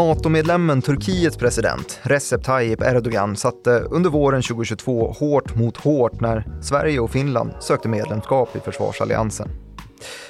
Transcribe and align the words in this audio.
NATO-medlemmen 0.00 0.82
Turkiets 0.82 1.36
president 1.36 2.00
Recep 2.02 2.44
Tayyip 2.44 2.82
Erdogan 2.82 3.36
satte 3.36 3.70
under 3.70 4.10
våren 4.10 4.42
2022 4.42 5.12
hårt 5.12 5.54
mot 5.54 5.76
hårt 5.76 6.20
när 6.20 6.62
Sverige 6.62 7.00
och 7.00 7.10
Finland 7.10 7.52
sökte 7.60 7.88
medlemskap 7.88 8.56
i 8.56 8.60
försvarsalliansen. 8.60 9.48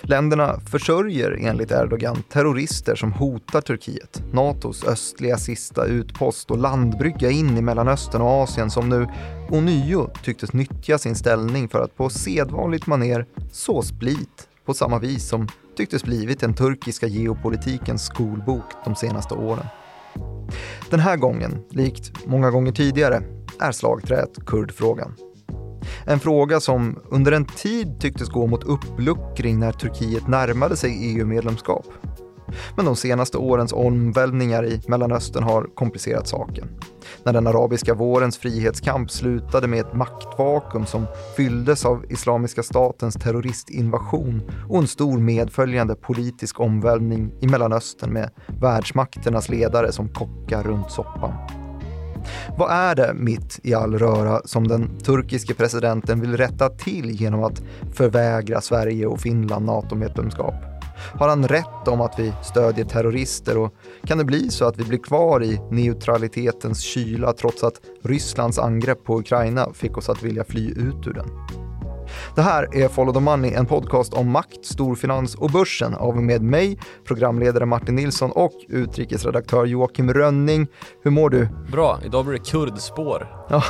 Länderna 0.03 0.61
försörjer 0.61 1.39
enligt 1.41 1.71
Erdogan 1.71 2.23
terrorister 2.23 2.95
som 2.95 3.13
hotar 3.13 3.61
Turkiet, 3.61 4.23
NATOs 4.33 4.85
östliga 4.85 5.37
sista 5.37 5.85
utpost 5.85 6.51
och 6.51 6.59
landbrygga 6.59 7.31
in 7.31 7.59
i 7.59 7.63
Mellanöstern 7.63 8.23
och 8.23 8.43
Asien 8.43 8.71
som 8.71 8.89
nu 8.89 9.07
ånyo 9.51 10.11
tycktes 10.25 10.53
nyttja 10.53 10.99
sin 10.99 11.15
ställning 11.15 11.69
för 11.69 11.81
att 11.81 11.97
på 11.97 12.11
sedvanligt 12.11 12.87
maner 12.87 13.27
så 13.53 13.83
split 13.83 14.49
på 14.65 14.75
samma 14.75 14.99
vis 14.99 15.29
som 15.29 15.49
tycktes 15.81 16.05
blivit 16.05 16.41
den 16.41 16.55
turkiska 16.55 17.07
geopolitikens 17.07 18.05
skolbok 18.05 18.65
de 18.85 18.95
senaste 18.95 19.35
åren. 19.35 19.67
Den 20.91 21.01
här 21.01 21.17
gången, 21.17 21.63
likt 21.71 22.27
många 22.27 22.51
gånger 22.51 22.73
tidigare, 22.73 23.23
är 23.61 23.73
slagträet 23.73 24.47
kurdfrågan. 24.47 25.15
En 26.07 26.21
fråga 26.21 26.61
som 26.61 26.99
under 27.11 27.33
en 27.33 27.45
tid 27.45 28.01
tycktes 28.01 28.29
gå 28.29 28.47
mot 28.47 28.65
uppluckring 28.65 29.59
när 29.59 29.73
Turkiet 29.73 30.29
närmade 30.29 30.77
sig 30.77 31.17
EU-medlemskap. 31.17 31.87
Men 32.77 32.85
de 32.85 32.97
senaste 32.97 33.39
årens 33.39 33.73
omvälvningar 33.73 34.65
i 34.65 34.81
Mellanöstern 34.89 35.43
har 35.43 35.67
komplicerat 35.75 36.29
saken. 36.29 36.69
När 37.25 37.33
den 37.33 37.47
arabiska 37.47 37.95
vårens 37.95 38.39
frihetskamp 38.39 39.11
slutade 39.11 39.67
med 39.67 39.81
ett 39.81 39.95
maktvakuum 39.95 40.87
som 40.87 41.07
fylldes 41.37 41.85
av 41.85 42.05
Islamiska 42.09 42.63
statens 42.63 43.15
terroristinvasion 43.15 44.43
och 44.69 44.79
en 44.79 44.87
stor 44.87 45.19
medföljande 45.19 45.95
politisk 45.95 46.61
omvälvning 46.61 47.33
i 47.41 47.47
Mellanöstern 47.47 48.13
med 48.13 48.31
världsmakternas 48.61 49.49
ledare 49.49 49.93
som 49.93 50.09
kockar 50.09 50.63
runt 50.63 50.91
soppan. 50.91 51.33
Vad 52.59 52.71
är 52.71 52.95
det 52.95 53.15
mitt 53.15 53.61
i 53.63 53.75
all 53.75 53.99
röra 53.99 54.41
som 54.45 54.69
den 54.69 54.99
turkiske 54.99 55.55
presidenten 55.55 56.21
vill 56.21 56.37
rätta 56.37 56.69
till 56.69 57.11
genom 57.11 57.45
att 57.45 57.63
förvägra 57.93 58.61
Sverige 58.61 59.07
och 59.07 59.21
Finland 59.21 59.67
NATO-medlemskap? 59.67 60.55
Har 61.19 61.29
han 61.29 61.49
rätt 61.49 61.89
om 61.89 62.01
att 62.01 62.19
vi 62.19 62.33
stödjer 62.43 62.85
terrorister 62.85 63.59
och 63.59 63.75
kan 64.07 64.19
det 64.19 64.25
bli 64.25 64.51
så 64.51 64.65
att 64.65 64.77
vi 64.77 64.85
blir 64.85 64.99
kvar 64.99 65.43
i 65.43 65.61
neutralitetens 65.71 66.81
kyla 66.81 67.33
trots 67.33 67.65
att 67.65 67.81
Rysslands 68.03 68.59
angrepp 68.59 69.05
på 69.05 69.19
Ukraina 69.19 69.69
fick 69.75 69.99
oss 69.99 70.09
att 70.09 70.23
vilja 70.23 70.45
fly 70.45 70.71
ut 70.71 71.07
ur 71.07 71.13
den? 71.13 71.29
Det 72.35 72.43
här 72.43 72.77
är 72.77 72.89
Follow 72.89 73.15
the 73.15 73.21
Money, 73.21 73.53
en 73.55 73.67
podcast 73.67 74.15
om 74.15 74.31
makt, 74.31 74.67
storfinans 74.67 75.35
och 75.35 75.51
börsen 75.51 75.95
av 75.95 76.17
och 76.17 76.23
med 76.23 76.43
mig, 76.43 76.79
programledare 77.05 77.67
Martin 77.67 77.97
Nilsson 77.97 78.31
och 78.31 78.53
utrikesredaktör 78.69 79.65
Joakim 79.65 80.13
Rönning. 80.15 80.67
Hur 81.03 81.11
mår 81.11 81.31
du? 81.31 81.49
Bra, 81.73 81.99
idag 82.05 82.25
blir 82.25 82.39
det 82.39 82.45
kurdspår. 82.51 83.47
Ja, 83.49 83.63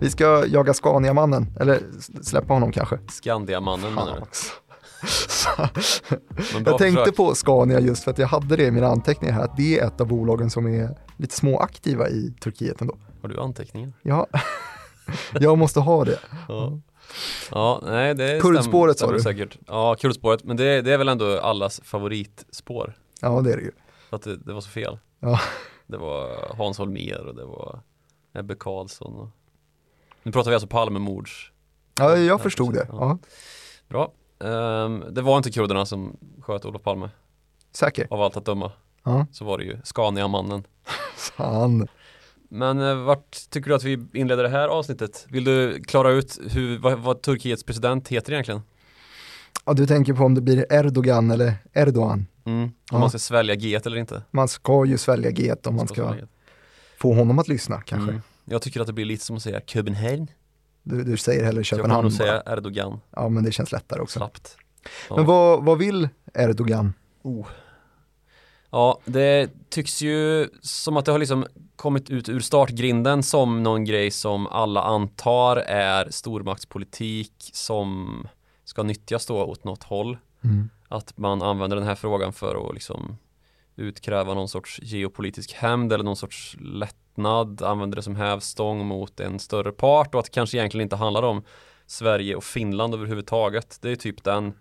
vi 0.00 0.10
ska 0.10 0.46
jaga 0.46 0.74
Scaniamannen, 0.74 1.56
eller 1.60 1.78
släppa 2.22 2.52
honom 2.52 2.72
kanske. 2.72 2.98
Skandiamannen 3.08 3.94
menar 3.94 4.16
du? 4.16 4.69
jag 6.64 6.78
tänkte 6.78 7.02
försök. 7.02 7.16
på 7.16 7.34
Scania 7.34 7.80
just 7.80 8.04
för 8.04 8.10
att 8.10 8.18
jag 8.18 8.26
hade 8.26 8.56
det 8.56 8.64
i 8.64 8.70
mina 8.70 8.86
anteckningar 8.86 9.34
här, 9.34 9.44
att 9.44 9.56
det 9.56 9.78
är 9.78 9.86
ett 9.86 10.00
av 10.00 10.06
bolagen 10.06 10.50
som 10.50 10.66
är 10.66 10.98
lite 11.16 11.34
småaktiva 11.34 12.08
i 12.08 12.34
Turkiet 12.40 12.80
ändå. 12.80 12.96
Har 13.22 13.28
du 13.28 13.40
anteckningar? 13.40 13.92
Ja, 14.02 14.26
jag 15.40 15.58
måste 15.58 15.80
ha 15.80 16.04
det. 16.04 16.18
Ja. 16.48 16.80
Ja, 17.50 17.80
nej 17.86 18.14
det 18.14 18.40
Kurdspåret 18.40 18.98
sa 18.98 19.12
du? 19.12 19.20
säkert. 19.20 19.58
Ja, 19.66 19.94
kurdspåret, 19.94 20.44
men 20.44 20.56
det, 20.56 20.82
det, 20.82 20.92
är 20.92 20.98
väl 20.98 21.08
ändå 21.08 21.38
allas 21.40 21.80
favoritspår. 21.84 22.94
Ja, 23.20 23.40
det 23.40 23.52
är 23.52 23.56
det 23.56 23.62
ju. 23.62 23.72
För 24.08 24.16
att 24.16 24.22
det, 24.22 24.36
det 24.36 24.52
var 24.52 24.60
så 24.60 24.70
fel. 24.70 24.98
Ja. 25.20 25.40
Det 25.86 25.96
var 25.96 26.54
Hans 26.56 26.78
Holmér 26.78 27.26
och 27.26 27.34
det 27.34 27.44
var 27.44 27.80
Ebbe 28.34 28.54
Carlsson. 28.54 29.16
Och... 29.16 29.28
Nu 30.22 30.32
pratar 30.32 30.50
vi 30.50 30.54
alltså 30.54 30.68
Palmemords. 30.68 31.52
Ja, 31.98 32.16
jag 32.16 32.40
förstod 32.40 32.74
det. 32.74 32.86
Ja. 32.92 33.18
Bra. 33.88 34.12
Um, 34.40 35.04
det 35.10 35.22
var 35.22 35.36
inte 35.36 35.50
kurderna 35.50 35.86
som 35.86 36.16
sköt 36.42 36.64
Olof 36.64 36.82
Palme. 36.82 37.10
Säker? 37.72 38.06
Av 38.10 38.22
allt 38.22 38.36
att 38.36 38.44
döma. 38.44 38.72
Ja. 39.04 39.26
Så 39.32 39.44
var 39.44 39.58
det 39.58 39.64
ju 39.64 39.78
Scania-mannen. 39.84 40.64
Fan. 41.16 41.88
Men 42.48 42.80
eh, 42.80 42.94
vart 42.94 43.50
tycker 43.50 43.68
du 43.68 43.74
att 43.76 43.84
vi 43.84 44.06
inleder 44.12 44.42
det 44.42 44.48
här 44.48 44.68
avsnittet? 44.68 45.26
Vill 45.28 45.44
du 45.44 45.82
klara 45.82 46.10
ut 46.10 46.38
hur, 46.50 46.78
vad, 46.78 46.98
vad 46.98 47.22
Turkiets 47.22 47.64
president 47.64 48.08
heter 48.08 48.32
egentligen? 48.32 48.62
Ja, 49.64 49.72
du 49.72 49.86
tänker 49.86 50.14
på 50.14 50.24
om 50.24 50.34
det 50.34 50.40
blir 50.40 50.72
Erdogan 50.72 51.30
eller 51.30 51.54
Erdogan? 51.72 52.26
Mm, 52.44 52.62
om 52.62 52.72
ja. 52.90 52.98
man 52.98 53.08
ska 53.08 53.18
svälja 53.18 53.54
G 53.54 53.80
eller 53.84 53.96
inte? 53.96 54.22
Man 54.30 54.48
ska 54.48 54.84
ju 54.84 54.98
svälja 54.98 55.30
G 55.30 55.54
om 55.64 55.76
man 55.76 55.88
ska, 55.88 55.94
ska 55.94 56.14
få 56.98 57.14
honom 57.14 57.38
att 57.38 57.48
lyssna 57.48 57.82
kanske. 57.82 58.10
Mm. 58.10 58.22
Jag 58.44 58.62
tycker 58.62 58.80
att 58.80 58.86
det 58.86 58.92
blir 58.92 59.04
lite 59.04 59.24
som 59.24 59.36
att 59.36 59.42
säga 59.42 59.60
Köpenhamn. 59.60 60.26
Du, 60.82 61.04
du 61.04 61.16
säger 61.16 61.44
hellre 61.44 61.64
Köpenhamn. 61.64 61.90
Jag 61.90 62.18
kommer 62.18 62.30
nog 62.32 62.42
säga 62.44 62.56
Erdogan. 62.56 63.00
Ja, 63.10 63.28
men 63.28 63.44
det 63.44 63.52
känns 63.52 63.72
lättare 63.72 64.00
också. 64.00 64.18
Slappt. 64.18 64.56
Ja. 65.08 65.16
Men 65.16 65.26
vad, 65.26 65.64
vad 65.64 65.78
vill 65.78 66.08
Erdogan? 66.34 66.94
Oh. 67.22 67.46
Ja, 68.70 69.00
det 69.04 69.50
tycks 69.70 70.02
ju 70.02 70.48
som 70.62 70.96
att 70.96 71.04
det 71.04 71.12
har 71.12 71.18
liksom 71.18 71.46
kommit 71.76 72.10
ut 72.10 72.28
ur 72.28 72.40
startgrinden 72.40 73.22
som 73.22 73.62
någon 73.62 73.84
grej 73.84 74.10
som 74.10 74.46
alla 74.46 74.82
antar 74.82 75.56
är 75.56 76.10
stormaktspolitik 76.10 77.50
som 77.52 78.28
ska 78.64 78.82
nyttjas 78.82 79.26
då 79.26 79.44
åt 79.44 79.64
något 79.64 79.82
håll. 79.82 80.18
Mm. 80.44 80.70
Att 80.88 81.18
man 81.18 81.42
använder 81.42 81.76
den 81.76 81.86
här 81.86 81.94
frågan 81.94 82.32
för 82.32 82.68
att 82.68 82.74
liksom 82.74 83.16
utkräva 83.76 84.34
någon 84.34 84.48
sorts 84.48 84.80
geopolitisk 84.82 85.52
hämnd 85.52 85.92
eller 85.92 86.04
någon 86.04 86.16
sorts 86.16 86.56
lättnad, 86.60 87.62
använder 87.62 87.96
det 87.96 88.02
som 88.02 88.16
hävstång 88.16 88.86
mot 88.86 89.20
en 89.20 89.38
större 89.38 89.72
part 89.72 90.14
och 90.14 90.18
att 90.18 90.24
det 90.24 90.32
kanske 90.34 90.56
egentligen 90.56 90.82
inte 90.82 90.96
handlar 90.96 91.22
om 91.22 91.42
Sverige 91.86 92.36
och 92.36 92.44
Finland 92.44 92.94
överhuvudtaget. 92.94 93.78
Det 93.80 93.90
är 93.90 93.96
typ 93.96 94.24
den 94.24 94.52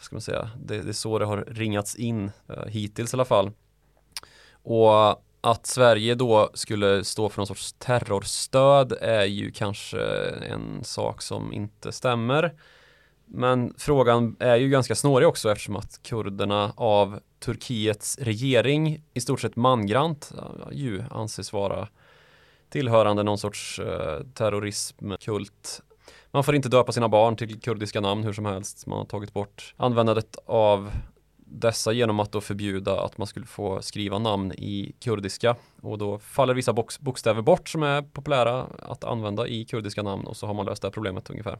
ska 0.00 0.14
man 0.14 0.22
säga, 0.22 0.50
det, 0.64 0.82
det 0.82 0.88
är 0.88 0.92
så 0.92 1.18
det 1.18 1.24
har 1.24 1.44
ringats 1.48 1.96
in 1.96 2.30
uh, 2.50 2.66
hittills 2.66 3.14
i 3.14 3.16
alla 3.16 3.24
fall. 3.24 3.50
Och 4.52 5.24
att 5.40 5.66
Sverige 5.66 6.14
då 6.14 6.50
skulle 6.54 7.04
stå 7.04 7.28
för 7.28 7.38
någon 7.38 7.46
sorts 7.46 7.72
terrorstöd 7.72 8.92
är 9.00 9.24
ju 9.24 9.50
kanske 9.50 10.00
en 10.28 10.84
sak 10.84 11.22
som 11.22 11.52
inte 11.52 11.92
stämmer. 11.92 12.54
Men 13.30 13.74
frågan 13.78 14.36
är 14.38 14.56
ju 14.56 14.68
ganska 14.68 14.94
snårig 14.94 15.28
också 15.28 15.52
eftersom 15.52 15.76
att 15.76 16.02
kurderna 16.02 16.72
av 16.76 17.20
Turkiets 17.38 18.18
regering 18.18 19.02
i 19.14 19.20
stort 19.20 19.40
sett 19.40 19.56
mangrant 19.56 20.32
ju 20.72 21.02
anses 21.10 21.52
vara 21.52 21.88
tillhörande 22.70 23.22
någon 23.22 23.38
sorts 23.38 23.78
eh, 23.78 24.20
terrorismkult 24.34 25.82
man 26.30 26.44
får 26.44 26.54
inte 26.54 26.68
döpa 26.68 26.92
sina 26.92 27.08
barn 27.08 27.36
till 27.36 27.60
kurdiska 27.60 28.00
namn 28.00 28.24
hur 28.24 28.32
som 28.32 28.46
helst. 28.46 28.86
Man 28.86 28.98
har 28.98 29.04
tagit 29.04 29.32
bort 29.32 29.74
användandet 29.76 30.36
av 30.46 30.90
dessa 31.36 31.92
genom 31.92 32.20
att 32.20 32.32
då 32.32 32.40
förbjuda 32.40 33.00
att 33.00 33.18
man 33.18 33.26
skulle 33.26 33.46
få 33.46 33.82
skriva 33.82 34.18
namn 34.18 34.52
i 34.52 34.94
kurdiska 35.00 35.56
och 35.80 35.98
då 35.98 36.18
faller 36.18 36.54
vissa 36.54 36.72
bokstäver 37.00 37.42
bort 37.42 37.68
som 37.68 37.82
är 37.82 38.02
populära 38.02 38.66
att 38.78 39.04
använda 39.04 39.48
i 39.48 39.64
kurdiska 39.64 40.02
namn 40.02 40.26
och 40.26 40.36
så 40.36 40.46
har 40.46 40.54
man 40.54 40.66
löst 40.66 40.82
det 40.82 40.88
här 40.88 40.92
problemet 40.92 41.30
ungefär. 41.30 41.58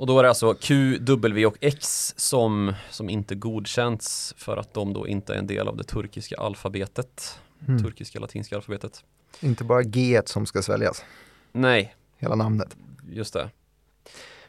Och 0.00 0.06
då 0.06 0.18
är 0.18 0.22
det 0.22 0.28
alltså 0.28 0.54
Q, 0.54 0.98
W 1.00 1.46
och 1.46 1.56
X 1.60 2.14
som, 2.16 2.74
som 2.90 3.10
inte 3.10 3.34
godkänts 3.34 4.34
för 4.36 4.56
att 4.56 4.74
de 4.74 4.92
då 4.92 5.08
inte 5.08 5.34
är 5.34 5.38
en 5.38 5.46
del 5.46 5.68
av 5.68 5.76
det 5.76 5.84
turkiska 5.84 6.36
alfabetet. 6.36 7.40
Mm. 7.68 7.82
Turkiska 7.82 8.20
latinska 8.20 8.56
alfabetet. 8.56 9.04
Inte 9.40 9.64
bara 9.64 9.82
G 9.82 10.22
som 10.24 10.46
ska 10.46 10.62
sväljas. 10.62 11.04
Nej. 11.52 11.94
Hela 12.18 12.34
namnet. 12.34 12.76
Just 13.08 13.34
det. 13.34 13.50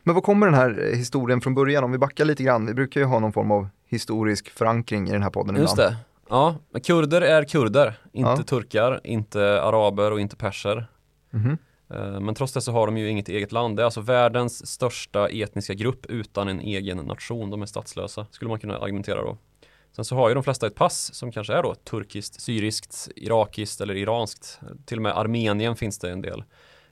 Men 0.03 0.15
vad 0.15 0.23
kommer 0.23 0.47
den 0.47 0.55
här 0.55 0.93
historien 0.95 1.41
från 1.41 1.55
början? 1.55 1.83
Om 1.83 1.91
vi 1.91 1.97
backar 1.97 2.25
lite 2.25 2.43
grann, 2.43 2.65
vi 2.65 2.73
brukar 2.73 2.99
ju 2.99 3.05
ha 3.05 3.19
någon 3.19 3.33
form 3.33 3.51
av 3.51 3.67
historisk 3.87 4.49
förankring 4.49 5.07
i 5.07 5.11
den 5.11 5.23
här 5.23 5.29
podden 5.29 5.55
Just 5.55 5.73
ibland. 5.73 5.91
det. 5.91 5.97
Ja, 6.29 6.55
men 6.71 6.81
kurder 6.81 7.21
är 7.21 7.43
kurder, 7.43 7.99
inte 8.13 8.29
ja. 8.29 8.43
turkar, 8.43 9.01
inte 9.03 9.61
araber 9.61 10.11
och 10.11 10.19
inte 10.19 10.35
perser. 10.35 10.87
Mm 11.33 11.47
-hmm. 11.47 11.57
Eh, 11.93 12.19
men 12.19 12.35
trots 12.35 12.53
det 12.53 12.61
så 12.61 12.71
har 12.71 12.85
de 12.85 12.97
ju 12.97 13.09
inget 13.09 13.29
eget 13.29 13.51
land. 13.51 13.77
Det 13.77 13.83
är 13.83 13.85
alltså 13.85 14.01
världens 14.01 14.67
största 14.67 15.29
etniska 15.29 15.73
grupp 15.73 16.05
utan 16.05 16.47
en 16.47 16.59
egen 16.59 16.97
nation. 16.97 17.49
De 17.49 17.61
är 17.61 17.65
statslösa, 17.65 18.25
skulle 18.31 18.49
man 18.49 18.59
kunna 18.59 18.77
argumentera 18.77 19.21
då. 19.21 19.37
Sen 19.95 20.05
så 20.05 20.15
har 20.15 20.29
ju 20.29 20.33
de 20.33 20.43
flesta 20.43 20.67
ett 20.67 20.75
pass 20.75 21.13
som 21.13 21.31
kanske 21.31 21.53
är 21.53 21.63
då 21.63 21.75
turkiskt, 21.75 22.41
syriskt, 22.41 23.09
irakiskt 23.15 23.81
eller 23.81 23.95
iranskt. 23.95 24.59
Till 24.85 24.97
och 24.97 25.03
med 25.03 25.17
Armenien 25.17 25.75
finns 25.75 25.99
det 25.99 26.11
en 26.11 26.21
del 26.21 26.43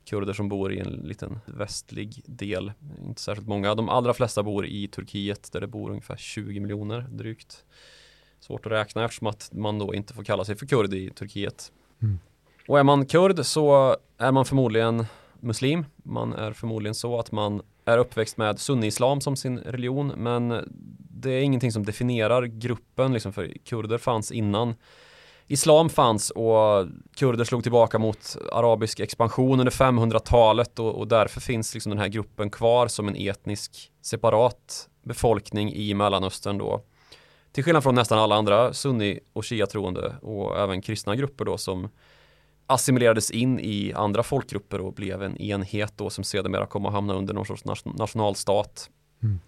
kurder 0.06 0.34
som 0.34 0.50
bor 0.50 0.74
i 0.74 0.80
en 0.80 0.90
liten 0.90 1.40
västlig 1.46 2.22
del. 2.26 2.72
Inte 3.02 3.22
särskilt 3.22 3.48
många. 3.48 3.76
De 3.76 3.90
allra 3.90 4.14
flesta 4.14 4.44
bor 4.44 4.66
i 4.66 4.88
Turkiet 4.88 5.52
där 5.52 5.62
det 5.62 5.68
bor 5.68 5.90
ungefär 5.90 6.18
20 6.18 6.60
miljoner 6.60 7.02
drygt. 7.02 7.66
Svårt 8.40 8.66
att 8.66 8.72
räkna 8.72 9.06
eftersom 9.06 9.28
att 9.28 9.50
man 9.54 9.80
då 9.80 9.94
inte 9.94 10.14
får 10.14 10.24
kalla 10.24 10.46
sig 10.46 10.56
för 10.56 10.66
kurd 10.66 10.94
i 10.94 11.10
Turkiet. 11.10 11.72
Mm. 12.02 12.20
Och 12.70 12.80
är 12.80 12.84
man 12.84 13.06
kurd 13.06 13.46
så 13.46 13.96
är 14.18 14.32
man 14.32 14.46
förmodligen 14.46 15.06
muslim. 15.40 15.86
Man 16.04 16.34
är 16.34 16.54
förmodligen 16.54 16.96
så 16.96 17.20
att 17.20 17.32
man 17.32 17.62
är 17.86 17.98
uppväxt 17.98 18.38
med 18.38 18.60
sunni-islam 18.60 19.22
som 19.22 19.36
sin 19.36 19.60
religion 19.60 20.08
men 20.08 20.70
det 21.00 21.32
är 21.32 21.42
ingenting 21.42 21.72
som 21.72 21.86
definierar 21.86 22.46
gruppen 22.46 23.14
liksom 23.14 23.34
för 23.34 23.54
kurder 23.66 23.98
fanns 23.98 24.32
innan 24.32 24.76
islam 25.48 25.90
fanns 25.90 26.30
och 26.30 26.88
kurder 27.16 27.44
slog 27.44 27.64
tillbaka 27.64 28.00
mot 28.00 28.38
arabisk 28.52 29.00
expansion 29.00 29.60
under 29.60 29.72
500-talet 29.72 30.80
och, 30.80 30.96
och, 30.96 31.08
därför 31.08 31.42
finns 31.42 31.74
liksom 31.74 31.90
den 31.90 32.00
här 32.00 32.08
gruppen 32.08 32.50
kvar 32.50 32.88
som 32.88 33.08
en 33.08 33.16
etnisk 33.16 33.92
separat 34.02 34.90
befolkning 35.04 35.74
i 35.74 35.94
Mellanöstern 35.94 36.58
då. 36.58 36.82
Till 37.52 37.64
skillnad 37.64 37.84
från 37.84 37.96
nästan 37.96 38.20
alla 38.20 38.36
andra 38.36 38.74
sunni 38.74 39.20
och 39.34 39.46
shia-troende 39.46 40.16
och 40.22 40.60
även 40.60 40.82
kristna 40.82 41.16
grupper 41.16 41.46
då 41.46 41.58
som 41.58 41.90
assimilerades 42.70 43.32
in 43.32 43.60
i 43.60 43.94
andra 43.96 44.24
folkgrupper 44.24 44.82
och 44.82 44.94
blev 44.94 45.24
en 45.24 45.38
enhet 45.38 45.94
då 45.96 46.10
som 46.10 46.24
sedermera 46.24 46.66
kom 46.66 46.86
att 46.86 46.94
hamna 46.94 47.14
under 47.14 47.34
någon 47.34 47.46
sorts 47.46 47.86
nationalstat. 47.86 48.90
Mm. 49.24 49.40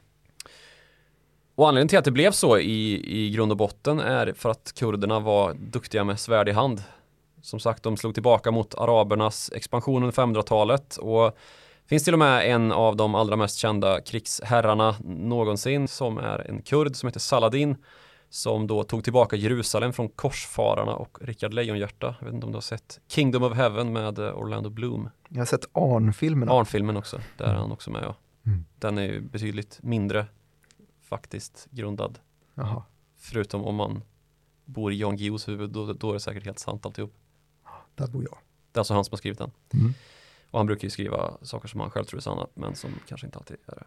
Och 1.56 1.68
anledningen 1.68 1.88
till 1.88 2.00
att 2.00 2.06
det 2.06 2.12
blev 2.12 2.32
så 2.32 2.58
i, 2.58 3.02
i 3.18 3.30
grund 3.30 3.52
och 3.52 3.58
botten 3.58 4.00
är 4.00 4.34
för 4.34 4.50
att 4.50 4.74
kurderna 4.76 5.20
var 5.20 5.54
duktiga 5.54 6.04
med 6.04 6.20
svärd 6.20 6.50
i 6.50 6.52
hand. 6.52 6.84
Som 7.42 7.60
sagt, 7.60 7.84
de 7.84 7.98
slog 7.98 8.14
tillbaka 8.14 8.52
mot 8.52 8.76
arabernas 8.76 9.52
expansion 9.56 10.04
under 10.04 10.16
500-talet 10.16 10.98
och 10.98 11.38
finns 11.86 12.04
till 12.04 12.14
och 12.14 12.20
med 12.20 12.52
en 12.52 12.72
av 12.72 12.96
de 12.96 13.16
allra 13.16 13.36
mest 13.36 13.58
kända 13.58 14.02
krigsherrarna 14.02 14.96
någonsin 15.04 15.88
som 15.88 16.18
är 16.18 16.50
en 16.50 16.62
kurd 16.62 16.96
som 16.96 17.08
heter 17.08 17.20
Saladin 17.20 17.76
som 18.31 18.68
då 18.68 18.83
tog 18.83 19.04
tillbaka 19.04 19.36
Jerusalem 19.36 19.94
från 19.94 20.10
korsfararna 20.10 20.95
och 20.95 21.18
Rickard 21.22 21.54
Lejonhjärta. 21.54 22.16
Jag 22.19 22.25
vet 22.25 22.33
inte 22.33 22.45
om 22.45 22.51
du 22.51 22.56
har 22.56 22.62
sett 22.62 23.00
Kingdom 23.07 23.44
of 23.44 23.54
Heaven 23.54 23.94
med 23.94 24.19
eh, 24.19 24.38
Orlando 24.38 24.69
Bloom. 24.69 25.10
Jag 25.30 25.39
har 25.39 25.45
sett 25.45 25.66
Arn-filmen. 25.74 26.50
Arn-filmen 26.50 26.98
också, 26.98 27.22
där 27.38 27.45
är 27.45 27.54
han 27.54 27.72
också 27.72 27.92
med 27.92 28.04
ja. 28.04 28.16
Mm. 28.45 28.66
Den 28.80 28.98
är 28.98 29.04
ju 29.04 29.22
betydligt 29.22 29.80
mindre 29.83 30.25
faktiskt 31.01 31.68
grundad. 31.72 32.19
Jaha. 32.54 32.83
Förutom 33.18 33.66
om 33.66 33.75
man 33.75 34.01
bor 34.66 34.92
i 34.94 34.98
Jan 34.98 35.18
Guillous 35.18 35.48
huvud, 35.48 35.69
då, 35.69 35.94
då 35.94 36.10
är 36.10 36.13
det 36.13 36.19
säkert 36.19 36.45
helt 36.45 36.60
sant 36.60 36.86
alltihop. 36.86 37.13
Där 37.95 38.07
bor 38.07 38.24
jag. 38.24 38.38
Det 38.72 38.77
är 38.77 38.80
alltså 38.80 38.94
han 38.94 39.06
som 39.06 39.13
har 39.13 39.18
skrivit 39.18 39.39
den. 39.39 39.51
Mm. 39.74 39.94
Och 40.51 40.60
han 40.60 40.68
brukar 40.68 40.84
ju 40.84 40.89
skriva 40.89 41.38
saker 41.42 41.68
som 41.68 41.80
han 41.80 41.92
själv 41.92 42.06
tror 42.06 42.19
är 42.19 42.22
sanna, 42.22 42.48
men 42.54 42.75
som 42.75 42.92
kanske 43.07 43.27
inte 43.27 43.38
alltid 43.38 43.57
är 43.66 43.75
det. 43.75 43.86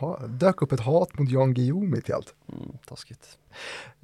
Ha, 0.00 0.26
dök 0.26 0.62
upp 0.62 0.72
ett 0.72 0.80
hat 0.80 1.18
mot 1.18 1.30
Jan 1.30 1.54
Guillou 1.54 1.86
mitt 1.86 2.08
i 2.08 2.12
allt. 2.12 2.34
Mm, 2.52 2.78
taskigt. 2.86 3.38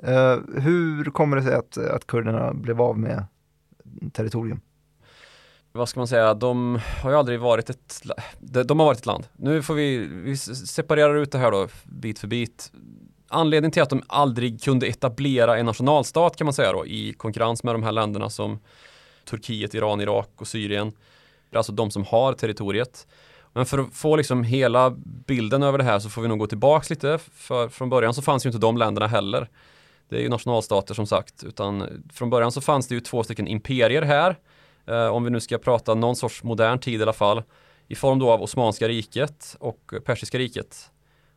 Uh, 0.08 0.60
hur 0.60 1.04
kommer 1.04 1.36
det 1.36 1.42
sig 1.42 1.54
att, 1.54 1.76
att 1.76 2.06
kurderna 2.06 2.54
blev 2.54 2.82
av 2.82 2.98
med 2.98 3.24
territorium? 4.12 4.60
vad 5.72 5.88
ska 5.88 6.00
man 6.00 6.08
säga, 6.08 6.34
de 6.34 6.80
har 7.02 7.10
ju 7.10 7.16
aldrig 7.16 7.40
varit 7.40 7.70
ett, 7.70 8.02
de 8.40 8.78
har 8.78 8.86
varit 8.86 8.98
ett 8.98 9.06
land. 9.06 9.26
Nu 9.36 9.62
får 9.62 9.74
vi, 9.74 9.96
vi 9.98 10.36
separerar 10.36 11.14
ut 11.14 11.32
det 11.32 11.38
här 11.38 11.50
då 11.50 11.68
bit 11.84 12.18
för 12.18 12.26
bit. 12.26 12.72
Anledningen 13.28 13.72
till 13.72 13.82
att 13.82 13.90
de 13.90 14.02
aldrig 14.06 14.62
kunde 14.62 14.86
etablera 14.86 15.58
en 15.58 15.66
nationalstat 15.66 16.36
kan 16.36 16.44
man 16.44 16.54
säga 16.54 16.72
då 16.72 16.86
i 16.86 17.12
konkurrens 17.12 17.62
med 17.62 17.74
de 17.74 17.82
här 17.82 17.92
länderna 17.92 18.30
som 18.30 18.58
Turkiet, 19.24 19.74
Iran, 19.74 20.00
Irak 20.00 20.30
och 20.36 20.48
Syrien. 20.48 20.92
Alltså 21.54 21.72
de 21.72 21.90
som 21.90 22.04
har 22.04 22.32
territoriet. 22.32 23.06
Men 23.52 23.66
för 23.66 23.78
att 23.78 23.94
få 23.94 24.16
liksom 24.16 24.44
hela 24.44 24.90
bilden 25.26 25.62
över 25.62 25.78
det 25.78 25.84
här 25.84 25.98
så 25.98 26.10
får 26.10 26.22
vi 26.22 26.28
nog 26.28 26.38
gå 26.38 26.46
tillbaks 26.46 26.90
lite. 26.90 27.18
För 27.32 27.68
från 27.68 27.90
början 27.90 28.14
så 28.14 28.22
fanns 28.22 28.46
ju 28.46 28.48
inte 28.48 28.58
de 28.58 28.76
länderna 28.76 29.06
heller. 29.06 29.48
Det 30.08 30.16
är 30.16 30.20
ju 30.20 30.28
nationalstater 30.28 30.94
som 30.94 31.06
sagt. 31.06 31.44
Utan 31.44 32.04
från 32.12 32.30
början 32.30 32.52
så 32.52 32.60
fanns 32.60 32.88
det 32.88 32.94
ju 32.94 33.00
två 33.00 33.22
stycken 33.22 33.48
imperier 33.48 34.02
här 34.02 34.36
eh, 34.86 35.06
om 35.06 35.24
vi 35.24 35.30
nu 35.30 35.40
ska 35.40 35.58
prata 35.58 35.94
någon 35.94 36.16
sorts 36.16 36.42
modern 36.42 36.78
tid 36.78 37.00
i 37.00 37.02
alla 37.02 37.12
fall, 37.12 37.42
i 37.88 37.94
form 37.94 38.18
då 38.18 38.30
av 38.30 38.42
Osmanska 38.42 38.88
riket 38.88 39.56
och 39.60 39.92
Persiska 40.04 40.38
riket. 40.38 40.90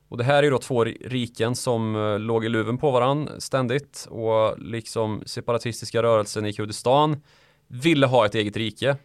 Och 0.10 0.18
det 0.18 0.24
här 0.24 0.38
är 0.38 0.44
ju 0.44 0.50
då 0.50 0.58
två 0.58 0.84
riken 0.84 1.56
som 1.56 1.96
eh, 1.96 2.20
låg 2.20 2.46
i 2.46 2.50
luven 2.50 2.78
på 2.78 2.92
varandra 2.92 3.40
ständigt 3.40 4.08
och 4.10 4.60
liksom 4.60 5.24
separatistiska 5.26 6.04
rörelsen 6.04 6.46
i 6.46 6.54
Kurdistan 6.54 7.22
ville 7.68 8.06
ha 8.06 8.26
ett 8.26 8.36
eget 8.36 8.58
rike. 8.58 8.98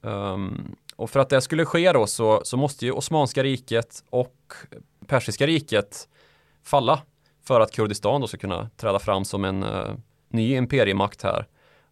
Um, 0.00 0.76
och 0.96 1.10
för 1.10 1.20
att 1.20 1.28
det 1.28 1.40
skulle 1.40 1.64
ske 1.64 1.92
då 1.92 2.06
så, 2.06 2.40
så 2.44 2.56
måste 2.56 2.86
ju 2.86 2.92
Osmanska 2.92 3.42
riket 3.42 4.04
och 4.10 4.36
Persiska 5.06 5.46
riket 5.46 6.08
falla 6.64 7.02
för 7.44 7.60
att 7.60 7.72
Kurdistan 7.72 8.20
då 8.20 8.26
ska 8.26 8.38
kunna 8.38 8.70
träda 8.76 8.98
fram 8.98 9.24
som 9.24 9.44
en 9.44 9.62
uh, 9.62 9.94
ny 10.28 10.56
imperiemakt 10.56 11.22
här. 11.22 11.46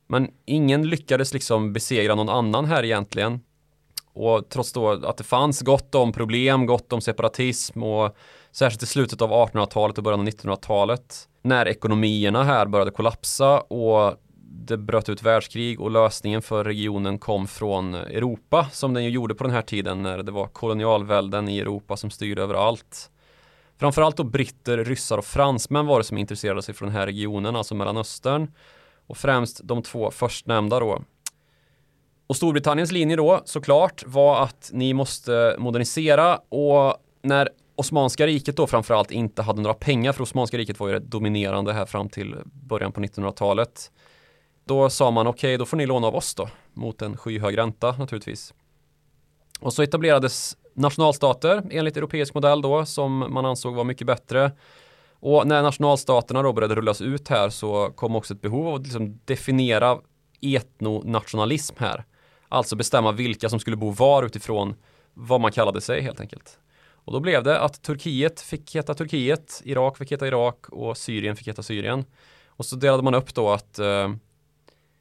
Men 0.07 0.31
ingen 0.45 0.89
lyckades 0.89 1.35
liksom 1.35 1.73
besegra 1.73 2.15
någon 2.15 2.29
annan 2.29 2.65
här 2.65 2.85
egentligen. 2.85 3.41
Och 4.13 4.49
trots 4.49 4.73
då 4.73 4.91
att 4.91 5.17
det 5.17 5.25
fanns 5.25 5.61
gott 5.61 5.95
om 5.95 6.13
problem, 6.13 6.67
gott 6.67 6.93
om 6.93 7.01
separatism 7.01 7.83
och 7.83 8.17
särskilt 8.51 8.83
i 8.83 8.87
slutet 8.87 9.23
av 9.23 9.31
1800-talet 9.31 9.99
och 9.99 10.05
början 10.05 10.21
av 10.21 10.27
1900-talet 10.27 11.29
när 11.43 11.69
ekonomierna 11.69 12.45
här 12.45 12.67
började 12.67 12.91
kollapsa 12.91 13.61
och 13.61 14.15
det 14.53 14.77
bröt 14.77 15.09
ut 15.09 15.23
världskrig 15.23 15.81
och 15.81 15.91
lösningen 15.91 16.43
för 16.43 16.65
regionen 16.65 17.19
kom 17.19 17.49
från 17.49 17.95
Europa 17.95 18.69
som 18.73 18.95
den 18.95 19.05
ju 19.05 19.11
gjorde 19.11 19.35
på 19.35 19.45
den 19.45 19.53
här 19.53 19.63
tiden 19.63 20.03
när 20.03 20.23
det 20.23 20.33
var 20.33 20.47
kolonialvälden 20.47 21.49
i 21.49 21.59
Europa 21.59 21.97
som 21.97 22.11
styrde 22.11 22.43
över 22.43 22.55
allt. 22.55 23.11
Framförallt 23.79 24.17
då 24.17 24.25
britter, 24.25 24.85
ryssar 24.85 25.19
och 25.19 25.25
fransmän 25.25 25.87
var 25.87 25.99
det 25.99 26.05
som 26.05 26.19
intresserade 26.19 26.63
sig 26.63 26.75
för 26.75 26.87
den 26.87 26.95
här 26.95 27.07
regionen, 27.07 27.57
alltså 27.57 27.75
Mellanöstern. 27.75 28.53
Och 29.07 29.17
främst 29.17 29.61
de 29.65 29.83
två 29.83 30.11
förstnämnda 30.11 30.81
då. 30.81 31.03
Och 32.27 32.37
Storbritanniens 32.37 32.93
linje 32.93 33.17
då 33.17 33.43
såklart 33.45 34.03
var 34.07 34.43
att 34.43 34.71
ni 34.73 34.95
måste 34.95 35.57
modernisera 35.59 36.37
och 36.37 36.97
när 37.23 37.49
Osmanska 37.77 38.27
riket 38.27 38.57
då 38.57 38.67
framförallt 38.67 39.11
inte 39.11 39.43
hade 39.43 39.63
några 39.63 39.75
pengar 39.75 40.13
för 40.13 40.23
Osmanska 40.23 40.59
riket 40.59 40.81
var 40.81 40.89
ju 40.89 40.93
det 40.93 41.01
dominerande 41.01 41.73
här 41.73 41.87
fram 41.87 42.09
till 42.09 42.37
början 42.45 42.93
på 42.93 43.01
1900-talet. 43.01 43.91
Då 44.71 44.91
sa 44.91 45.11
man 45.11 45.27
okej, 45.27 45.49
okay, 45.49 45.57
då 45.57 45.67
får 45.67 45.77
ni 45.77 45.87
låna 45.87 46.07
av 46.07 46.17
oss 46.17 46.35
då 46.35 46.49
mot 46.75 47.03
en 47.03 47.17
skyhög 47.17 47.59
ränta 47.59 47.93
naturligtvis. 47.93 48.55
Och 49.61 49.73
så 49.73 49.83
etablerades 49.83 50.57
nationalstater 50.75 51.63
enligt 51.71 51.97
europeisk 51.97 52.35
modell 52.35 52.63
då 52.63 52.87
som 52.87 53.19
man 53.19 53.47
ansåg 53.47 53.75
var 53.75 53.85
mycket 53.85 54.07
bättre. 54.07 54.53
Och 55.21 55.47
när 55.47 55.63
nationalstaterna 55.63 56.43
då 56.43 56.53
började 56.53 56.75
rullas 56.75 57.01
ut 57.01 57.29
här 57.29 57.49
så 57.49 57.93
kom 57.97 58.17
också 58.17 58.35
ett 58.35 58.41
behov 58.41 58.69
av 58.69 58.75
att 58.75 58.83
liksom 58.83 59.21
definiera 59.25 59.99
etnonationalism 60.41 61.75
här. 61.79 62.05
Alltså 62.49 62.77
bestämma 62.77 63.13
vilka 63.13 63.49
som 63.49 63.61
skulle 63.61 63.77
bo 63.77 63.91
var 63.91 64.23
utifrån 64.23 64.75
vad 65.15 65.41
man 65.41 65.53
kallade 65.53 65.81
sig 65.81 66.01
helt 66.01 66.21
enkelt. 66.21 66.59
Och 66.93 67.13
då 67.13 67.21
blev 67.21 67.43
det 67.43 67.61
att 67.61 67.83
Turkiet 67.83 68.41
fick 68.41 68.77
heta 68.77 68.95
Turkiet, 68.95 69.63
Irak 69.65 69.99
fick 69.99 70.13
heta 70.13 70.27
Irak 70.27 70.69
och 70.69 70.97
Syrien 70.97 71.37
fick 71.37 71.49
heta 71.49 71.63
Syrien. 71.63 72.05
Och 72.47 72.67
så 72.67 72.77
delade 72.77 73.03
man 73.03 73.15
upp 73.15 73.35
då 73.35 73.51
att 73.51 73.79
eh, 73.79 74.09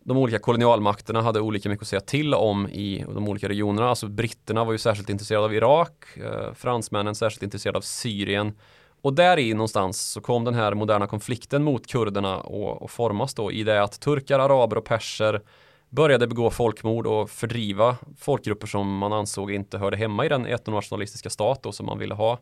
de 0.10 0.18
olika 0.18 0.40
kolonialmakterna 0.40 1.22
hade 1.22 1.40
olika 1.40 1.70
mycket 1.70 1.82
att 1.82 1.88
säga 1.88 2.00
till 2.00 2.34
om 2.34 2.68
i 2.68 3.06
de 3.14 3.28
olika 3.28 3.50
regionerna. 3.50 3.90
Alltså 3.90 4.08
britterna 4.08 4.64
var 4.64 4.72
ju 4.72 4.78
särskilt 4.78 5.10
intresserade 5.10 5.46
av 5.46 5.54
Irak, 5.54 6.18
eh, 6.18 6.54
fransmännen 6.54 7.16
särskilt 7.16 7.44
intresserade 7.44 7.78
av 7.78 7.82
Syrien 7.82 8.54
och 9.02 9.14
där 9.14 9.40
i 9.40 9.54
någonstans 9.54 10.02
så 10.02 10.22
kom 10.22 10.44
den 10.44 10.54
här 10.54 10.74
moderna 10.74 11.08
konflikten 11.08 11.64
mot 11.64 11.88
kurderna 11.88 12.38
och, 12.38 12.82
och 12.82 12.92
formas 12.92 13.34
då 13.34 13.52
i 13.52 13.64
det 13.64 13.84
att 13.84 14.00
turkar, 14.00 14.40
araber 14.40 14.78
och 14.78 14.86
perser 14.86 15.42
började 15.90 16.28
begå 16.28 16.50
folkmord 16.50 17.08
och 17.08 17.30
fördriva 17.30 17.98
folkgrupper 18.18 18.68
som 18.68 18.98
man 18.98 19.14
ansåg 19.14 19.52
inte 19.52 19.78
hörde 19.78 19.98
hemma 19.98 20.26
i 20.26 20.30
den 20.30 20.46
etnonationalistiska 20.46 21.30
stat 21.30 21.64
då 21.64 21.72
som 21.72 21.86
man 21.86 22.00
ville 22.00 22.14
ha. 22.14 22.40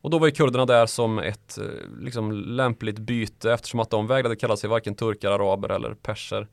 Och 0.00 0.10
då 0.10 0.18
var 0.18 0.26
ju 0.26 0.32
kurderna 0.32 0.66
där 0.66 0.86
som 0.86 1.18
ett 1.18 1.58
eh, 1.58 1.64
liksom, 2.00 2.32
lämpligt 2.32 2.98
byte 2.98 3.52
eftersom 3.52 3.80
att 3.80 3.90
de 3.90 4.06
vägrade 4.06 4.36
kalla 4.36 4.56
sig 4.56 4.70
varken 4.70 4.94
turkar, 4.94 5.30
araber 5.30 5.68
eller 5.68 5.94
perser. 5.94 6.48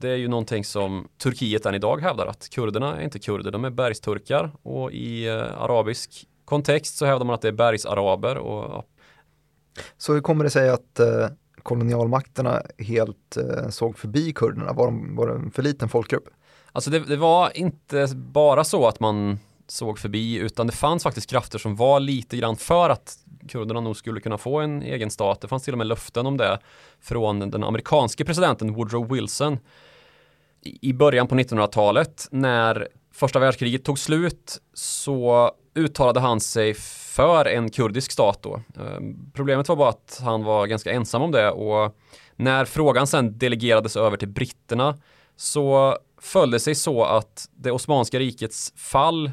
Det 0.00 0.08
är 0.08 0.16
ju 0.16 0.28
någonting 0.28 0.64
som 0.64 1.08
Turkiet 1.18 1.66
än 1.66 1.74
idag 1.74 2.02
hävdar 2.02 2.26
att 2.26 2.48
kurderna 2.48 2.96
är 2.96 3.04
inte 3.04 3.18
kurder, 3.18 3.50
de 3.50 3.64
är 3.64 3.70
bergsturkar 3.70 4.50
och 4.62 4.92
i 4.92 5.26
eh, 5.26 5.62
arabisk 5.62 6.26
kontext 6.44 6.96
så 6.96 7.06
hävdar 7.06 7.26
man 7.26 7.34
att 7.34 7.42
det 7.42 7.48
är 7.48 7.52
bergsaraber. 7.52 8.38
Och, 8.38 8.64
ja. 8.70 8.84
Så 9.96 10.12
hur 10.12 10.20
kommer 10.20 10.44
det 10.44 10.50
sig 10.50 10.68
att 10.68 11.00
eh, 11.00 11.28
kolonialmakterna 11.62 12.62
helt 12.78 13.36
eh, 13.36 13.68
såg 13.68 13.98
förbi 13.98 14.32
kurderna? 14.32 14.72
Var 14.72 14.86
de, 14.86 15.16
var 15.16 15.26
de 15.26 15.50
för 15.50 15.62
liten 15.62 15.88
folkgrupp? 15.88 16.28
Alltså 16.72 16.90
det, 16.90 16.98
det, 16.98 17.16
var 17.16 17.56
inte 17.58 18.08
bara 18.14 18.64
så 18.64 18.86
att 18.86 19.00
man 19.00 19.38
såg 19.66 19.98
förbi 19.98 20.36
utan 20.36 20.66
det 20.66 20.72
fanns 20.72 21.02
faktiskt 21.02 21.30
krafter 21.30 21.58
som 21.58 21.76
var 21.76 22.00
lite 22.00 22.36
grann 22.36 22.56
för 22.56 22.90
att 22.90 23.18
kurderna 23.48 23.80
nog 23.80 23.96
skulle 23.96 24.20
kunna 24.20 24.38
få 24.38 24.60
en 24.60 24.82
egen 24.82 25.10
stat. 25.10 25.40
Det 25.40 25.48
fanns 25.48 25.62
till 25.62 25.74
och 25.74 25.78
med 25.78 25.86
löften 25.86 26.26
om 26.26 26.36
det 26.36 26.58
från 27.00 27.50
den 27.50 27.64
amerikanske 27.64 28.24
presidenten 28.24 28.74
Woodrow 28.74 29.08
Wilson 29.12 29.58
i 30.82 30.92
början 30.92 31.26
på 31.26 31.34
1900-talet 31.34 32.28
när 32.30 32.88
första 33.12 33.38
världskriget 33.38 33.84
tog 33.84 33.98
slut 33.98 34.58
så 34.74 35.52
uttalade 35.74 36.20
han 36.20 36.40
sig 36.40 36.74
för 36.74 37.44
en 37.44 37.70
kurdisk 37.70 38.12
stat 38.12 38.42
då. 38.42 38.62
Ehm, 38.76 39.32
problemet 39.32 39.68
var 39.68 39.76
bara 39.76 39.88
att 39.88 40.20
han 40.24 40.44
var 40.44 40.66
ganska 40.66 40.92
ensam 40.92 41.22
om 41.22 41.32
det 41.32 41.50
och 41.50 41.96
när 42.36 42.64
frågan 42.64 43.06
sen 43.06 43.38
delegerades 43.38 43.96
över 43.96 44.16
till 44.16 44.28
britterna 44.28 44.98
så 45.36 45.96
föll 46.20 46.50
det 46.50 46.60
sig 46.60 46.74
så 46.74 47.04
att 47.04 47.48
det 47.56 47.70
Osmanska 47.70 48.18
rikets 48.18 48.72
fall 48.76 49.30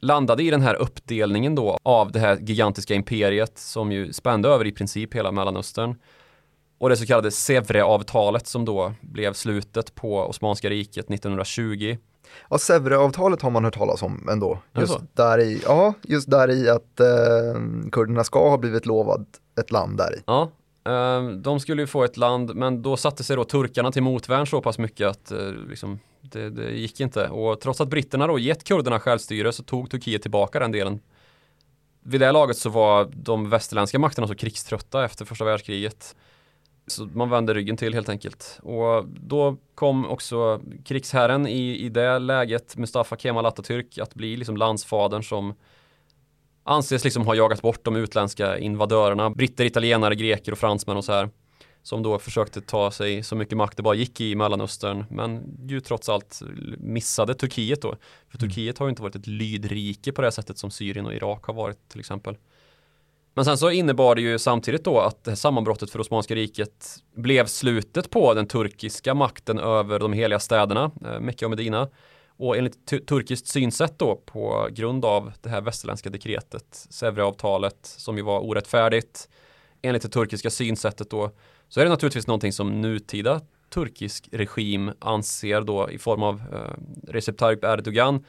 landade 0.00 0.42
i 0.42 0.50
den 0.50 0.62
här 0.62 0.74
uppdelningen 0.74 1.54
då 1.54 1.78
av 1.82 2.12
det 2.12 2.18
här 2.18 2.38
gigantiska 2.40 2.94
imperiet 2.94 3.58
som 3.58 3.92
ju 3.92 4.12
spände 4.12 4.48
över 4.48 4.66
i 4.66 4.72
princip 4.72 5.14
hela 5.14 5.32
Mellanöstern 5.32 5.96
och 6.78 6.88
det 6.88 6.96
så 6.96 7.06
kallade 7.06 7.30
Sevre-avtalet 7.30 8.46
som 8.46 8.64
då 8.64 8.92
blev 9.00 9.32
slutet 9.32 9.94
på 9.94 10.18
Osmanska 10.18 10.70
riket 10.70 11.10
1920. 11.10 11.96
Ja, 12.50 12.58
Sevre-avtalet 12.58 13.42
har 13.42 13.50
man 13.50 13.64
hört 13.64 13.74
talas 13.74 14.02
om 14.02 14.28
ändå. 14.30 14.58
Just 14.78 14.92
så? 14.92 15.00
där 15.12 15.40
i, 15.40 15.62
ja, 15.64 15.94
just 16.02 16.30
där 16.30 16.50
i 16.50 16.68
att 16.68 17.00
eh, 17.00 17.88
kurderna 17.92 18.24
ska 18.24 18.50
ha 18.50 18.58
blivit 18.58 18.86
lovad 18.86 19.26
ett 19.60 19.70
land 19.70 19.96
där 19.96 20.16
i. 20.16 20.22
Ja, 20.26 20.50
eh, 20.86 21.28
de 21.28 21.60
skulle 21.60 21.82
ju 21.82 21.86
få 21.86 22.04
ett 22.04 22.16
land 22.16 22.54
men 22.54 22.82
då 22.82 22.96
satte 22.96 23.24
sig 23.24 23.36
då 23.36 23.44
turkarna 23.44 23.92
till 23.92 24.02
motvärn 24.02 24.46
så 24.46 24.60
pass 24.60 24.78
mycket 24.78 25.08
att 25.08 25.30
eh, 25.30 25.50
liksom, 25.68 25.98
det, 26.20 26.50
det 26.50 26.70
gick 26.70 27.00
inte. 27.00 27.28
Och 27.28 27.60
trots 27.60 27.80
att 27.80 27.88
britterna 27.88 28.26
då 28.26 28.38
gett 28.38 28.64
kurderna 28.64 29.00
självstyre 29.00 29.52
så 29.52 29.62
tog 29.62 29.90
Turkiet 29.90 30.22
tillbaka 30.22 30.58
den 30.58 30.72
delen. 30.72 31.00
Vid 32.06 32.20
det 32.20 32.32
laget 32.32 32.56
så 32.56 32.70
var 32.70 33.10
de 33.14 33.50
västerländska 33.50 33.98
makterna 33.98 34.26
så 34.26 34.34
krigströtta 34.34 35.04
efter 35.04 35.24
första 35.24 35.44
världskriget. 35.44 36.16
Så 36.86 37.04
man 37.04 37.30
vände 37.30 37.54
ryggen 37.54 37.76
till 37.76 37.94
helt 37.94 38.08
enkelt. 38.08 38.60
Och 38.62 39.04
då 39.08 39.56
kom 39.74 40.06
också 40.06 40.60
krigsherren 40.84 41.46
i, 41.46 41.76
i 41.76 41.88
det 41.88 42.18
läget, 42.18 42.76
Mustafa 42.76 43.16
Kemal 43.16 43.46
Atatürk, 43.46 44.02
att 44.02 44.14
bli 44.14 44.36
liksom 44.36 44.56
landsfadern 44.56 45.22
som 45.22 45.54
anses 46.64 47.04
liksom 47.04 47.26
ha 47.26 47.34
jagat 47.34 47.62
bort 47.62 47.84
de 47.84 47.96
utländska 47.96 48.58
invadörerna, 48.58 49.30
britter, 49.30 49.64
italienare, 49.64 50.14
greker 50.14 50.52
och 50.52 50.58
fransmän 50.58 50.96
och 50.96 51.04
så 51.04 51.12
här. 51.12 51.30
Som 51.82 52.02
då 52.02 52.18
försökte 52.18 52.60
ta 52.60 52.90
sig 52.90 53.22
så 53.22 53.36
mycket 53.36 53.56
makt 53.56 53.76
det 53.76 53.82
bara 53.82 53.94
gick 53.94 54.20
i 54.20 54.34
Mellanöstern, 54.34 55.04
men 55.10 55.58
ju 55.68 55.80
trots 55.80 56.08
allt 56.08 56.42
missade 56.78 57.34
Turkiet 57.34 57.82
då. 57.82 57.96
För 58.28 58.38
Mm. 58.38 58.50
Turkiet 58.50 58.78
har 58.78 58.86
ju 58.86 58.90
inte 58.90 59.02
varit 59.02 59.16
ett 59.16 59.26
lydrike 59.26 60.12
på 60.12 60.22
det 60.22 60.32
sättet 60.32 60.58
som 60.58 60.70
Syrien 60.70 61.06
och 61.06 61.14
Irak 61.14 61.44
har 61.44 61.54
varit 61.54 61.88
till 61.88 62.00
exempel. 62.00 62.36
Men 63.34 63.44
sen 63.44 63.58
så 63.58 63.70
innebar 63.70 64.14
det 64.14 64.20
ju 64.20 64.38
samtidigt 64.38 64.84
då 64.84 65.00
att 65.00 65.24
det 65.24 65.30
här 65.30 65.36
sammanbrottet 65.36 65.90
för 65.90 65.98
Osmanska 65.98 66.34
riket 66.34 66.96
blev 67.16 67.46
slutet 67.46 68.10
på 68.10 68.34
den 68.34 68.46
turkiska 68.46 69.14
makten 69.14 69.58
över 69.58 69.98
de 69.98 70.12
heliga 70.12 70.40
städerna, 70.40 70.90
eh, 71.04 71.20
Mecka 71.20 71.46
och 71.46 71.50
Medina. 71.50 71.88
Och 72.36 72.56
enligt 72.56 72.86
turkiskt 73.06 73.46
synsätt 73.46 73.98
då 73.98 74.16
på 74.16 74.68
grund 74.70 75.04
av 75.04 75.32
det 75.40 75.48
här 75.48 75.60
västerländska 75.60 76.10
dekretet, 76.10 76.86
Sevreavtalet, 76.90 77.78
som 77.82 78.16
ju 78.16 78.22
var 78.22 78.40
orättfärdigt, 78.40 79.28
enligt 79.82 80.02
det 80.02 80.08
turkiska 80.08 80.50
synsättet 80.50 81.10
då, 81.10 81.30
så 81.68 81.80
är 81.80 81.84
det 81.84 81.90
naturligtvis 81.90 82.26
någonting 82.26 82.52
som 82.52 82.80
nutida 82.80 83.40
turkisk 83.74 84.28
regim 84.32 84.90
anser 84.98 85.60
då 85.60 85.90
i 85.90 85.98
form 85.98 86.22
av 86.22 86.42
eh, 86.52 87.12
Recep 87.12 87.38
Tayyip 87.38 87.64
Erdogan 87.64 88.24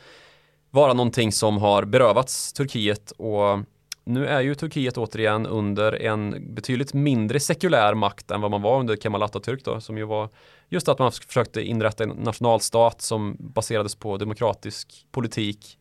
vara 0.71 0.93
någonting 0.93 1.31
som 1.31 1.57
har 1.57 1.85
berövats 1.85 2.53
Turkiet 2.53 3.11
och 3.11 3.59
nu 4.05 4.27
är 4.27 4.41
ju 4.41 4.55
Turkiet 4.55 4.97
återigen 4.97 5.45
under 5.45 6.01
en 6.01 6.53
betydligt 6.55 6.93
mindre 6.93 7.39
sekulär 7.39 7.93
makt 7.93 8.31
än 8.31 8.41
vad 8.41 8.51
man 8.51 8.61
var 8.61 8.79
under 8.79 8.95
Kemal 8.95 9.23
Atatürk 9.23 9.61
då, 9.63 9.81
som 9.81 9.97
ju 9.97 10.03
var 10.03 10.29
just 10.69 10.89
att 10.89 10.99
man 10.99 11.11
försökte 11.11 11.61
inrätta 11.61 12.03
en 12.03 12.09
nationalstat 12.09 13.01
som 13.01 13.35
baserades 13.39 13.95
på 13.95 14.17
demokratisk 14.17 15.05
politik. 15.11 15.77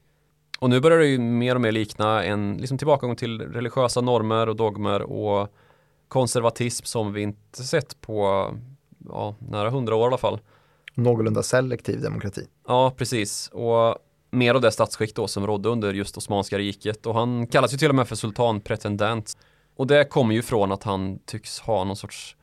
Och 0.59 0.71
nu 0.71 0.81
börjar 0.81 0.99
det 0.99 1.07
ju 1.07 1.19
mer 1.19 1.55
och 1.55 1.61
mer 1.61 1.73
likna 1.73 2.25
en 2.25 2.57
liksom 2.61 2.79
tillbakagång 2.79 3.17
till 3.17 3.41
religiösa 3.41 4.01
normer 4.01 4.49
och 4.49 4.57
dogmer 4.57 5.03
och 5.03 5.55
konservatism 6.09 6.85
som 6.85 7.13
vi 7.13 7.23
inte 7.23 7.63
sett 7.63 8.01
på 8.01 8.49
ja, 9.09 9.35
nära 9.39 9.71
hundra 9.71 9.95
år 9.95 10.05
i 10.05 10.07
alla 10.07 10.19
fall. 10.19 10.41
Någorlunda 10.95 11.43
selektiv 11.43 12.01
demokrati. 12.01 12.47
Ja, 12.67 12.95
precis. 12.97 13.49
Och 13.49 13.99
mer 14.35 14.55
av 14.55 14.61
det 14.61 14.73
statsskick 14.73 15.15
då 15.15 15.29
som 15.29 15.47
rådde 15.47 15.69
under 15.69 15.95
just 15.95 16.17
Osmanska 16.17 16.59
riket 16.59 17.07
och 17.07 17.15
han 17.15 17.47
kallas 17.47 17.73
ju 17.73 17.79
till 17.79 17.89
och 17.89 17.95
med 17.95 18.09
för 18.09 18.17
sultanpretendent. 18.17 19.37
Och 19.77 19.87
det 19.87 20.05
kommer 20.05 20.35
ju 20.35 20.43
från 20.43 20.73
att 20.73 20.83
han 20.83 21.19
tycks 21.27 21.61
ha 21.61 21.85
någon 21.85 21.97
sorts 21.97 22.37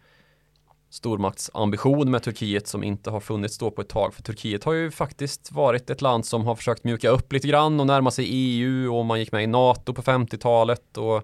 stormaktsambition 0.90 2.12
med 2.12 2.24
Turkiet 2.24 2.68
som 2.68 2.84
inte 2.84 3.10
har 3.10 3.20
funnits 3.20 3.58
då 3.58 3.72
på 3.72 3.82
ett 3.82 3.90
tag. 3.90 4.14
För 4.14 4.24
Turkiet 4.24 4.64
har 4.64 4.74
ju 4.74 4.92
faktiskt 4.92 5.52
varit 5.52 5.90
ett 5.90 6.02
land 6.02 6.26
som 6.26 6.46
har 6.46 6.56
försökt 6.56 6.84
mjuka 6.84 7.10
upp 7.10 7.34
lite 7.34 7.48
grann 7.48 7.80
och 7.80 7.88
närma 7.88 8.12
sig 8.12 8.26
EU 8.30 8.96
och 8.96 9.06
man 9.06 9.20
gick 9.20 9.32
med 9.32 9.44
i 9.44 9.48
NATO 9.48 9.94
på 9.94 10.02
50-talet 10.02 10.98
och 10.98 11.24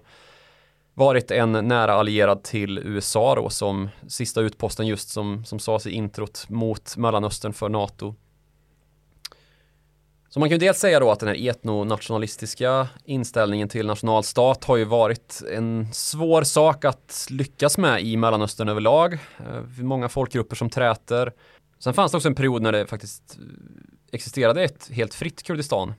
varit 0.94 1.30
en 1.30 1.52
nära 1.52 1.92
allierad 1.92 2.42
till 2.42 2.78
USA 2.78 3.34
då 3.34 3.50
som 3.50 3.88
sista 4.08 4.40
utposten 4.40 4.86
just 4.86 5.08
som, 5.08 5.44
som 5.44 5.58
sades 5.58 5.86
i 5.86 5.90
introt 5.90 6.46
mot 6.48 6.96
Mellanöstern 6.96 7.52
för 7.52 7.68
NATO. 7.68 8.14
Så 10.30 10.40
man 10.40 10.48
kan 10.48 10.54
ju 10.54 10.66
dels 10.66 10.78
säga 10.78 11.00
då 11.00 11.10
att 11.10 11.20
den 11.20 11.28
här 11.28 11.48
etnonationalistiska 11.48 12.88
inställningen 13.04 13.68
till 13.68 13.86
nationalstat 13.86 14.64
har 14.64 14.76
ju 14.76 14.84
varit 14.84 15.42
en 15.52 15.92
svår 15.92 16.42
sak 16.42 16.84
att 16.84 17.26
lyckas 17.30 17.78
med 17.78 18.02
i 18.02 18.16
Mellanöstern 18.16 18.68
överlag. 18.68 19.12
Eh, 19.12 19.82
många 19.82 20.08
folkgrupper 20.08 20.56
som 20.56 20.70
träter. 20.70 21.32
Sen 21.78 21.94
fanns 21.94 22.12
det 22.12 22.16
också 22.16 22.28
en 22.28 22.34
period 22.34 22.62
när 22.62 22.72
det 22.72 22.86
faktiskt 22.86 23.38
eh, 23.38 23.44
existerade 24.12 24.64
ett 24.64 24.90
helt 24.92 25.14
fritt 25.14 25.42
Kurdistan. 25.42 25.94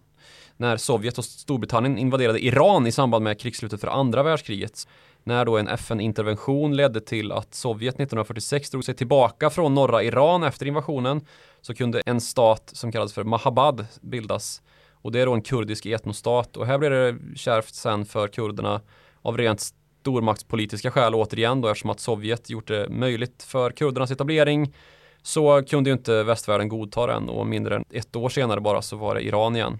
När 0.57 0.77
Sovjet 0.77 1.17
och 1.17 1.25
Storbritannien 1.25 1.97
invaderade 1.97 2.45
Iran 2.45 2.87
i 2.87 2.91
samband 2.91 3.23
med 3.23 3.39
krigsslutet 3.39 3.81
för 3.81 3.87
andra 3.87 4.23
världskriget. 4.23 4.87
När 5.23 5.45
då 5.45 5.57
en 5.57 5.67
FN-intervention 5.67 6.75
ledde 6.75 7.01
till 7.01 7.31
att 7.31 7.53
Sovjet 7.53 7.95
1946 7.95 8.69
drog 8.69 8.83
sig 8.83 8.95
tillbaka 8.95 9.49
från 9.49 9.75
norra 9.75 10.03
Iran 10.03 10.43
efter 10.43 10.65
invasionen 10.65 11.21
så 11.61 11.73
kunde 11.73 12.01
en 12.05 12.21
stat 12.21 12.71
som 12.73 12.91
kallades 12.91 13.13
för 13.13 13.23
Mahabad 13.23 13.87
bildas. 14.01 14.61
Och 15.01 15.11
det 15.11 15.19
är 15.19 15.25
då 15.25 15.33
en 15.33 15.41
kurdisk 15.41 15.85
etnostat 15.85 16.57
och 16.57 16.65
här 16.65 16.77
blev 16.77 16.91
det 16.91 17.17
kärvt 17.35 17.73
sen 17.73 18.05
för 18.05 18.27
kurderna 18.27 18.81
av 19.21 19.37
rent 19.37 19.73
stormaktspolitiska 20.01 20.91
skäl 20.91 21.15
återigen 21.15 21.61
då 21.61 21.67
eftersom 21.67 21.89
att 21.89 21.99
Sovjet 21.99 22.49
gjort 22.49 22.67
det 22.67 22.89
möjligt 22.89 23.43
för 23.43 23.71
kurdernas 23.71 24.11
etablering 24.11 24.73
så 25.21 25.63
kunde 25.63 25.89
ju 25.89 25.93
inte 25.93 26.23
västvärlden 26.23 26.69
godta 26.69 27.07
den 27.07 27.29
och 27.29 27.47
mindre 27.47 27.75
än 27.75 27.85
ett 27.89 28.15
år 28.15 28.29
senare 28.29 28.61
bara 28.61 28.81
så 28.81 28.97
var 28.97 29.15
det 29.15 29.21
Iran 29.21 29.55
igen. 29.55 29.79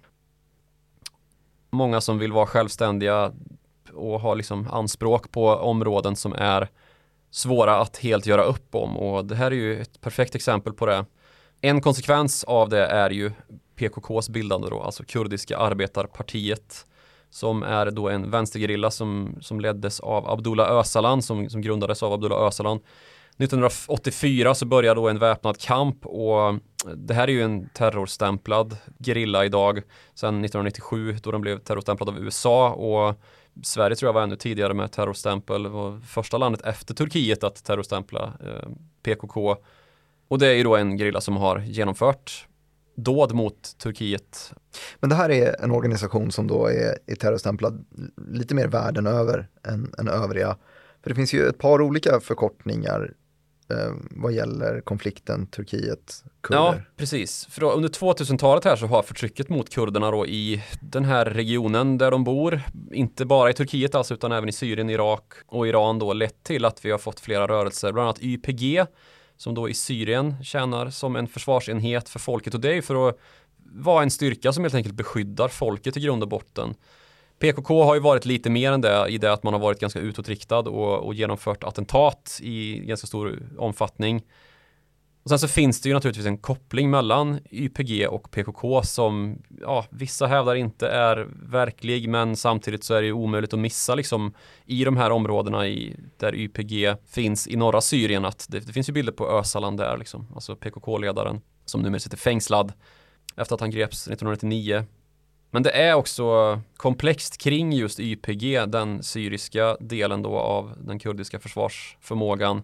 Många 1.71 2.01
som 2.01 2.19
vill 2.19 2.31
vara 2.31 2.45
självständiga 2.45 3.31
och 3.93 4.19
har 4.21 4.35
liksom 4.35 4.67
anspråk 4.71 5.31
på 5.31 5.47
områden 5.49 6.15
som 6.15 6.33
är 6.33 6.67
svåra 7.31 7.77
att 7.77 7.97
helt 7.97 8.25
göra 8.25 8.43
upp 8.43 8.75
om 8.75 8.97
och 8.97 9.25
det 9.25 9.35
här 9.35 9.51
är 9.51 9.55
ju 9.55 9.81
ett 9.81 10.01
perfekt 10.01 10.35
exempel 10.35 10.73
på 10.73 10.85
det. 10.85 11.05
En 11.61 11.81
konsekvens 11.81 12.43
av 12.43 12.69
det 12.69 12.85
är 12.85 13.09
ju 13.09 13.31
PKKs 13.75 14.29
bildande 14.29 14.69
då, 14.69 14.81
alltså 14.81 15.03
kurdiska 15.03 15.57
arbetarpartiet 15.57 16.85
som 17.29 17.63
är 17.63 17.91
då 17.91 18.09
en 18.09 18.31
vänstergerilla 18.31 18.91
som, 18.91 19.37
som 19.41 19.59
leddes 19.59 19.99
av 19.99 20.29
Abdullah 20.29 20.79
Öcalan 20.79 21.21
som, 21.21 21.49
som 21.49 21.61
grundades 21.61 22.03
av 22.03 22.13
Abdullah 22.13 22.47
Öcalan 22.47 22.79
1984 23.37 24.55
så 24.55 24.65
börjar 24.65 24.95
då 24.95 25.09
en 25.09 25.19
väpnad 25.19 25.59
kamp 25.59 26.05
och 26.05 26.55
det 26.95 27.13
här 27.13 27.27
är 27.27 27.31
ju 27.31 27.41
en 27.41 27.69
terrorstämplad 27.69 28.77
gerilla 28.99 29.45
idag 29.45 29.81
sedan 30.15 30.45
1997 30.45 31.17
då 31.23 31.31
den 31.31 31.41
blev 31.41 31.59
terrorstämplad 31.59 32.09
av 32.09 32.19
USA 32.19 32.69
och 32.69 33.21
Sverige 33.63 33.95
tror 33.95 34.07
jag 34.07 34.13
var 34.13 34.21
ännu 34.21 34.35
tidigare 34.35 34.73
med 34.73 34.91
terrorstämpel. 34.91 35.63
Det 35.63 35.69
var 35.69 35.99
första 35.99 36.37
landet 36.37 36.61
efter 36.61 36.93
Turkiet 36.93 37.43
att 37.43 37.63
terrorstämpla 37.63 38.33
eh, 38.45 38.69
PKK. 39.03 39.55
Och 40.27 40.39
det 40.39 40.47
är 40.47 40.53
ju 40.53 40.63
då 40.63 40.75
en 40.75 40.97
gerilla 40.97 41.21
som 41.21 41.37
har 41.37 41.59
genomfört 41.59 42.47
dåd 42.95 43.33
mot 43.33 43.77
Turkiet. 43.77 44.53
Men 44.99 45.09
det 45.09 45.15
här 45.15 45.29
är 45.29 45.63
en 45.63 45.71
organisation 45.71 46.31
som 46.31 46.47
då 46.47 46.67
är, 46.67 46.97
är 47.05 47.15
terrorstämplad 47.15 47.85
lite 48.31 48.55
mer 48.55 48.67
världen 48.67 49.07
över 49.07 49.47
än, 49.63 49.93
än 49.97 50.07
övriga. 50.07 50.57
För 51.03 51.09
det 51.09 51.15
finns 51.15 51.33
ju 51.33 51.47
ett 51.47 51.57
par 51.57 51.81
olika 51.81 52.19
förkortningar 52.19 53.13
eh, 53.69 53.93
vad 54.11 54.31
gäller 54.33 54.81
konflikten 54.81 55.47
Turkiet-kurder. 55.47 56.59
Ja, 56.61 56.75
precis. 56.97 57.45
För 57.45 57.61
då, 57.61 57.71
under 57.71 57.89
2000-talet 57.89 58.63
här 58.63 58.75
så 58.75 58.85
har 58.85 59.03
förtrycket 59.03 59.49
mot 59.49 59.69
kurderna 59.69 60.11
då 60.11 60.27
i 60.27 60.63
den 60.81 61.05
här 61.05 61.25
regionen 61.25 61.97
där 61.97 62.11
de 62.11 62.23
bor, 62.23 62.61
inte 62.91 63.25
bara 63.25 63.49
i 63.49 63.53
Turkiet 63.53 63.95
alltså 63.95 64.13
utan 64.13 64.31
även 64.31 64.49
i 64.49 64.51
Syrien, 64.51 64.89
Irak 64.89 65.33
och 65.47 65.67
Iran 65.67 65.99
då 65.99 66.13
lett 66.13 66.43
till 66.43 66.65
att 66.65 66.85
vi 66.85 66.91
har 66.91 66.97
fått 66.97 67.19
flera 67.19 67.47
rörelser, 67.47 67.91
bland 67.91 68.05
annat 68.07 68.21
YPG 68.21 68.85
som 69.37 69.55
då 69.55 69.69
i 69.69 69.73
Syrien 69.73 70.43
tjänar 70.43 70.89
som 70.89 71.15
en 71.15 71.27
försvarsenhet 71.27 72.09
för 72.09 72.19
folket 72.19 72.53
och 72.53 72.59
det 72.59 72.69
är 72.69 72.73
ju 72.73 72.81
för 72.81 73.09
att 73.09 73.19
vara 73.73 74.03
en 74.03 74.11
styrka 74.11 74.53
som 74.53 74.63
helt 74.63 74.75
enkelt 74.75 74.95
beskyddar 74.95 75.47
folket 75.47 75.97
i 75.97 75.99
grund 75.99 76.23
och 76.23 76.29
botten. 76.29 76.75
PKK 77.39 77.83
har 77.83 77.95
ju 77.95 78.01
varit 78.01 78.25
lite 78.25 78.49
mer 78.49 78.71
än 78.71 78.81
det 78.81 79.05
i 79.09 79.17
det 79.17 79.33
att 79.33 79.43
man 79.43 79.53
har 79.53 79.59
varit 79.59 79.79
ganska 79.79 79.99
utåtriktad 79.99 80.59
och, 80.59 81.05
och 81.05 81.13
genomfört 81.13 81.63
attentat 81.63 82.39
i 82.43 82.79
ganska 82.79 83.07
stor 83.07 83.39
omfattning. 83.57 84.23
Och 85.23 85.29
sen 85.29 85.39
så 85.39 85.47
finns 85.47 85.81
det 85.81 85.89
ju 85.89 85.95
naturligtvis 85.95 86.25
en 86.25 86.37
koppling 86.37 86.89
mellan 86.89 87.39
YPG 87.51 88.07
och 88.07 88.31
PKK 88.31 88.83
som 88.83 89.41
ja, 89.61 89.85
vissa 89.89 90.27
hävdar 90.27 90.55
inte 90.55 90.87
är 90.87 91.27
verklig 91.43 92.09
men 92.09 92.35
samtidigt 92.35 92.83
så 92.83 92.93
är 92.93 93.01
det 93.01 93.07
ju 93.07 93.13
omöjligt 93.13 93.53
att 93.53 93.59
missa 93.59 93.95
liksom 93.95 94.33
i 94.65 94.83
de 94.83 94.97
här 94.97 95.11
områdena 95.11 95.67
i, 95.67 95.95
där 96.17 96.35
YPG 96.35 96.95
finns 97.07 97.47
i 97.47 97.55
norra 97.55 97.81
Syrien 97.81 98.25
att 98.25 98.45
det, 98.49 98.59
det 98.59 98.73
finns 98.73 98.89
ju 98.89 98.93
bilder 98.93 99.13
på 99.13 99.29
Ösalan 99.29 99.77
där 99.77 99.97
liksom, 99.97 100.27
alltså 100.33 100.55
PKK-ledaren 100.55 101.41
som 101.65 101.81
numera 101.81 101.99
sitter 101.99 102.17
fängslad 102.17 102.73
efter 103.35 103.55
att 103.55 103.61
han 103.61 103.71
greps 103.71 104.07
1999. 104.07 104.85
Men 105.51 105.63
det 105.63 105.71
är 105.71 105.93
också 105.93 106.59
komplext 106.77 107.37
kring 107.37 107.73
just 107.73 107.99
YPG, 107.99 108.65
den 108.67 109.03
syriska 109.03 109.77
delen 109.79 110.21
då 110.21 110.37
av 110.37 110.73
den 110.77 110.99
kurdiska 110.99 111.39
försvarsförmågan 111.39 112.61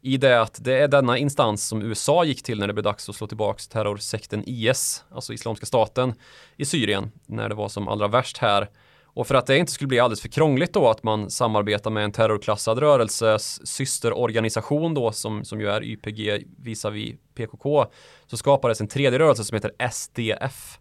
i 0.00 0.16
det 0.16 0.40
att 0.40 0.64
det 0.64 0.78
är 0.78 0.88
denna 0.88 1.18
instans 1.18 1.68
som 1.68 1.82
USA 1.82 2.24
gick 2.24 2.42
till 2.42 2.58
när 2.58 2.66
det 2.66 2.72
blev 2.72 2.84
dags 2.84 3.08
att 3.08 3.14
slå 3.14 3.26
tillbaka 3.26 3.62
terrorsekten 3.70 4.42
IS, 4.46 5.04
alltså 5.10 5.32
Islamiska 5.32 5.66
staten 5.66 6.14
i 6.56 6.64
Syrien, 6.64 7.12
när 7.26 7.48
det 7.48 7.54
var 7.54 7.68
som 7.68 7.88
allra 7.88 8.08
värst 8.08 8.38
här. 8.38 8.70
Och 9.04 9.26
för 9.26 9.34
att 9.34 9.46
det 9.46 9.58
inte 9.58 9.72
skulle 9.72 9.88
bli 9.88 10.00
alldeles 10.00 10.20
för 10.20 10.28
krångligt 10.28 10.72
då 10.72 10.88
att 10.90 11.02
man 11.02 11.30
samarbetar 11.30 11.90
med 11.90 12.04
en 12.04 12.12
terrorklassad 12.12 12.78
rörelses 12.78 13.66
systerorganisation 13.66 14.94
då 14.94 15.12
som, 15.12 15.44
som 15.44 15.60
ju 15.60 15.68
är 15.68 15.84
YPG 15.84 16.44
visavi 16.58 17.16
PKK 17.34 17.86
så 18.26 18.36
skapades 18.36 18.80
en 18.80 18.88
tredje 18.88 19.18
rörelse 19.18 19.44
som 19.44 19.54
heter 19.54 19.90
SDF 19.90 20.78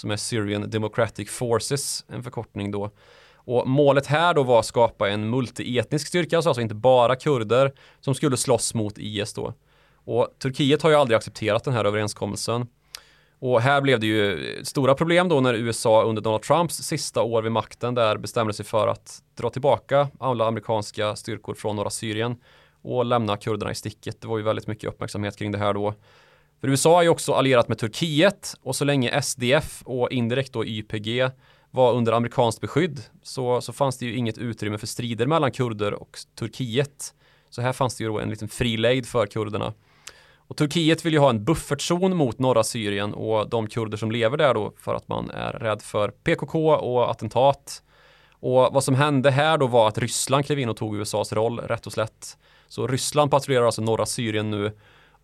som 0.00 0.10
är 0.10 0.16
Syrian 0.16 0.70
Democratic 0.70 1.30
Forces, 1.30 2.04
en 2.08 2.22
förkortning 2.22 2.70
då. 2.70 2.90
Och 3.34 3.68
målet 3.68 4.06
här 4.06 4.34
då 4.34 4.42
var 4.42 4.58
att 4.58 4.66
skapa 4.66 5.08
en 5.08 5.30
multietnisk 5.30 6.06
styrka, 6.06 6.36
alltså, 6.36 6.50
alltså 6.50 6.62
inte 6.62 6.74
bara 6.74 7.16
kurder 7.16 7.72
som 8.00 8.14
skulle 8.14 8.36
slåss 8.36 8.74
mot 8.74 8.98
IS 8.98 9.32
då. 9.34 9.54
Och 10.04 10.28
Turkiet 10.38 10.82
har 10.82 10.90
ju 10.90 10.96
aldrig 10.96 11.16
accepterat 11.16 11.64
den 11.64 11.74
här 11.74 11.84
överenskommelsen. 11.84 12.66
Och 13.38 13.60
här 13.60 13.80
blev 13.80 14.00
det 14.00 14.06
ju 14.06 14.60
stora 14.64 14.94
problem 14.94 15.28
då 15.28 15.40
när 15.40 15.54
USA 15.54 16.02
under 16.02 16.22
Donald 16.22 16.42
Trumps 16.42 16.74
sista 16.74 17.22
år 17.22 17.42
vid 17.42 17.52
makten 17.52 17.94
där 17.94 18.16
bestämde 18.16 18.52
sig 18.52 18.64
för 18.64 18.88
att 18.88 19.22
dra 19.34 19.50
tillbaka 19.50 20.08
alla 20.20 20.46
amerikanska 20.46 21.16
styrkor 21.16 21.54
från 21.54 21.76
norra 21.76 21.90
Syrien 21.90 22.36
och 22.82 23.04
lämna 23.04 23.36
kurderna 23.36 23.70
i 23.70 23.74
sticket. 23.74 24.20
Det 24.20 24.28
var 24.28 24.38
ju 24.38 24.44
väldigt 24.44 24.66
mycket 24.66 24.90
uppmärksamhet 24.90 25.36
kring 25.36 25.52
det 25.52 25.58
här 25.58 25.74
då. 25.74 25.94
För 26.60 26.68
USA 26.68 26.98
är 26.98 27.02
ju 27.02 27.08
också 27.08 27.32
allierat 27.32 27.68
med 27.68 27.78
Turkiet 27.78 28.54
och 28.62 28.76
så 28.76 28.84
länge 28.84 29.22
SDF 29.22 29.82
och 29.84 30.10
indirekt 30.10 30.52
då 30.52 30.64
YPG 30.64 31.30
var 31.70 31.92
under 31.92 32.12
amerikanskt 32.12 32.60
beskydd 32.60 33.00
så, 33.22 33.60
så 33.60 33.72
fanns 33.72 33.98
det 33.98 34.06
ju 34.06 34.16
inget 34.16 34.38
utrymme 34.38 34.78
för 34.78 34.86
strider 34.86 35.26
mellan 35.26 35.52
kurder 35.52 35.94
och 35.94 36.18
Turkiet. 36.38 37.14
Så 37.50 37.62
här 37.62 37.72
fanns 37.72 37.96
det 37.96 38.04
ju 38.04 38.10
då 38.10 38.18
en 38.18 38.30
liten 38.30 38.48
fri 38.48 38.76
lejd 38.76 39.06
för 39.06 39.26
kurderna. 39.26 39.72
Och 40.36 40.56
Turkiet 40.56 41.06
vill 41.06 41.12
ju 41.12 41.18
ha 41.18 41.30
en 41.30 41.44
buffertzon 41.44 42.16
mot 42.16 42.38
norra 42.38 42.64
Syrien 42.64 43.14
och 43.14 43.48
de 43.48 43.66
kurder 43.66 43.96
som 43.96 44.10
lever 44.10 44.36
där 44.36 44.54
då 44.54 44.72
för 44.76 44.94
att 44.94 45.08
man 45.08 45.30
är 45.30 45.52
rädd 45.52 45.82
för 45.82 46.08
PKK 46.08 46.70
och 46.74 47.10
attentat. 47.10 47.82
Och 48.32 48.68
vad 48.72 48.84
som 48.84 48.94
hände 48.94 49.30
här 49.30 49.58
då 49.58 49.66
var 49.66 49.88
att 49.88 49.98
Ryssland 49.98 50.46
klev 50.46 50.58
in 50.58 50.68
och 50.68 50.76
tog 50.76 50.96
USAs 50.96 51.32
roll 51.32 51.60
rätt 51.60 51.86
och 51.86 51.92
slätt. 51.92 52.36
Så 52.68 52.86
Ryssland 52.86 53.30
patrullerar 53.30 53.66
alltså 53.66 53.82
norra 53.82 54.06
Syrien 54.06 54.50
nu 54.50 54.72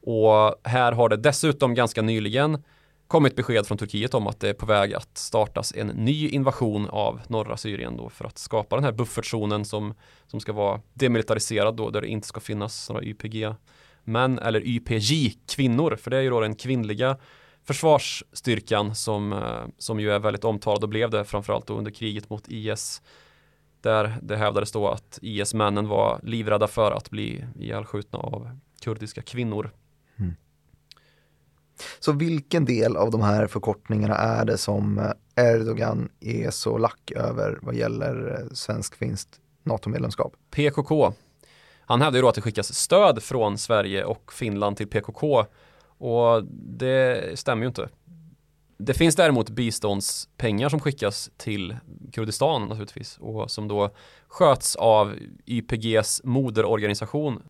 och 0.06 0.60
här 0.62 0.92
har 0.92 1.08
det 1.08 1.16
dessutom 1.16 1.74
ganska 1.74 2.02
nyligen 2.02 2.62
kommit 3.06 3.36
besked 3.36 3.66
från 3.66 3.78
Turkiet 3.78 4.14
om 4.14 4.26
att 4.26 4.40
det 4.40 4.48
är 4.48 4.54
på 4.54 4.66
väg 4.66 4.94
att 4.94 5.18
startas 5.18 5.72
en 5.76 5.86
ny 5.86 6.28
invasion 6.28 6.88
av 6.90 7.20
norra 7.28 7.56
Syrien 7.56 7.96
då 7.96 8.08
för 8.08 8.24
att 8.24 8.38
skapa 8.38 8.76
den 8.76 8.84
här 8.84 8.92
buffertzonen 8.92 9.64
som, 9.64 9.94
som 10.26 10.40
ska 10.40 10.52
vara 10.52 10.80
demilitariserad 10.94 11.76
då 11.76 11.90
där 11.90 12.00
det 12.00 12.08
inte 12.08 12.26
ska 12.26 12.40
finnas 12.40 12.90
några 12.90 13.04
YPG 13.04 13.54
män 14.04 14.38
eller 14.38 14.60
YPJ 14.66 15.38
kvinnor 15.48 15.96
för 15.96 16.10
det 16.10 16.16
är 16.16 16.22
ju 16.22 16.30
då 16.30 16.40
den 16.40 16.54
kvinnliga 16.54 17.16
försvarsstyrkan 17.64 18.94
som, 18.94 19.32
eh, 19.32 19.64
som 19.78 20.00
ju 20.00 20.10
är 20.10 20.18
väldigt 20.18 20.44
omtalad 20.44 20.82
och 20.82 20.88
blev 20.88 21.10
det 21.10 21.24
framförallt 21.24 21.66
då 21.66 21.74
under 21.74 21.90
kriget 21.90 22.30
mot 22.30 22.48
IS 22.48 23.02
där 23.80 24.16
det 24.22 24.36
hävdades 24.36 24.72
då 24.72 24.88
att 24.88 25.18
IS-männen 25.22 25.88
var 25.88 26.20
livrädda 26.22 26.68
för 26.68 26.92
att 26.92 27.10
bli 27.10 27.44
ihjälskjutna 27.58 28.18
av 28.18 28.58
kurdiska 28.80 29.22
kvinnor. 29.22 29.70
Så 31.98 32.12
vilken 32.12 32.64
del 32.64 32.96
av 32.96 33.10
de 33.10 33.22
här 33.22 33.46
förkortningarna 33.46 34.14
är 34.14 34.44
det 34.44 34.58
som 34.58 34.98
eh, 34.98 35.44
Erdogan 35.54 36.08
är 36.20 36.50
så 36.50 36.78
lack 36.78 37.10
över 37.10 37.58
vad 37.62 37.74
gäller 37.74 38.38
eh, 38.40 38.54
svensk-finskt 38.54 39.40
NATO-medlemskap? 39.62 40.32
PKK. 40.50 41.12
Han 41.80 42.02
hävdar 42.02 42.18
ju 42.18 42.22
då 42.22 42.28
att 42.28 42.34
det 42.34 42.40
skickas 42.40 42.74
stöd 42.74 43.22
från 43.22 43.58
Sverige 43.58 44.04
och 44.04 44.32
Finland 44.32 44.76
till 44.76 44.88
PKK 44.88 45.44
och 45.98 46.44
det 46.78 47.38
stämmer 47.38 47.62
ju 47.62 47.68
inte. 47.68 47.88
Det 48.78 48.94
finns 48.94 49.16
däremot 49.16 49.50
biståndspengar 49.50 50.68
som 50.68 50.80
skickas 50.80 51.30
till 51.36 51.76
Kurdistan 52.12 52.68
naturligtvis 52.68 53.18
och 53.20 53.50
som 53.50 53.68
då 53.68 53.90
sköts 54.28 54.76
av 54.76 55.14
YPGs 55.46 56.20
moderorganisation 56.24 57.42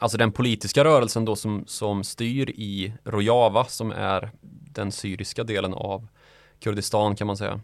Alltså 0.00 0.18
den 0.18 0.32
politiska 0.32 0.84
rörelsen 0.84 1.24
då 1.24 1.36
som, 1.36 1.64
som 1.66 2.04
styr 2.04 2.50
i 2.50 2.92
Rojava 3.04 3.64
som 3.64 3.92
är 3.92 4.30
den 4.72 4.92
syriska 4.92 5.44
delen 5.44 5.74
av 5.74 6.06
Kurdistan 6.60 7.16
kan 7.16 7.26
man 7.26 7.36
säga. 7.36 7.60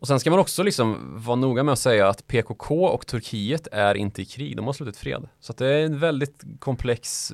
Och 0.00 0.06
sen 0.06 0.20
ska 0.20 0.30
man 0.30 0.38
också 0.38 0.62
liksom 0.62 1.14
vara 1.16 1.36
noga 1.36 1.62
med 1.62 1.72
att 1.72 1.78
säga 1.78 2.08
att 2.08 2.26
PKK 2.26 2.84
och 2.84 3.06
Turkiet 3.06 3.68
är 3.72 3.94
inte 3.94 4.22
i 4.22 4.24
krig, 4.24 4.56
de 4.56 4.66
har 4.66 4.72
slutit 4.72 4.96
fred. 4.96 5.28
Så 5.40 5.52
det 5.52 5.66
är 5.66 5.84
en 5.84 5.98
väldigt 5.98 6.44
komplex 6.58 7.32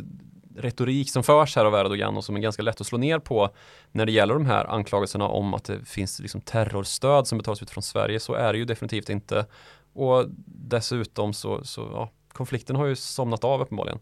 retorik 0.57 1.11
som 1.11 1.23
förs 1.23 1.57
här 1.57 1.65
av 1.65 1.75
Erdogan 1.75 2.17
och 2.17 2.25
som 2.25 2.37
är 2.37 2.41
ganska 2.41 2.63
lätt 2.63 2.81
att 2.81 2.87
slå 2.87 2.99
ner 2.99 3.19
på 3.19 3.51
när 3.93 4.07
det 4.07 4.13
gäller 4.13 4.35
de 4.35 4.47
här 4.47 4.65
anklagelserna 4.65 5.29
om 5.29 5.55
att 5.55 5.65
det 5.65 5.85
finns 5.85 6.21
liksom 6.21 6.41
terrorstöd 6.41 7.27
som 7.27 7.39
betalas 7.39 7.63
ut 7.63 7.71
från 7.71 7.83
Sverige. 7.83 8.21
Så 8.21 8.35
är 8.35 8.53
det 8.53 8.59
ju 8.59 8.65
definitivt 8.65 9.09
inte. 9.09 9.47
Och 9.93 10.25
dessutom 10.47 11.33
så, 11.33 11.65
så 11.65 11.89
ja, 11.93 12.11
konflikten 12.35 12.77
har 12.77 12.87
ju 12.87 12.97
somnat 12.97 13.45
av 13.45 13.61
uppenbarligen. 13.61 13.99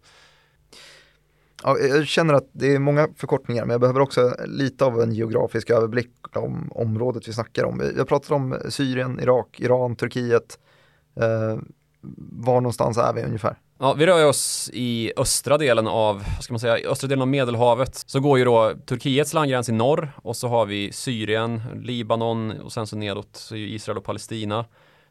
Ja, 1.63 1.79
jag 1.79 2.07
känner 2.07 2.35
att 2.35 2.49
det 2.53 2.75
är 2.75 2.79
många 2.79 3.09
förkortningar, 3.17 3.65
men 3.65 3.71
jag 3.71 3.81
behöver 3.81 4.01
också 4.01 4.37
lite 4.47 4.85
av 4.85 5.01
en 5.01 5.13
geografisk 5.13 5.71
överblick 5.71 6.37
om 6.37 6.73
området 6.73 7.29
vi 7.29 7.33
snackar 7.33 7.65
om. 7.65 7.93
Jag 7.97 8.09
pratar 8.09 8.35
om 8.35 8.57
Syrien, 8.69 9.21
Irak, 9.21 9.61
Iran, 9.61 9.97
Turkiet. 9.97 10.59
Eh, 11.17 11.59
var 12.33 12.61
någonstans 12.61 12.99
är 12.99 13.13
vi 13.13 13.23
ungefär? 13.23 13.57
Ja, 13.79 13.95
vi 13.95 14.07
rör 14.07 14.27
oss 14.27 14.71
i 14.73 15.13
östra 15.17 15.59
delen 15.59 15.87
av, 15.87 16.17
vad 16.17 16.45
ska 16.45 16.53
man 16.53 16.61
säga, 16.61 16.91
östra 16.91 17.09
delen 17.09 17.23
av 17.23 17.29
Medelhavet. 17.29 17.95
Så 18.07 18.21
går 18.21 18.39
ju 18.39 18.45
då 18.45 18.73
Turkiets 18.87 19.33
landgräns 19.33 19.69
i 19.69 19.73
norr 19.73 20.13
och 20.23 20.37
så 20.37 20.49
har 20.49 20.67
vi 20.67 20.93
Syrien, 20.93 21.63
Libanon 21.83 22.61
och 22.61 22.73
sen 22.73 22.87
så 22.87 22.97
nedåt 22.97 23.29
så 23.33 23.55
är 23.55 23.59
Israel 23.59 23.99
och 23.99 24.05
Palestina. 24.05 24.65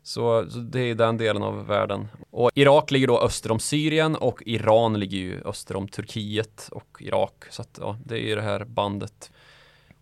Så, 0.04 0.50
så, 0.50 0.60
det 0.60 0.80
är 0.80 0.96
den 0.96 1.18
delen 1.18 1.44
av 1.44 1.68
världen. 1.68 2.08
Och 2.30 2.52
Irak 2.56 2.92
ligger 2.92 3.08
då 3.08 3.20
öster 3.22 3.52
om 3.52 3.60
Syrien 3.60 4.16
och 4.16 4.44
Iran 4.46 5.00
ligger 5.00 5.18
ju 5.18 5.42
öster 5.46 5.76
om 5.76 5.88
Turkiet 5.88 6.70
och 6.72 6.98
Irak. 7.00 7.44
Så 7.50 7.62
att, 7.62 7.78
ja, 7.82 7.98
det 8.06 8.16
är 8.16 8.20
ju 8.20 8.36
det 8.36 8.42
här 8.42 8.66
bandet. 8.66 9.32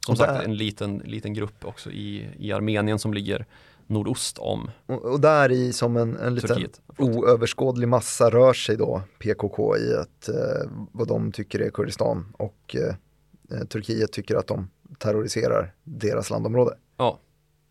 Som 0.05 0.15
sagt 0.15 0.45
en 0.45 0.57
liten, 0.57 0.97
liten 0.97 1.33
grupp 1.33 1.65
också 1.65 1.91
i, 1.91 2.27
i 2.37 2.51
Armenien 2.51 2.99
som 2.99 3.13
ligger 3.13 3.45
nordost 3.87 4.37
om 4.37 4.71
Och, 4.85 5.05
och 5.05 5.19
där 5.19 5.51
i 5.51 5.73
som 5.73 5.97
en, 5.97 6.17
en 6.17 6.35
liten 6.35 6.67
oöverskådlig 6.97 7.87
massa 7.87 8.29
rör 8.29 8.53
sig 8.53 8.77
då 8.77 9.01
PKK 9.19 9.77
i 9.77 9.95
att, 9.95 10.29
eh, 10.29 10.71
vad 10.91 11.07
de 11.07 11.31
tycker 11.31 11.59
är 11.59 11.69
Kurdistan 11.69 12.33
och 12.37 12.75
eh, 12.75 13.65
Turkiet 13.65 14.11
tycker 14.11 14.35
att 14.35 14.47
de 14.47 14.69
terroriserar 14.97 15.73
deras 15.83 16.29
landområde. 16.29 16.77
Ja, 16.97 17.19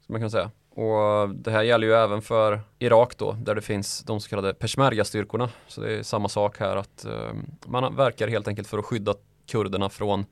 man 0.07 0.21
kan 0.21 0.31
säga. 0.31 0.51
Och 0.79 1.29
det 1.29 1.51
här 1.51 1.63
gäller 1.63 1.87
ju 1.87 1.93
även 1.93 2.23
för 2.23 2.61
Irak 2.79 3.19
då, 3.19 3.33
där 3.33 3.55
det 3.55 3.61
finns 3.61 4.03
de 4.03 4.21
så 4.21 4.29
kallade 4.29 4.55
peshmerga-styrkorna. 4.55 5.49
Så 5.67 5.81
det 5.81 5.99
är 5.99 6.03
samma 6.03 6.29
sak 6.29 6.59
här 6.59 6.77
att 6.77 7.05
eh, 7.05 7.33
man 7.67 7.97
verkar 7.97 8.29
helt 8.29 8.49
enkelt 8.49 8.69
för 8.69 8.79
att 8.79 8.85
skydda 8.85 9.15
kurderna 9.51 9.89
från 9.89 10.27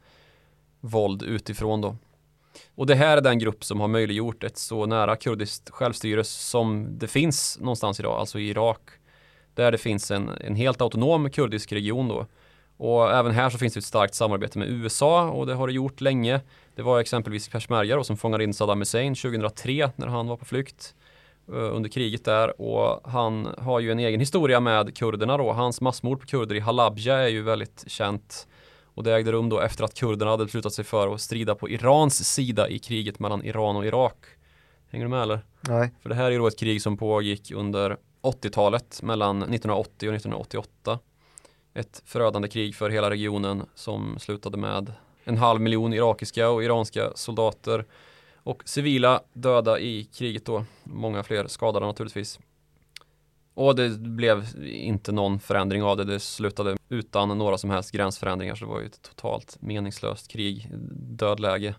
våld 0.80 1.22
utifrån 1.22 1.80
då. 1.80 1.96
Och 2.74 2.86
det 2.86 2.94
här 2.94 3.16
är 3.16 3.20
den 3.20 3.38
grupp 3.38 3.64
som 3.64 3.80
har 3.80 3.88
möjliggjort 3.88 4.44
ett 4.44 4.58
så 4.58 4.86
nära 4.86 5.16
kurdiskt 5.16 5.70
självstyre 5.70 6.24
som 6.24 6.98
det 6.98 7.06
finns 7.06 7.58
någonstans 7.60 8.00
idag, 8.00 8.18
alltså 8.20 8.38
i 8.38 8.48
Irak. 8.48 8.80
Där 9.54 9.72
det 9.72 9.78
finns 9.78 10.10
en, 10.10 10.28
en 10.28 10.54
helt 10.54 10.80
autonom 10.80 11.30
kurdisk 11.30 11.72
region 11.72 12.08
då. 12.08 12.26
Och 12.76 13.12
även 13.12 13.32
här 13.32 13.50
så 13.50 13.58
finns 13.58 13.74
det 13.74 13.78
ett 13.78 13.84
starkt 13.84 14.14
samarbete 14.14 14.58
med 14.58 14.68
USA 14.68 15.30
och 15.30 15.46
det 15.46 15.54
har 15.54 15.66
det 15.66 15.72
gjort 15.72 16.00
länge. 16.00 16.40
Det 16.76 16.82
var 16.82 17.00
exempelvis 17.00 17.48
peshmerga 17.48 18.04
som 18.04 18.16
fångade 18.16 18.44
in 18.44 18.54
Saddam 18.54 18.80
Hussein 18.80 19.14
2003 19.14 19.90
när 19.96 20.06
han 20.06 20.26
var 20.26 20.36
på 20.36 20.44
flykt 20.44 20.94
uh, 21.48 21.76
under 21.76 21.90
kriget 21.90 22.24
där 22.24 22.60
och 22.60 23.10
han 23.10 23.48
har 23.58 23.80
ju 23.80 23.92
en 23.92 23.98
egen 23.98 24.20
historia 24.20 24.60
med 24.60 24.96
kurderna 24.96 25.36
då. 25.36 25.52
Hans 25.52 25.80
massmord 25.80 26.20
på 26.20 26.26
kurder 26.26 26.54
i 26.54 26.60
Halabja 26.60 27.16
är 27.16 27.28
ju 27.28 27.42
väldigt 27.42 27.84
känt 27.86 28.48
och 28.84 29.02
det 29.02 29.14
ägde 29.14 29.32
rum 29.32 29.48
då 29.48 29.60
efter 29.60 29.84
att 29.84 29.94
kurderna 29.94 30.30
hade 30.30 30.44
beslutat 30.44 30.72
sig 30.72 30.84
för 30.84 31.14
att 31.14 31.20
strida 31.20 31.54
på 31.54 31.68
Irans 31.68 32.28
sida 32.28 32.68
i 32.68 32.78
kriget 32.78 33.18
mellan 33.18 33.44
Iran 33.44 33.76
och 33.76 33.86
Irak. 33.86 34.16
Hänger 34.90 35.04
du 35.04 35.10
med 35.10 35.22
eller? 35.22 35.40
Nej. 35.60 35.90
För 36.02 36.08
det 36.08 36.14
här 36.14 36.24
är 36.24 36.30
ju 36.30 36.38
då 36.38 36.46
ett 36.46 36.58
krig 36.58 36.82
som 36.82 36.96
pågick 36.96 37.50
under 37.50 37.96
80-talet 38.22 39.02
mellan 39.02 39.36
1980 39.36 40.08
och 40.08 40.14
1988. 40.14 40.98
Ett 41.74 42.02
förödande 42.04 42.48
krig 42.48 42.76
för 42.76 42.90
hela 42.90 43.10
regionen 43.10 43.66
som 43.74 44.18
slutade 44.18 44.56
med 44.56 44.92
en 45.26 45.36
halv 45.36 45.60
miljon 45.60 45.92
irakiska 45.92 46.48
och 46.50 46.64
iranska 46.64 47.12
soldater 47.14 47.84
och 48.36 48.62
civila 48.64 49.20
döda 49.32 49.78
i 49.78 50.04
kriget 50.04 50.44
då. 50.44 50.64
Många 50.84 51.22
fler 51.22 51.46
skadade 51.46 51.86
naturligtvis. 51.86 52.38
Och 53.54 53.76
det 53.76 53.98
blev 53.98 54.46
inte 54.66 55.12
någon 55.12 55.40
förändring 55.40 55.82
av 55.82 55.96
det. 55.96 56.04
Det 56.04 56.20
slutade 56.20 56.76
utan 56.88 57.38
några 57.38 57.58
som 57.58 57.70
helst 57.70 57.92
gränsförändringar. 57.92 58.54
Så 58.54 58.64
det 58.64 58.70
var 58.70 58.80
ju 58.80 58.86
ett 58.86 59.02
totalt 59.02 59.56
meningslöst 59.60 60.28
krig, 60.28 60.70
dödläge. 60.92 61.74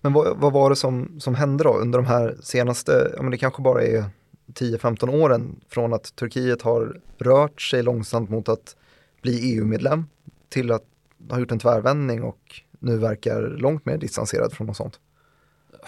Men 0.00 0.12
vad, 0.12 0.36
vad 0.36 0.52
var 0.52 0.70
det 0.70 0.76
som, 0.76 1.20
som 1.20 1.34
hände 1.34 1.64
då 1.64 1.74
under 1.74 1.98
de 1.98 2.06
här 2.06 2.36
senaste, 2.42 3.12
ja 3.16 3.22
men 3.22 3.30
det 3.30 3.38
kanske 3.38 3.62
bara 3.62 3.82
är 3.82 4.04
10-15 4.46 5.22
åren 5.22 5.60
från 5.68 5.92
att 5.92 6.16
Turkiet 6.16 6.62
har 6.62 7.00
rört 7.18 7.62
sig 7.62 7.82
långsamt 7.82 8.30
mot 8.30 8.48
att 8.48 8.76
bli 9.22 9.54
EU-medlem 9.54 10.06
till 10.48 10.72
att 10.72 10.89
har 11.30 11.38
gjort 11.38 11.52
en 11.52 11.58
tvärvändning 11.58 12.22
och 12.22 12.62
nu 12.78 12.98
verkar 12.98 13.40
långt 13.42 13.86
mer 13.86 13.98
distanserad 13.98 14.52
från 14.52 14.66
något 14.66 14.76
sånt? 14.76 15.00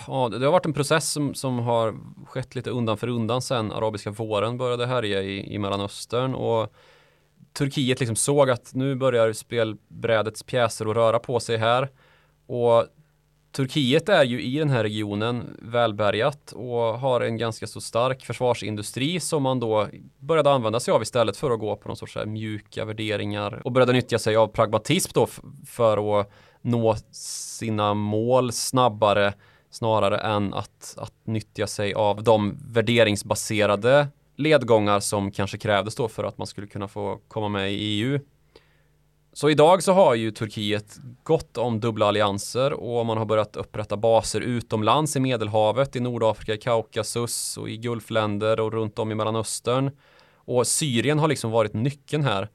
Ja, 0.07 0.29
det 0.29 0.45
har 0.45 0.53
varit 0.53 0.67
en 0.67 0.73
process 0.73 1.13
som, 1.13 1.35
som 1.35 1.59
har 1.59 1.97
skett 2.27 2.55
lite 2.55 2.71
undan 2.71 2.97
för 2.97 3.09
undan 3.09 3.43
sen 3.43 3.73
arabiska 3.73 4.11
våren 4.11 4.59
började 4.59 4.87
härja 4.87 5.23
i, 5.23 5.55
i 5.55 5.59
Mellanöstern 5.59 6.35
och 6.35 6.73
Turkiet 7.53 8.01
liksom 8.01 8.17
såg 8.17 8.51
att 8.51 8.75
nu 8.75 8.95
börjar 8.95 9.33
spelbrädets 9.33 10.43
pjäser 10.43 10.91
att 10.91 10.97
röra 10.97 11.19
på 11.19 11.41
sig 11.41 11.57
här 11.57 11.89
och 12.47 12.87
Turkiet 13.53 14.09
är 14.09 14.25
ju 14.25 14.43
i 14.43 14.59
den 14.59 14.71
här 14.71 14.83
regionen 14.83 15.57
välbärgat 15.63 16.53
och 16.53 16.99
har 16.99 17.21
en 17.21 17.37
ganska 17.37 17.67
så 17.67 17.81
stark 17.81 18.25
försvarsindustri 18.25 19.21
som 19.21 19.43
man 19.43 19.61
då 19.61 19.89
började 20.19 20.51
använda 20.51 20.81
sig 20.81 20.93
av 20.93 21.03
istället 21.03 21.37
för 21.37 21.51
att 21.51 21.61
gå 21.61 21.77
på 21.77 21.89
någon 21.89 21.97
sorts 21.97 22.17
mjuka 22.27 22.85
värderingar 22.85 23.63
och 23.65 23.73
började 23.73 23.93
nyttja 23.93 24.19
sig 24.19 24.37
av 24.37 24.47
pragmatism 24.47 25.11
då 25.15 25.29
för 25.67 26.21
att 26.21 26.31
nå 26.63 26.97
sina 27.13 27.95
mål 27.95 28.53
snabbare 28.53 29.35
snarare 29.71 30.19
än 30.19 30.55
att, 30.55 30.95
att 30.99 31.15
nyttja 31.25 31.67
sig 31.67 31.95
av 31.95 32.23
de 32.23 32.59
värderingsbaserade 32.69 34.09
ledgångar 34.37 35.01
som 35.01 35.31
kanske 35.31 35.59
krävdes 35.59 35.95
då 35.95 36.09
för 36.09 36.25
att 36.25 36.39
man 36.39 36.47
skulle 36.47 36.67
kunna 36.67 36.89
få 36.89 37.21
komma 37.29 37.49
med 37.49 37.73
i 37.73 37.77
EU. 37.77 38.21
Så 39.35 39.51
idag 39.51 39.83
så 39.83 39.93
har 39.93 40.15
ju 40.15 40.31
Turkiet 40.31 40.97
gott 41.23 41.59
om 41.59 41.81
dubbla 41.81 42.07
allianser 42.07 42.73
och 42.73 43.07
man 43.07 43.19
har 43.19 43.25
börjat 43.25 43.57
upprätta 43.57 43.97
baser 43.97 44.41
utomlands 44.41 45.17
i 45.17 45.21
Medelhavet, 45.21 45.97
i 45.97 46.01
Nordafrika, 46.01 46.55
i 46.55 46.59
Kaukasus 46.59 47.57
och 47.57 47.71
i 47.71 47.77
Gulfländer 47.77 48.61
och 48.61 48.73
runt 48.73 48.99
om 48.99 49.13
i 49.13 49.15
Mellanöstern. 49.15 49.91
Och 50.35 50.67
Syrien 50.67 51.19
har 51.19 51.29
liksom 51.29 51.51
varit 51.51 51.73
nyckeln 51.73 52.25
här. 52.25 52.49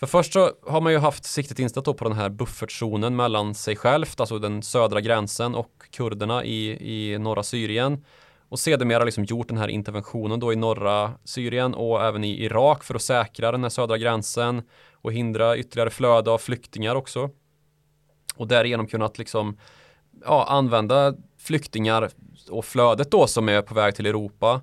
För 0.00 0.06
först 0.06 0.32
så 0.32 0.50
har 0.66 0.80
man 0.80 0.92
ju 0.92 0.98
haft 0.98 1.24
siktet 1.24 1.58
inställt 1.58 1.84
på 1.84 2.04
den 2.04 2.12
här 2.12 2.28
buffertzonen 2.28 3.16
mellan 3.16 3.54
sig 3.54 3.76
självt, 3.76 4.20
alltså 4.20 4.38
den 4.38 4.62
södra 4.62 5.00
gränsen 5.00 5.54
och 5.54 5.82
kurderna 5.90 6.44
i, 6.44 6.70
i 7.12 7.18
norra 7.18 7.42
Syrien. 7.42 8.04
Och 8.52 8.58
sedermera 8.58 9.04
liksom 9.04 9.24
gjort 9.24 9.48
den 9.48 9.58
här 9.58 9.68
interventionen 9.68 10.40
då 10.40 10.52
i 10.52 10.56
norra 10.56 11.12
Syrien 11.24 11.74
och 11.74 12.02
även 12.02 12.24
i 12.24 12.44
Irak 12.44 12.84
för 12.84 12.94
att 12.94 13.02
säkra 13.02 13.52
den 13.52 13.62
här 13.62 13.70
södra 13.70 13.98
gränsen 13.98 14.62
och 14.92 15.12
hindra 15.12 15.56
ytterligare 15.56 15.90
flöde 15.90 16.30
av 16.30 16.38
flyktingar 16.38 16.94
också. 16.94 17.30
Och 18.36 18.48
därigenom 18.48 18.86
kunnat 18.86 19.18
liksom 19.18 19.58
ja, 20.24 20.46
använda 20.48 21.14
flyktingar 21.38 22.08
och 22.50 22.64
flödet 22.64 23.10
då 23.10 23.26
som 23.26 23.48
är 23.48 23.62
på 23.62 23.74
väg 23.74 23.94
till 23.94 24.06
Europa 24.06 24.60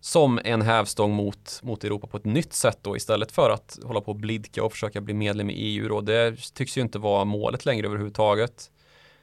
som 0.00 0.40
en 0.44 0.62
hävstång 0.62 1.12
mot, 1.12 1.60
mot 1.62 1.84
Europa 1.84 2.06
på 2.06 2.16
ett 2.16 2.24
nytt 2.24 2.52
sätt 2.52 2.78
då 2.82 2.96
istället 2.96 3.32
för 3.32 3.50
att 3.50 3.78
hålla 3.84 4.00
på 4.00 4.10
och 4.10 4.16
blidka 4.16 4.64
och 4.64 4.72
försöka 4.72 5.00
bli 5.00 5.14
medlem 5.14 5.50
i 5.50 5.54
EU 5.54 5.88
då. 5.88 6.00
Det 6.00 6.36
tycks 6.54 6.78
ju 6.78 6.82
inte 6.82 6.98
vara 6.98 7.24
målet 7.24 7.64
längre 7.64 7.86
överhuvudtaget. 7.86 8.70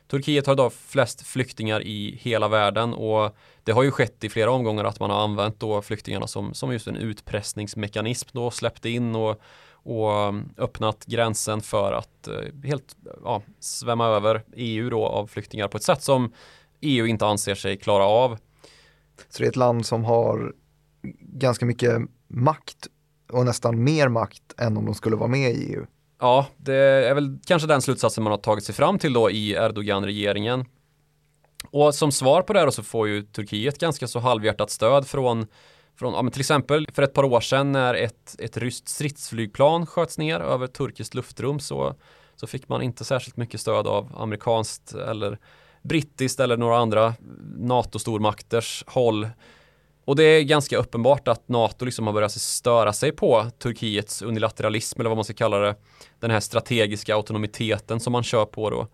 Turkiet 0.07 0.47
har 0.47 0.53
idag 0.53 0.73
flest 0.73 1.27
flyktingar 1.27 1.81
i 1.81 2.19
hela 2.21 2.47
världen 2.47 2.93
och 2.93 3.35
det 3.63 3.71
har 3.71 3.83
ju 3.83 3.91
skett 3.91 4.23
i 4.23 4.29
flera 4.29 4.51
omgångar 4.51 4.83
att 4.83 4.99
man 4.99 5.09
har 5.09 5.23
använt 5.23 5.59
då 5.59 5.81
flyktingarna 5.81 6.27
som, 6.27 6.53
som 6.53 6.73
just 6.73 6.87
en 6.87 6.95
utpressningsmekanism 6.95 8.29
då 8.31 8.51
släppt 8.51 8.85
in 8.85 9.15
och, 9.15 9.41
och 9.71 10.27
um, 10.27 10.49
öppnat 10.57 11.05
gränsen 11.05 11.61
för 11.61 11.93
att 11.93 12.27
eh, 12.27 12.67
helt 12.67 12.95
ja, 13.23 13.41
svämma 13.59 14.07
över 14.07 14.43
EU 14.55 14.89
då 14.89 15.05
av 15.05 15.27
flyktingar 15.27 15.67
på 15.67 15.77
ett 15.77 15.83
sätt 15.83 16.03
som 16.03 16.33
EU 16.81 17.05
inte 17.05 17.25
anser 17.25 17.55
sig 17.55 17.77
klara 17.77 18.03
av. 18.03 18.37
Så 19.29 19.43
det 19.43 19.45
är 19.45 19.49
ett 19.49 19.55
land 19.55 19.85
som 19.85 20.05
har 20.05 20.53
ganska 21.19 21.65
mycket 21.65 22.01
makt 22.27 22.87
och 23.31 23.45
nästan 23.45 23.83
mer 23.83 24.07
makt 24.07 24.53
än 24.57 24.77
om 24.77 24.85
de 24.85 24.95
skulle 24.95 25.15
vara 25.15 25.29
med 25.29 25.51
i 25.51 25.73
EU. 25.73 25.85
Ja, 26.23 26.47
det 26.57 26.75
är 26.75 27.13
väl 27.13 27.39
kanske 27.45 27.67
den 27.67 27.81
slutsatsen 27.81 28.23
man 28.23 28.31
har 28.31 28.37
tagit 28.37 28.63
sig 28.63 28.75
fram 28.75 28.99
till 28.99 29.13
då 29.13 29.31
i 29.31 29.53
Erdogan-regeringen. 29.53 30.65
Och 31.71 31.95
som 31.95 32.11
svar 32.11 32.41
på 32.41 32.53
det 32.53 32.59
här 32.59 32.69
så 32.69 32.83
får 32.83 33.07
ju 33.07 33.21
Turkiet 33.21 33.79
ganska 33.79 34.07
så 34.07 34.19
halvhjärtat 34.19 34.69
stöd 34.69 35.07
från, 35.07 35.47
från 35.99 36.13
ja, 36.13 36.31
till 36.31 36.39
exempel 36.39 36.87
för 36.93 37.03
ett 37.03 37.13
par 37.13 37.23
år 37.23 37.41
sedan 37.41 37.71
när 37.71 37.93
ett, 37.93 38.35
ett 38.39 38.57
ryskt 38.57 38.87
stridsflygplan 38.87 39.85
sköts 39.85 40.17
ner 40.17 40.39
över 40.39 40.67
turkiskt 40.67 41.13
luftrum 41.13 41.59
så, 41.59 41.95
så 42.35 42.47
fick 42.47 42.69
man 42.69 42.81
inte 42.81 43.05
särskilt 43.05 43.37
mycket 43.37 43.61
stöd 43.61 43.87
av 43.87 44.11
amerikanskt 44.17 44.93
eller 44.93 45.39
brittiskt 45.81 46.39
eller 46.39 46.57
några 46.57 46.77
andra 46.77 47.13
NATO-stormakters 47.57 48.83
håll 48.87 49.27
och 50.05 50.15
det 50.15 50.23
är 50.23 50.41
ganska 50.41 50.77
uppenbart 50.77 51.27
att 51.27 51.49
NATO 51.49 51.85
liksom 51.85 52.07
har 52.07 52.13
börjat 52.13 52.31
störa 52.31 52.93
sig 52.93 53.11
på 53.11 53.45
Turkiets 53.59 54.21
unilateralism 54.21 55.01
eller 55.01 55.09
vad 55.09 55.17
man 55.17 55.23
ska 55.23 55.33
kalla 55.33 55.57
det. 55.57 55.75
Den 56.19 56.31
här 56.31 56.39
strategiska 56.39 57.15
autonomiteten 57.15 57.99
som 57.99 58.11
man 58.13 58.23
kör 58.23 58.45
på 58.45 58.69
då. 58.69 58.87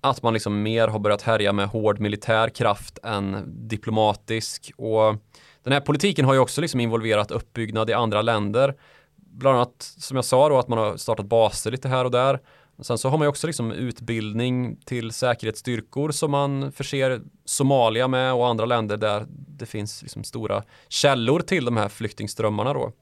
Att 0.00 0.22
man 0.22 0.32
liksom 0.32 0.62
mer 0.62 0.88
har 0.88 0.98
börjat 0.98 1.22
härja 1.22 1.52
med 1.52 1.68
hård 1.68 2.00
militär 2.00 2.48
kraft 2.48 2.98
än 3.02 3.44
diplomatisk. 3.68 4.72
Och 4.76 5.16
den 5.62 5.72
här 5.72 5.80
politiken 5.80 6.24
har 6.24 6.34
ju 6.34 6.40
också 6.40 6.60
liksom 6.60 6.80
involverat 6.80 7.30
uppbyggnad 7.30 7.90
i 7.90 7.92
andra 7.92 8.22
länder. 8.22 8.74
Bland 9.16 9.56
annat 9.56 9.94
som 9.98 10.16
jag 10.16 10.24
sa 10.24 10.48
då 10.48 10.58
att 10.58 10.68
man 10.68 10.78
har 10.78 10.96
startat 10.96 11.26
baser 11.26 11.70
lite 11.70 11.88
här 11.88 12.04
och 12.04 12.10
där. 12.10 12.40
Sen 12.80 12.98
så 12.98 13.08
har 13.08 13.18
man 13.18 13.24
ju 13.24 13.28
också 13.28 13.46
liksom 13.46 13.72
utbildning 13.72 14.76
till 14.84 15.12
säkerhetsstyrkor 15.12 16.10
som 16.10 16.30
man 16.30 16.72
förser 16.72 17.20
Somalia 17.44 18.08
med 18.08 18.34
och 18.34 18.48
andra 18.48 18.64
länder 18.64 18.96
där 18.96 19.26
det 19.28 19.66
finns 19.66 20.02
liksom 20.02 20.24
stora 20.24 20.62
källor 20.88 21.40
till 21.40 21.64
de 21.64 21.76
här 21.76 21.88
flyktingströmmarna 21.88 22.72
då. 22.72 22.92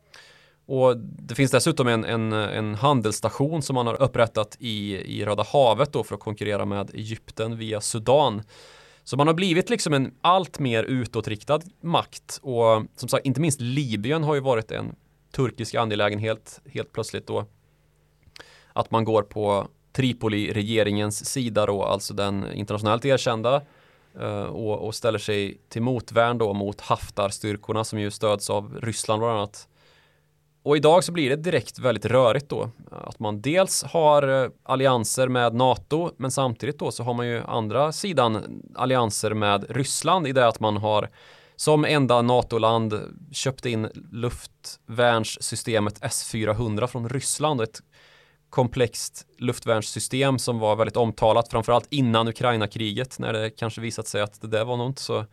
Och 0.67 0.97
det 0.99 1.35
finns 1.35 1.51
dessutom 1.51 1.89
en, 1.89 2.05
en, 2.05 2.33
en 2.33 2.75
handelsstation 2.75 3.63
som 3.63 3.75
man 3.75 3.87
har 3.87 4.03
upprättat 4.03 4.57
i, 4.61 4.95
i 4.95 5.25
Röda 5.25 5.45
havet 5.53 5.93
då 5.93 6.05
för 6.05 6.15
att 6.15 6.21
konkurrera 6.21 6.65
med 6.65 6.91
Egypten 6.95 7.59
via 7.59 7.81
Sudan. 7.81 8.43
Så 9.05 9.17
man 9.17 9.27
har 9.27 9.35
blivit 9.35 9.71
liksom 9.71 9.93
en 9.93 10.15
allt 10.21 10.59
mer 10.59 10.85
utåtriktad 10.85 11.61
makt 11.81 12.39
och 12.43 12.85
som 12.97 13.09
sagt 13.09 13.27
inte 13.27 13.41
minst 13.41 13.61
Libyen 13.61 14.25
har 14.25 14.35
ju 14.35 14.41
varit 14.41 14.71
en 14.71 14.95
turkisk 15.33 15.75
angelägenhet 15.75 16.61
helt 16.73 16.93
plötsligt 16.93 17.27
då 17.27 17.47
att 18.77 18.91
man 18.91 19.05
går 19.05 19.23
på 19.23 19.67
Tripoli-regeringens 19.93 21.25
sida 21.25 21.67
då, 21.67 21.85
alltså 21.85 22.15
den 22.15 22.53
internationellt 22.53 23.05
erkända 23.05 23.63
eh, 24.21 24.43
och, 24.43 24.87
och, 24.87 24.95
ställer 24.95 25.19
sig 25.19 25.61
till 25.69 25.83
motvärn 25.83 26.39
då 26.39 26.53
mot 26.53 26.81
Haftar-styrkorna 26.81 27.85
som 27.85 27.99
ju 27.99 28.11
stöds 28.11 28.51
av 28.51 28.79
Ryssland 28.83 29.21
bland 29.21 29.37
annat. 29.37 29.69
Och 30.63 30.77
idag 30.77 31.05
så 31.05 31.13
blir 31.13 31.31
det 31.31 31.37
direkt 31.37 31.79
väldigt 31.79 32.05
rörigt 32.05 32.49
då. 32.49 32.71
Att 32.91 33.19
man 33.19 33.41
dels 33.41 33.83
har 33.83 34.45
eh, 34.45 34.51
allianser 34.63 35.29
med 35.29 35.55
NATO 35.55 36.11
men 36.17 36.31
samtidigt 36.31 36.79
då 36.79 36.91
så 36.91 37.03
har 37.03 37.15
man 37.15 37.27
ju 37.27 37.43
andra 37.43 37.93
sidan 37.93 38.63
allianser 38.75 39.35
med 39.35 39.67
Ryssland 39.71 40.27
i 40.27 40.33
det 40.33 40.49
att 40.49 40.61
man 40.61 40.77
har 40.77 41.11
som 41.57 41.85
enda 41.85 42.23
NATO-land 42.23 43.01
köpt 43.33 43.67
in 43.67 43.89
luftvärnssystemet 44.13 45.99
S-400 46.03 46.87
från 46.87 47.09
Ryssland. 47.09 47.61
Ett 47.61 47.83
komplext 48.51 49.27
luftvärnssystem 49.39 50.39
som 50.39 50.59
var 50.59 50.77
väldigt 50.77 50.97
omtalat, 50.97 51.49
framförallt 51.49 51.87
innan 51.91 52.29
Ukraina-kriget 52.29 53.19
när 53.19 53.33
det 53.33 53.51
kanske 53.51 53.81
visat 53.81 54.07
sig 54.07 54.23
att 54.23 54.41
det 54.41 54.49
där 54.49 54.65
var 54.65 54.77
nog 54.77 54.87
inte 54.87 55.03
så 55.03 55.25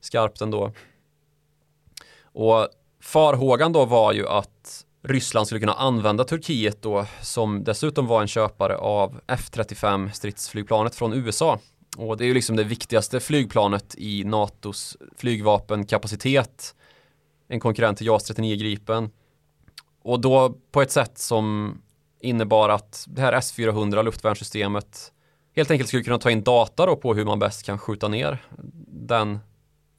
skarpt 0.00 0.40
ändå. 0.40 0.72
Och 2.22 2.68
farhågan 3.00 3.72
då 3.72 3.84
var 3.84 4.12
ju 4.12 4.28
att 4.28 4.84
Ryssland 5.02 5.46
skulle 5.46 5.60
kunna 5.60 5.74
använda 5.74 6.24
Turkiet 6.24 6.82
då 6.82 7.06
som 7.22 7.64
dessutom 7.64 8.06
var 8.06 8.22
en 8.22 8.28
köpare 8.28 8.76
av 8.76 9.20
F-35 9.26 10.10
stridsflygplanet 10.10 10.94
från 10.94 11.12
USA. 11.12 11.58
Och 11.96 12.16
det 12.16 12.24
är 12.24 12.26
ju 12.26 12.34
liksom 12.34 12.56
det 12.56 12.64
viktigaste 12.64 13.20
flygplanet 13.20 13.94
i 13.98 14.24
NATOs 14.24 14.96
flygvapenkapacitet. 15.16 16.74
En 17.48 17.60
konkurrent 17.60 17.98
till 17.98 18.06
JAS 18.06 18.24
39 18.24 18.56
Gripen. 18.56 19.10
Och 20.02 20.20
då 20.20 20.54
på 20.72 20.82
ett 20.82 20.90
sätt 20.90 21.18
som 21.18 21.74
innebar 22.24 22.68
att 22.68 23.04
det 23.08 23.20
här 23.20 23.32
S400 23.32 24.02
luftvärnssystemet 24.02 25.12
helt 25.56 25.70
enkelt 25.70 25.88
skulle 25.88 26.04
kunna 26.04 26.18
ta 26.18 26.30
in 26.30 26.42
data 26.42 26.86
då 26.86 26.96
på 26.96 27.14
hur 27.14 27.24
man 27.24 27.38
bäst 27.38 27.62
kan 27.62 27.78
skjuta 27.78 28.08
ner 28.08 28.38
den 28.86 29.38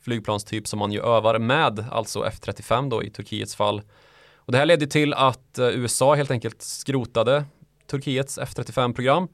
flygplanstyp 0.02 0.68
som 0.68 0.80
man 0.80 0.92
ju 0.92 1.02
övar 1.02 1.40
med, 1.40 1.86
alltså 1.92 2.24
F35 2.24 2.90
då 2.90 3.04
i 3.04 3.10
Turkiets 3.10 3.56
fall. 3.56 3.82
Och 4.36 4.52
det 4.52 4.58
här 4.58 4.66
ledde 4.66 4.88
till 4.88 5.14
att 5.14 5.58
eh, 5.58 5.68
USA 5.68 6.16
helt 6.16 6.32
enkelt 6.32 6.62
skrotade 6.62 7.46
Turkiets 7.88 8.40
F35-program. 8.40 9.28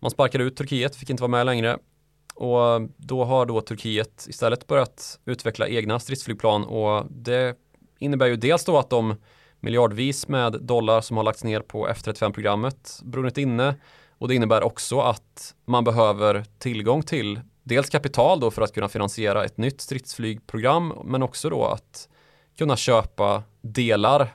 Man 0.00 0.10
sparkade 0.10 0.44
ut 0.44 0.56
Turkiet, 0.56 0.96
fick 0.96 1.10
inte 1.10 1.22
vara 1.22 1.30
med 1.30 1.46
längre. 1.46 1.78
Och 2.34 2.88
då 2.96 3.24
har 3.24 3.46
då 3.46 3.60
Turkiet 3.60 4.26
istället 4.28 4.66
börjat 4.66 5.20
utveckla 5.24 5.68
egna 5.68 6.00
stridsflygplan 6.00 6.64
och 6.64 7.06
det 7.10 7.56
innebär 7.98 8.26
ju 8.26 8.36
dels 8.36 8.64
då 8.64 8.78
att 8.78 8.90
de 8.90 9.14
miljardvis 9.64 10.28
med 10.28 10.52
dollar 10.52 11.00
som 11.00 11.16
har 11.16 11.24
lagts 11.24 11.44
ner 11.44 11.60
på 11.60 11.88
F35-programmet 11.88 13.00
brunnit 13.04 13.38
inne 13.38 13.74
och 14.18 14.28
det 14.28 14.34
innebär 14.34 14.62
också 14.62 15.00
att 15.00 15.54
man 15.64 15.84
behöver 15.84 16.44
tillgång 16.58 17.02
till 17.02 17.40
dels 17.62 17.90
kapital 17.90 18.40
då 18.40 18.50
för 18.50 18.62
att 18.62 18.74
kunna 18.74 18.88
finansiera 18.88 19.44
ett 19.44 19.56
nytt 19.56 19.80
stridsflygprogram 19.80 20.92
men 21.04 21.22
också 21.22 21.50
då 21.50 21.64
att 21.64 22.08
kunna 22.58 22.76
köpa 22.76 23.42
delar 23.60 24.34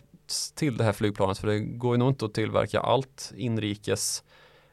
till 0.56 0.78
det 0.78 0.84
här 0.84 0.94
flygplanet 0.94 1.38
för 1.38 1.48
det 1.48 1.60
går 1.60 1.94
ju 1.94 1.98
nog 1.98 2.10
inte 2.10 2.26
att 2.26 2.34
tillverka 2.34 2.80
allt 2.80 3.32
inrikes 3.36 4.24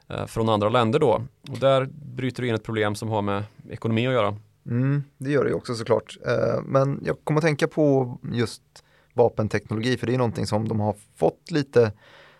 eh, 0.09 0.25
från 0.25 0.49
andra 0.49 0.69
länder 0.69 0.99
då. 0.99 1.21
Och 1.51 1.59
där 1.59 1.89
bryter 1.91 2.41
du 2.41 2.49
in 2.49 2.55
ett 2.55 2.63
problem 2.63 2.95
som 2.95 3.09
har 3.09 3.21
med 3.21 3.43
ekonomi 3.69 4.07
att 4.07 4.13
göra. 4.13 4.37
Mm, 4.65 5.03
det 5.17 5.31
gör 5.31 5.43
det 5.43 5.49
ju 5.49 5.55
också 5.55 5.75
såklart. 5.75 6.17
Eh, 6.25 6.61
men 6.65 7.01
jag 7.05 7.17
kommer 7.23 7.39
att 7.39 7.45
tänka 7.45 7.67
på 7.67 8.17
just 8.33 8.61
vapenteknologi 9.17 9.97
för 9.97 10.07
det 10.07 10.13
är 10.13 10.17
någonting 10.17 10.47
som 10.47 10.67
de 10.67 10.79
har 10.79 10.95
fått 11.15 11.51
lite, 11.51 11.91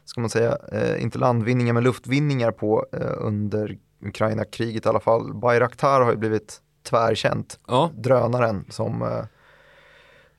ska 0.05 0.21
man 0.21 0.29
säga, 0.29 0.57
eh, 0.71 1.03
inte 1.03 1.17
landvinningar 1.19 1.73
men 1.73 1.83
luftvinningar 1.83 2.51
på 2.51 2.85
under 3.17 3.77
Ukraina-kriget 4.01 4.85
i 4.85 4.89
alla 4.89 4.99
fall. 4.99 5.33
Bayraktar 5.33 6.01
har 6.01 6.11
ju 6.11 6.17
blivit 6.17 6.61
tvärkänt. 6.83 7.59
Ja. 7.67 7.91
Drönaren 7.95 8.65
som 8.69 9.23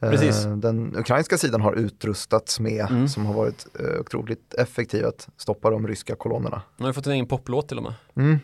Precis. 0.01 0.45
den 0.45 0.97
ukrainska 0.97 1.39
sidan 1.39 1.61
har 1.61 1.73
utrustats 1.73 2.61
med 2.61 2.91
mm. 2.91 3.09
som 3.09 3.27
har 3.27 3.35
varit 3.35 3.67
otroligt 4.01 4.55
effektiv 4.55 5.07
att 5.07 5.29
stoppa 5.37 5.71
de 5.71 5.89
ryska 5.89 6.17
kolonnerna. 6.17 6.63
Nu 6.77 6.87
har 6.87 6.93
fått 6.93 7.07
en 7.07 7.13
egen 7.13 7.27
poplåt 7.27 7.69
till 7.69 7.77
och 7.77 7.83
med. 7.83 7.95
Mm, 8.15 8.39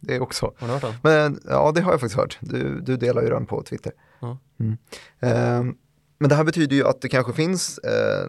det 0.00 0.16
är 0.16 0.22
också. 0.22 0.52
Har 0.58 0.66
du 0.66 0.72
hört 0.72 0.82
den? 0.82 0.94
Men, 1.02 1.40
ja, 1.48 1.72
det 1.74 1.80
har 1.80 1.92
jag 1.92 2.00
faktiskt 2.00 2.20
hört. 2.20 2.38
Du, 2.40 2.80
du 2.80 2.96
delar 2.96 3.22
ju 3.22 3.28
den 3.28 3.46
på 3.46 3.62
Twitter. 3.62 3.92
Ja. 4.20 4.38
Mm. 4.60 4.76
Eh, 5.20 5.74
men 6.18 6.28
det 6.28 6.34
här 6.34 6.44
betyder 6.44 6.76
ju 6.76 6.86
att 6.86 7.00
det 7.00 7.08
kanske 7.08 7.32
finns 7.32 7.78
eh, 7.78 8.28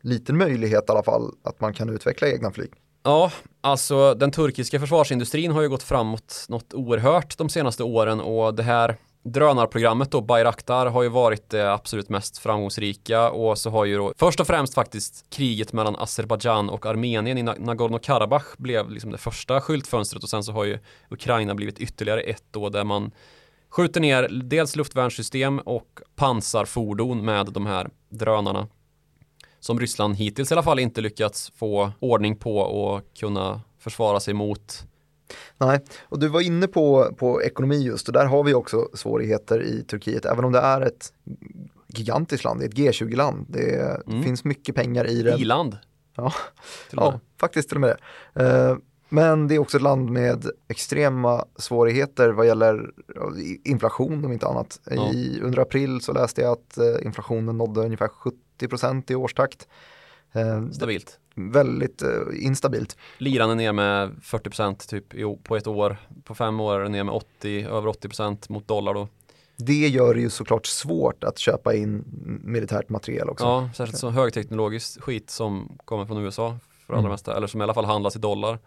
liten 0.00 0.38
möjlighet 0.38 0.84
i 0.88 0.92
alla 0.92 1.02
fall 1.02 1.32
att 1.42 1.60
man 1.60 1.74
kan 1.74 1.88
utveckla 1.88 2.28
egna 2.28 2.50
flyg. 2.50 2.70
Ja, 3.02 3.32
alltså 3.60 4.14
den 4.14 4.30
turkiska 4.30 4.80
försvarsindustrin 4.80 5.50
har 5.50 5.62
ju 5.62 5.68
gått 5.68 5.82
framåt 5.82 6.46
något 6.48 6.74
oerhört 6.74 7.38
de 7.38 7.48
senaste 7.48 7.82
åren 7.82 8.20
och 8.20 8.54
det 8.54 8.62
här 8.62 8.96
drönarprogrammet 9.24 10.10
då, 10.10 10.20
Bayraktar, 10.20 10.86
har 10.86 11.02
ju 11.02 11.08
varit 11.08 11.50
det 11.50 11.72
absolut 11.72 12.08
mest 12.08 12.38
framgångsrika 12.38 13.30
och 13.30 13.58
så 13.58 13.70
har 13.70 13.84
ju 13.84 13.96
då 13.96 14.12
först 14.16 14.40
och 14.40 14.46
främst 14.46 14.74
faktiskt 14.74 15.30
kriget 15.30 15.72
mellan 15.72 15.96
Azerbajdzjan 15.96 16.70
och 16.70 16.86
Armenien 16.86 17.38
i 17.38 17.42
Nagorno-Karabach 17.42 18.56
blev 18.56 18.90
liksom 18.90 19.10
det 19.10 19.18
första 19.18 19.60
skyltfönstret 19.60 20.22
och 20.22 20.28
sen 20.28 20.44
så 20.44 20.52
har 20.52 20.64
ju 20.64 20.78
Ukraina 21.10 21.54
blivit 21.54 21.78
ytterligare 21.78 22.20
ett 22.20 22.44
då 22.50 22.68
där 22.68 22.84
man 22.84 23.10
skjuter 23.76 24.00
ner 24.00 24.28
dels 24.28 24.76
luftvärnssystem 24.76 25.58
och 25.58 26.00
pansarfordon 26.16 27.24
med 27.24 27.46
de 27.46 27.66
här 27.66 27.90
drönarna 28.08 28.68
som 29.60 29.80
Ryssland 29.80 30.16
hittills 30.16 30.50
i 30.50 30.54
alla 30.54 30.62
fall 30.62 30.78
inte 30.78 31.00
lyckats 31.00 31.52
få 31.56 31.92
ordning 32.00 32.36
på 32.36 32.58
och 32.58 33.02
kunna 33.14 33.60
försvara 33.78 34.20
sig 34.20 34.34
mot 34.34 34.86
Nej, 35.58 35.80
och 36.02 36.18
du 36.18 36.28
var 36.28 36.40
inne 36.40 36.66
på, 36.66 37.14
på 37.18 37.42
ekonomi 37.42 37.82
just 37.82 38.08
och 38.08 38.14
där 38.14 38.26
har 38.26 38.44
vi 38.44 38.54
också 38.54 38.88
svårigheter 38.94 39.62
i 39.62 39.82
Turkiet, 39.82 40.24
även 40.24 40.44
om 40.44 40.52
det 40.52 40.58
är 40.58 40.80
ett 40.80 41.12
gigantiskt 41.88 42.44
land, 42.44 42.60
det 42.60 42.64
är 42.64 42.68
ett 42.68 42.94
G20-land. 42.94 43.46
Det 43.48 44.02
mm. 44.06 44.22
finns 44.22 44.44
mycket 44.44 44.74
pengar 44.74 45.06
i 45.06 45.22
det. 45.22 45.36
I-land. 45.36 45.78
Ja, 46.16 46.32
ja 46.90 47.20
faktiskt 47.40 47.68
till 47.68 47.76
och 47.76 47.80
med 47.80 47.96
det. 48.34 48.70
Uh, 48.70 48.78
men 49.14 49.48
det 49.48 49.54
är 49.54 49.58
också 49.58 49.76
ett 49.76 49.82
land 49.82 50.10
med 50.10 50.46
extrema 50.68 51.44
svårigheter 51.56 52.30
vad 52.30 52.46
gäller 52.46 52.90
inflation 53.64 54.24
om 54.24 54.32
inte 54.32 54.46
annat. 54.46 54.80
Ja. 54.90 55.12
I, 55.12 55.40
under 55.42 55.58
april 55.58 56.00
så 56.00 56.12
läste 56.12 56.40
jag 56.40 56.52
att 56.52 56.78
uh, 56.78 57.06
inflationen 57.06 57.58
nådde 57.58 57.80
ungefär 57.80 58.10
70% 58.60 59.12
i 59.12 59.14
årstakt. 59.14 59.68
Uh, 60.36 60.70
Stabilt 60.70 61.18
väldigt 61.36 62.02
eh, 62.02 62.10
instabilt. 62.32 62.96
Liran 63.18 63.50
är 63.50 63.54
ner 63.54 63.72
med 63.72 64.10
40% 64.22 64.88
typ 64.88 65.44
på 65.44 65.56
ett 65.56 65.66
år. 65.66 65.96
På 66.24 66.34
fem 66.34 66.60
år 66.60 66.74
är 66.74 66.82
den 66.82 66.92
ner 66.92 67.04
med 67.04 67.14
80, 67.14 67.66
över 67.66 67.88
80% 67.88 68.52
mot 68.52 68.68
dollar 68.68 68.94
då. 68.94 69.08
Det 69.56 69.88
gör 69.88 70.14
det 70.14 70.20
ju 70.20 70.30
såklart 70.30 70.66
svårt 70.66 71.24
att 71.24 71.38
köpa 71.38 71.74
in 71.74 72.04
militärt 72.44 72.88
materiel 72.88 73.28
också. 73.28 73.44
Ja, 73.44 73.70
särskilt 73.74 73.98
så 73.98 74.10
högteknologiskt 74.10 75.02
skit 75.02 75.30
som 75.30 75.78
kommer 75.84 76.06
från 76.06 76.18
USA 76.18 76.58
för 76.86 76.92
allra 76.92 77.00
mm. 77.00 77.10
mesta, 77.10 77.36
eller 77.36 77.46
som 77.46 77.60
i 77.60 77.64
alla 77.64 77.74
fall 77.74 77.84
handlas 77.84 78.16
i 78.16 78.18
dollar. 78.18 78.58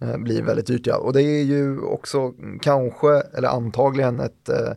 Eh, 0.00 0.16
blir 0.16 0.42
väldigt 0.42 0.66
dyrt 0.66 0.86
ja, 0.86 0.96
och 0.96 1.12
det 1.12 1.22
är 1.22 1.44
ju 1.44 1.80
också 1.80 2.32
kanske, 2.60 3.08
eller 3.20 3.48
antagligen 3.48 4.20
ett 4.20 4.48
eh, 4.48 4.72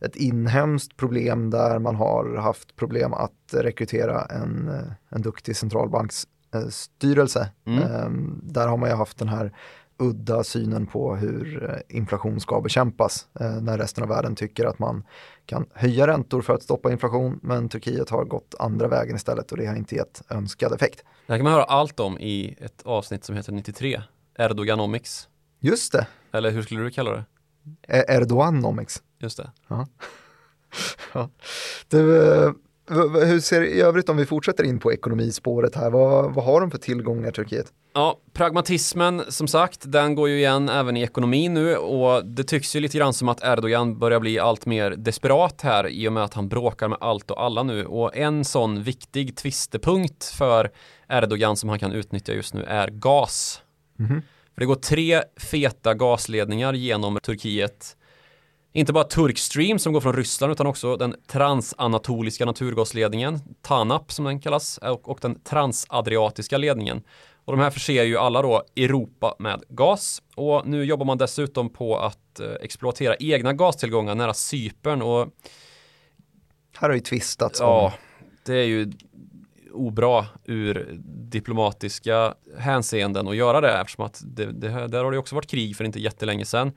ett 0.00 0.16
inhemskt 0.16 0.96
problem 0.96 1.50
där 1.50 1.78
man 1.78 1.96
har 1.96 2.36
haft 2.36 2.76
problem 2.76 3.12
att 3.12 3.32
rekrytera 3.52 4.24
en, 4.24 4.68
eh, 4.68 4.92
en 5.08 5.22
duktig 5.22 5.56
centralbanks 5.56 6.26
Eh, 6.54 6.68
styrelse. 6.68 7.48
Mm. 7.66 7.82
Ehm, 7.82 8.40
där 8.42 8.68
har 8.68 8.76
man 8.76 8.88
ju 8.88 8.94
haft 8.94 9.18
den 9.18 9.28
här 9.28 9.52
udda 9.98 10.44
synen 10.44 10.86
på 10.86 11.16
hur 11.16 11.82
inflation 11.88 12.40
ska 12.40 12.60
bekämpas 12.60 13.26
när 13.60 13.78
resten 13.78 14.04
av 14.04 14.08
världen 14.08 14.34
tycker 14.34 14.64
att 14.64 14.78
man 14.78 15.04
kan 15.46 15.66
höja 15.74 16.06
räntor 16.06 16.42
för 16.42 16.54
att 16.54 16.62
stoppa 16.62 16.92
inflation 16.92 17.40
men 17.42 17.68
Turkiet 17.68 18.10
har 18.10 18.24
gått 18.24 18.54
andra 18.58 18.88
vägen 18.88 19.16
istället 19.16 19.52
och 19.52 19.58
det 19.58 19.66
har 19.66 19.76
inte 19.76 19.94
gett 19.94 20.22
önskad 20.28 20.72
effekt. 20.72 21.04
Det 21.26 21.32
här 21.32 21.38
kan 21.38 21.44
man 21.44 21.52
höra 21.52 21.64
allt 21.64 22.00
om 22.00 22.18
i 22.18 22.56
ett 22.60 22.82
avsnitt 22.84 23.24
som 23.24 23.36
heter 23.36 23.52
93, 23.52 24.02
Erdoganomics. 24.38 25.28
Just 25.60 25.92
det. 25.92 26.06
Eller 26.32 26.50
hur 26.50 26.62
skulle 26.62 26.80
du 26.80 26.90
kalla 26.90 27.10
det? 27.10 27.24
Erdoganomics. 27.88 29.02
Just 29.18 29.36
det. 29.36 29.50
Ja. 29.68 29.86
ja. 31.12 31.30
Du, 31.88 32.00
hur 33.26 33.40
ser 33.40 33.60
det 33.60 33.66
i 33.66 33.80
övrigt 33.80 34.08
om 34.08 34.16
vi 34.16 34.26
fortsätter 34.26 34.64
in 34.64 34.78
på 34.78 34.92
ekonomispåret 34.92 35.74
här? 35.74 35.90
Vad, 35.90 36.34
vad 36.34 36.44
har 36.44 36.60
de 36.60 36.70
för 36.70 36.78
tillgångar 36.78 37.30
Turkiet? 37.30 37.72
Ja, 37.94 38.18
pragmatismen 38.32 39.22
som 39.28 39.48
sagt, 39.48 39.92
den 39.92 40.14
går 40.14 40.28
ju 40.28 40.36
igen 40.36 40.68
även 40.68 40.96
i 40.96 41.02
ekonomin 41.02 41.54
nu 41.54 41.76
och 41.76 42.26
det 42.26 42.44
tycks 42.44 42.76
ju 42.76 42.80
lite 42.80 42.98
grann 42.98 43.12
som 43.12 43.28
att 43.28 43.44
Erdogan 43.44 43.98
börjar 43.98 44.20
bli 44.20 44.38
allt 44.38 44.66
mer 44.66 44.90
desperat 44.90 45.62
här 45.62 45.88
i 45.88 46.08
och 46.08 46.12
med 46.12 46.24
att 46.24 46.34
han 46.34 46.48
bråkar 46.48 46.88
med 46.88 46.98
allt 47.00 47.30
och 47.30 47.42
alla 47.42 47.62
nu 47.62 47.86
och 47.86 48.16
en 48.16 48.44
sån 48.44 48.82
viktig 48.82 49.36
tvistepunkt 49.36 50.24
för 50.24 50.70
Erdogan 51.08 51.56
som 51.56 51.68
han 51.68 51.78
kan 51.78 51.92
utnyttja 51.92 52.32
just 52.32 52.54
nu 52.54 52.64
är 52.64 52.88
gas. 52.88 53.60
Mm. 53.98 54.22
För 54.54 54.60
det 54.60 54.66
går 54.66 54.74
tre 54.74 55.22
feta 55.36 55.94
gasledningar 55.94 56.72
genom 56.72 57.18
Turkiet 57.22 57.96
inte 58.76 58.92
bara 58.92 59.04
Turkstream 59.04 59.78
som 59.78 59.92
går 59.92 60.00
från 60.00 60.16
Ryssland 60.16 60.52
utan 60.52 60.66
också 60.66 60.96
den 60.96 61.14
transanatoliska 61.26 62.44
naturgasledningen, 62.44 63.40
TANAP 63.62 64.12
som 64.12 64.24
den 64.24 64.40
kallas, 64.40 64.78
och, 64.78 65.18
den 65.22 65.40
transadriatiska 65.40 66.58
ledningen. 66.58 67.02
Och 67.44 67.56
de 67.56 67.62
här 67.62 67.70
förser 67.70 68.02
ju 68.02 68.18
alla 68.18 68.42
då 68.42 68.62
Europa 68.76 69.36
med 69.38 69.62
gas 69.68 70.22
och 70.34 70.66
nu 70.66 70.84
jobbar 70.84 71.06
man 71.06 71.18
dessutom 71.18 71.70
på 71.70 71.98
att 71.98 72.40
eh, 72.40 72.52
exploatera 72.60 73.16
egna 73.16 73.52
gastillgångar 73.52 74.14
nära 74.14 74.34
Cypern 74.34 75.02
och 75.02 75.28
här 76.76 76.88
har 76.88 76.94
ju 76.94 77.00
tvistats 77.00 77.60
Ja, 77.60 77.92
det 78.46 78.54
är 78.54 78.64
ju 78.64 78.92
obra 79.74 80.26
ur 80.44 80.98
diplomatiska 81.30 82.34
hänseenden 82.58 83.28
att 83.28 83.36
göra 83.36 83.60
det 83.60 83.80
eftersom 83.80 84.04
att 84.04 84.22
det, 84.26 84.46
det, 84.46 84.86
där 84.88 85.04
har 85.04 85.12
det 85.12 85.18
också 85.18 85.34
varit 85.34 85.50
krig 85.50 85.76
för 85.76 85.84
inte 85.84 86.00
jättelänge 86.00 86.44
sedan. 86.44 86.72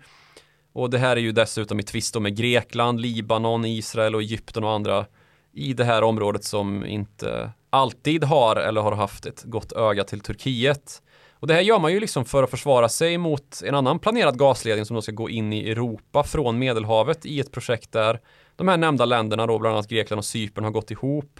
Och 0.73 0.89
det 0.89 0.97
här 0.97 1.15
är 1.15 1.21
ju 1.21 1.31
dessutom 1.31 1.79
i 1.79 1.83
tvist 1.83 2.19
med 2.19 2.37
Grekland, 2.37 3.01
Libanon, 3.01 3.65
Israel 3.65 4.15
och 4.15 4.21
Egypten 4.21 4.63
och 4.63 4.71
andra 4.71 5.05
i 5.53 5.73
det 5.73 5.83
här 5.83 6.03
området 6.03 6.43
som 6.43 6.85
inte 6.85 7.51
alltid 7.69 8.23
har 8.23 8.55
eller 8.55 8.81
har 8.81 8.91
haft 8.91 9.25
ett 9.25 9.43
gott 9.43 9.71
öga 9.71 10.03
till 10.03 10.19
Turkiet. 10.19 11.01
Och 11.39 11.47
det 11.47 11.53
här 11.53 11.61
gör 11.61 11.79
man 11.79 11.93
ju 11.93 11.99
liksom 11.99 12.25
för 12.25 12.43
att 12.43 12.49
försvara 12.49 12.89
sig 12.89 13.17
mot 13.17 13.61
en 13.65 13.75
annan 13.75 13.99
planerad 13.99 14.39
gasledning 14.39 14.85
som 14.85 14.95
då 14.95 15.01
ska 15.01 15.11
gå 15.11 15.29
in 15.29 15.53
i 15.53 15.69
Europa 15.69 16.23
från 16.23 16.59
Medelhavet 16.59 17.25
i 17.25 17.39
ett 17.39 17.51
projekt 17.51 17.91
där 17.91 18.19
de 18.55 18.67
här 18.67 18.77
nämnda 18.77 19.05
länderna 19.05 19.47
då, 19.47 19.59
bland 19.59 19.75
annat 19.75 19.87
Grekland 19.89 20.17
och 20.17 20.25
Cypern 20.25 20.63
har 20.63 20.71
gått 20.71 20.91
ihop 20.91 21.39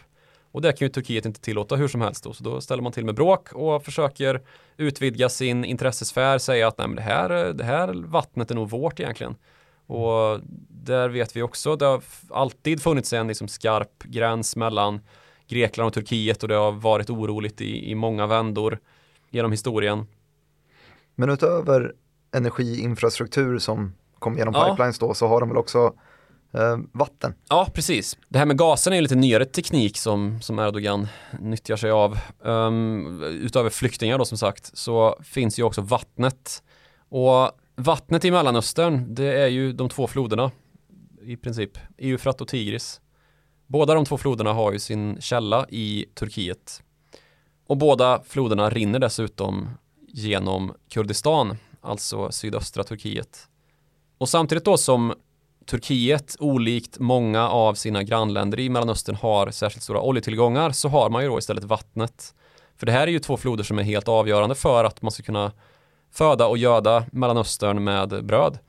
och 0.58 0.62
det 0.62 0.74
kan 0.74 0.86
ju 0.86 0.90
Turkiet 0.90 1.26
inte 1.26 1.42
tillåta 1.42 1.76
hur 1.76 1.88
som 1.88 2.02
helst 2.02 2.24
då, 2.24 2.34
så 2.34 2.44
då 2.44 2.62
ställer 2.62 2.84
man 2.84 2.92
till 2.92 3.06
med 3.06 3.16
bråk 3.16 3.54
och 3.54 3.84
försöker 3.84 4.42
utvidga 4.78 5.30
sin 5.30 5.66
intressesfär, 5.66 6.38
säga 6.38 6.68
att 6.68 6.78
nej 6.78 6.88
men 6.88 6.96
det 6.96 7.02
här, 7.02 7.30
det 7.54 7.64
här 7.64 7.94
vattnet 8.08 8.52
är 8.52 8.56
nog 8.56 8.70
vårt 8.70 9.00
egentligen. 9.00 9.36
Och 9.86 10.40
där 10.70 11.10
vet 11.10 11.36
vi 11.36 11.42
också, 11.42 11.76
det 11.76 11.86
har 11.86 12.04
alltid 12.30 12.82
funnits 12.82 13.14
en 13.14 13.28
liksom 13.28 13.48
skarp 13.48 14.04
gräns 14.04 14.56
mellan 14.56 15.00
Grekland 15.48 15.88
och 15.88 15.94
Turkiet 15.94 16.44
och 16.44 16.50
det 16.50 16.56
har 16.56 16.72
varit 16.72 17.10
oroligt 17.10 17.62
i, 17.62 17.92
i 17.92 17.96
många 17.96 18.28
vändor 18.28 18.80
genom 19.30 19.52
historien. 19.52 20.06
Men 21.16 21.30
utöver 21.30 21.94
energiinfrastruktur 22.32 23.60
som 23.60 23.94
kom 24.20 24.38
genom 24.38 24.54
ja. 24.54 24.70
pipelines 24.72 25.00
då 25.00 25.14
så 25.14 25.28
har 25.28 25.40
de 25.40 25.50
väl 25.50 25.58
också 25.58 25.94
Eh, 26.52 26.78
vatten. 26.92 27.34
Ja, 27.50 27.68
precis. 27.74 28.18
Det 28.30 28.40
här 28.40 28.46
med 28.46 28.58
gasen 28.58 28.94
är 28.94 28.98
ju 28.98 29.02
lite 29.02 29.16
nyare 29.16 29.46
teknik 29.46 29.98
som, 29.98 30.42
som 30.42 30.60
Erdogan 30.60 31.08
nyttjar 31.40 31.76
sig 31.76 31.92
av. 31.92 32.18
Um, 32.40 33.24
utöver 33.24 33.70
flyktingar 33.70 34.18
då 34.18 34.26
som 34.26 34.38
sagt 34.38 34.78
så 34.78 35.18
finns 35.24 35.60
ju 35.60 35.64
också 35.64 35.82
vattnet. 35.82 36.64
Och 37.10 37.52
vattnet 37.76 38.26
i 38.26 38.32
Mellanöstern 38.32 39.16
det 39.16 39.42
är 39.42 39.48
ju 39.48 39.74
de 39.74 39.90
två 39.90 40.08
floderna 40.08 40.52
i 41.22 41.38
princip, 41.38 41.78
Eufrat 41.98 42.42
och 42.42 42.48
Tigris. 42.48 43.02
Båda 43.68 43.94
de 43.94 44.06
två 44.06 44.18
floderna 44.18 44.54
har 44.54 44.72
ju 44.72 44.80
sin 44.80 45.22
källa 45.22 45.66
i 45.70 46.06
Turkiet. 46.14 46.84
Och 47.68 47.78
båda 47.78 48.22
floderna 48.28 48.70
rinner 48.70 49.00
dessutom 49.00 49.70
genom 50.08 50.74
Kurdistan, 50.90 51.58
alltså 51.82 52.32
sydöstra 52.32 52.84
Turkiet. 52.84 53.48
Och 54.18 54.30
samtidigt 54.30 54.66
då 54.66 54.78
som 54.78 55.14
Turkiet, 55.68 56.36
olikt 56.40 57.00
många 57.00 57.50
av 57.50 57.74
sina 57.74 58.04
grannländer 58.04 58.60
i 58.60 58.70
Mellanöstern 58.70 59.16
har 59.16 59.52
särskilt 59.52 59.84
stora 59.84 60.02
oljetillgångar 60.02 60.72
så 60.72 60.90
har 60.90 61.10
man 61.10 61.24
ju 61.24 61.30
då 61.30 61.40
istället 61.40 61.64
vattnet. 61.64 62.34
För 62.78 62.86
det 62.86 62.92
här 62.92 63.08
är 63.08 63.12
ju 63.12 63.20
två 63.20 63.38
floder 63.38 63.64
som 63.64 63.80
är 63.80 63.84
helt 63.84 64.08
avgörande 64.08 64.56
för 64.56 64.84
att 64.84 65.02
man 65.02 65.12
ska 65.12 65.24
kunna 65.24 65.52
föda 66.12 66.48
och 66.48 66.58
göda 66.58 67.06
Mellanöstern 67.12 67.84
med 67.84 68.26
bröd. 68.26 68.60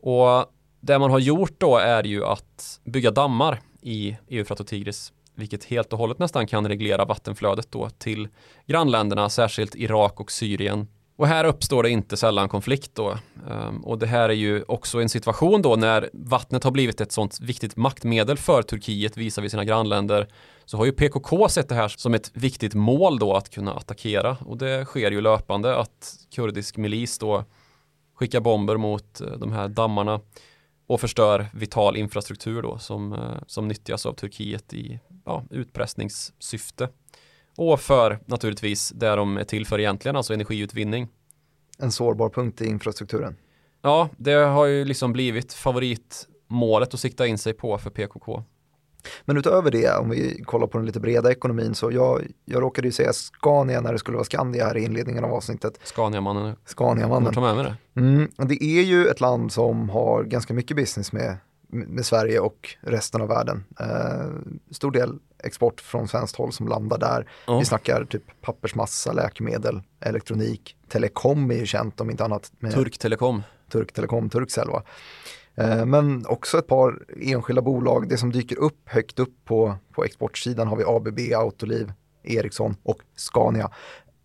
Och 0.00 0.44
det 0.80 0.98
man 0.98 1.10
har 1.10 1.18
gjort 1.18 1.60
då 1.60 1.76
är 1.76 2.06
ju 2.06 2.24
att 2.24 2.80
bygga 2.84 3.10
dammar 3.10 3.60
i 3.82 4.16
Eufrat 4.28 4.60
och 4.60 4.66
Tigris 4.66 5.12
vilket 5.34 5.64
helt 5.64 5.92
och 5.92 5.98
hållet 5.98 6.18
nästan 6.18 6.46
kan 6.46 6.68
reglera 6.68 7.04
vattenflödet 7.04 7.72
då 7.72 7.90
till 7.90 8.28
grannländerna, 8.66 9.28
särskilt 9.28 9.74
Irak 9.74 10.20
och 10.20 10.32
Syrien. 10.32 10.88
Och 11.16 11.26
här 11.26 11.44
uppstår 11.44 11.82
det 11.82 11.90
inte 11.90 12.16
sällan 12.16 12.48
konflikt 12.48 12.94
då. 12.94 13.18
Ehm, 13.50 13.84
och 13.84 13.98
det 13.98 14.06
här 14.06 14.28
är 14.28 14.34
ju 14.34 14.62
också 14.68 15.00
en 15.00 15.08
situation 15.08 15.62
då 15.62 15.76
när 15.76 16.10
vattnet 16.12 16.64
har 16.64 16.70
blivit 16.70 17.00
ett 17.00 17.12
sånt 17.12 17.40
viktigt 17.40 17.76
maktmedel 17.76 18.36
för 18.36 18.62
Turkiet 18.62 19.16
visar 19.16 19.42
vi 19.42 19.50
sina 19.50 19.64
grannländer. 19.64 20.28
Så 20.64 20.76
har 20.76 20.84
ju 20.84 20.92
PKK 20.92 21.48
sett 21.48 21.68
det 21.68 21.74
här 21.74 21.88
som 21.88 22.14
ett 22.14 22.30
viktigt 22.34 22.74
mål 22.74 23.18
då 23.18 23.34
att 23.34 23.50
kunna 23.50 23.74
attackera. 23.74 24.36
Och 24.40 24.58
det 24.58 24.84
sker 24.84 25.10
ju 25.10 25.20
löpande 25.20 25.76
att 25.76 26.14
kurdisk 26.34 26.76
milis 26.76 27.18
då 27.18 27.44
skickar 28.14 28.40
bomber 28.40 28.76
mot 28.76 29.20
eh, 29.20 29.26
de 29.26 29.52
här 29.52 29.68
dammarna 29.68 30.20
och 30.86 31.00
förstör 31.00 31.46
vital 31.54 31.96
infrastruktur 31.96 32.62
då 32.62 32.78
som, 32.78 33.12
eh, 33.12 33.42
som 33.46 33.68
nyttjas 33.68 34.06
av 34.06 34.12
Turkiet 34.12 34.72
i 34.72 35.00
ja, 35.24 35.44
utpressningssyfte. 35.50 36.88
Och 37.56 37.80
för 37.80 38.18
naturligtvis 38.26 38.90
det 38.90 39.16
de 39.16 39.36
är 39.36 39.44
till 39.44 39.66
för 39.66 39.80
egentligen, 39.80 40.16
alltså 40.16 40.34
energiutvinning. 40.34 41.08
En 41.78 41.92
sårbar 41.92 42.28
punkt 42.28 42.60
i 42.60 42.66
infrastrukturen. 42.66 43.36
Ja, 43.82 44.08
det 44.16 44.32
har 44.32 44.66
ju 44.66 44.84
liksom 44.84 45.12
blivit 45.12 45.52
favoritmålet 45.52 46.94
att 46.94 47.00
sikta 47.00 47.26
in 47.26 47.38
sig 47.38 47.52
på 47.52 47.78
för 47.78 47.90
PKK. 47.90 48.44
Men 49.24 49.36
utöver 49.36 49.70
det, 49.70 49.98
om 49.98 50.10
vi 50.10 50.42
kollar 50.44 50.66
på 50.66 50.78
den 50.78 50.86
lite 50.86 51.00
breda 51.00 51.30
ekonomin, 51.30 51.74
så 51.74 51.92
jag, 51.92 52.22
jag 52.44 52.62
råkade 52.62 52.88
ju 52.88 52.92
säga 52.92 53.12
Scania 53.12 53.80
när 53.80 53.92
det 53.92 53.98
skulle 53.98 54.16
vara 54.16 54.24
Skandia 54.24 54.66
här 54.66 54.76
i 54.76 54.84
inledningen 54.84 55.24
av 55.24 55.34
avsnittet. 55.34 55.80
Scaniamannen. 55.84 56.56
Scaniamannen. 56.64 57.34
Ta 57.34 57.40
med 57.40 57.56
mig 57.56 57.64
det. 57.64 58.00
Mm, 58.00 58.30
det 58.36 58.64
är 58.64 58.82
ju 58.82 59.06
ett 59.06 59.20
land 59.20 59.52
som 59.52 59.88
har 59.88 60.24
ganska 60.24 60.54
mycket 60.54 60.76
business 60.76 61.12
med, 61.12 61.36
med 61.68 62.06
Sverige 62.06 62.40
och 62.40 62.76
resten 62.80 63.22
av 63.22 63.28
världen. 63.28 63.64
Eh, 63.80 64.26
stor 64.70 64.90
del 64.90 65.18
export 65.44 65.80
från 65.80 66.08
svenskt 66.08 66.36
håll 66.36 66.52
som 66.52 66.68
landar 66.68 66.98
där. 66.98 67.28
Oh. 67.46 67.58
Vi 67.58 67.64
snackar 67.64 68.04
typ 68.04 68.22
pappersmassa, 68.40 69.12
läkemedel, 69.12 69.82
elektronik, 70.00 70.76
telekom 70.88 71.50
är 71.50 71.54
ju 71.54 71.66
känt 71.66 72.00
om 72.00 72.10
inte 72.10 72.24
annat. 72.24 72.52
Med 72.58 72.72
Turk 72.72 72.98
Telekom. 72.98 73.42
Turk 73.72 73.92
Telekom, 73.92 74.30
Turkcell 74.30 74.68
va. 74.70 74.82
Eh, 75.54 75.86
men 75.86 76.26
också 76.26 76.58
ett 76.58 76.66
par 76.66 76.98
enskilda 77.20 77.62
bolag, 77.62 78.08
det 78.08 78.16
som 78.16 78.32
dyker 78.32 78.58
upp 78.58 78.80
högt 78.84 79.18
upp 79.18 79.44
på, 79.44 79.74
på 79.92 80.04
exportsidan 80.04 80.68
har 80.68 80.76
vi 80.76 80.84
ABB, 80.86 81.34
Autoliv, 81.36 81.92
Ericsson 82.22 82.76
och 82.82 82.98
Scania. 83.16 83.70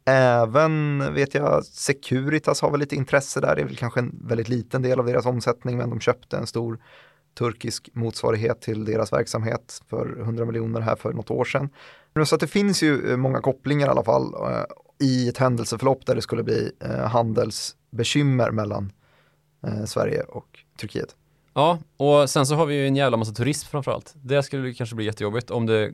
Även 0.06 1.04
vet 1.14 1.34
jag 1.34 1.66
Securitas 1.66 2.62
har 2.62 2.72
väl 2.72 2.80
lite 2.80 2.96
intresse 2.96 3.40
där, 3.40 3.56
det 3.56 3.62
är 3.62 3.66
väl 3.66 3.78
kanske 3.78 4.00
en 4.00 4.20
väldigt 4.24 4.50
liten 4.50 4.82
del 4.82 5.00
av 5.00 5.06
deras 5.06 5.26
omsättning 5.26 5.78
men 5.78 5.90
de 5.90 6.00
köpte 6.00 6.38
en 6.38 6.48
stor 6.48 6.80
turkisk 7.38 7.90
motsvarighet 7.94 8.62
till 8.62 8.86
deras 8.86 9.14
verksamhet 9.14 9.82
för 9.88 10.20
100 10.20 10.46
miljoner 10.46 10.82
här 10.82 10.96
för 10.96 11.14
något 11.14 11.32
år 11.32 11.46
sedan. 11.46 11.70
Så 12.26 12.36
att 12.36 12.42
det 12.42 12.48
finns 12.48 12.84
ju 12.84 13.12
eh, 13.12 13.18
många 13.18 13.42
kopplingar 13.42 13.88
i 13.88 13.90
alla 13.90 14.04
fall 14.04 14.34
eh, 14.34 14.64
i 15.08 15.30
ett 15.30 15.38
händelseförlopp 15.38 16.06
där 16.06 16.16
det 16.16 16.22
skulle 16.22 16.44
bli 16.44 16.72
eh, 16.80 17.08
handelsbekymmer 17.08 18.52
mellan 18.52 18.92
Sverige 19.86 20.22
och 20.22 20.60
Turkiet. 20.80 21.16
Ja, 21.54 21.80
och 21.98 22.30
sen 22.30 22.46
så 22.46 22.56
har 22.56 22.66
vi 22.66 22.76
ju 22.76 22.88
en 22.88 22.96
jävla 22.96 23.18
massa 23.18 23.32
turism 23.32 23.68
framförallt. 23.68 24.14
Det 24.16 24.44
skulle 24.44 24.74
kanske 24.74 24.96
bli 24.96 25.06
jättejobbigt 25.06 25.52
om 25.52 25.66
det 25.66 25.94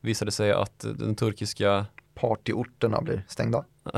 visade 0.00 0.32
sig 0.32 0.52
att 0.52 0.78
den 0.78 1.14
turkiska 1.14 1.86
partyorterna 2.14 3.00
blir 3.00 3.24
stängda. 3.28 3.64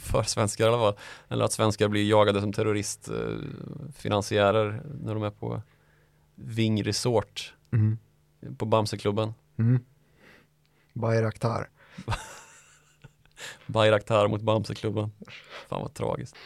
för 0.00 0.22
svenskar 0.22 0.64
i 0.64 0.68
alla 0.68 0.78
fall. 0.78 0.96
Eller 1.28 1.44
att 1.44 1.52
svenskar 1.52 1.88
blir 1.88 2.08
jagade 2.08 2.40
som 2.40 2.52
terroristfinansiärer 2.52 4.82
när 5.00 5.14
de 5.14 5.22
är 5.22 5.30
på 5.30 5.62
Ving 6.36 6.82
Resort 6.82 7.54
mm. 7.72 7.98
på 8.56 8.64
Bamseklubben. 8.64 9.34
Mm. 9.58 9.84
Bayraktar. 10.92 11.68
Bayraktar 13.66 14.28
mot 14.28 14.42
Bamseklubben. 14.42 15.10
Fan 15.68 15.82
vad 15.82 15.94
tragiskt. 15.94 16.36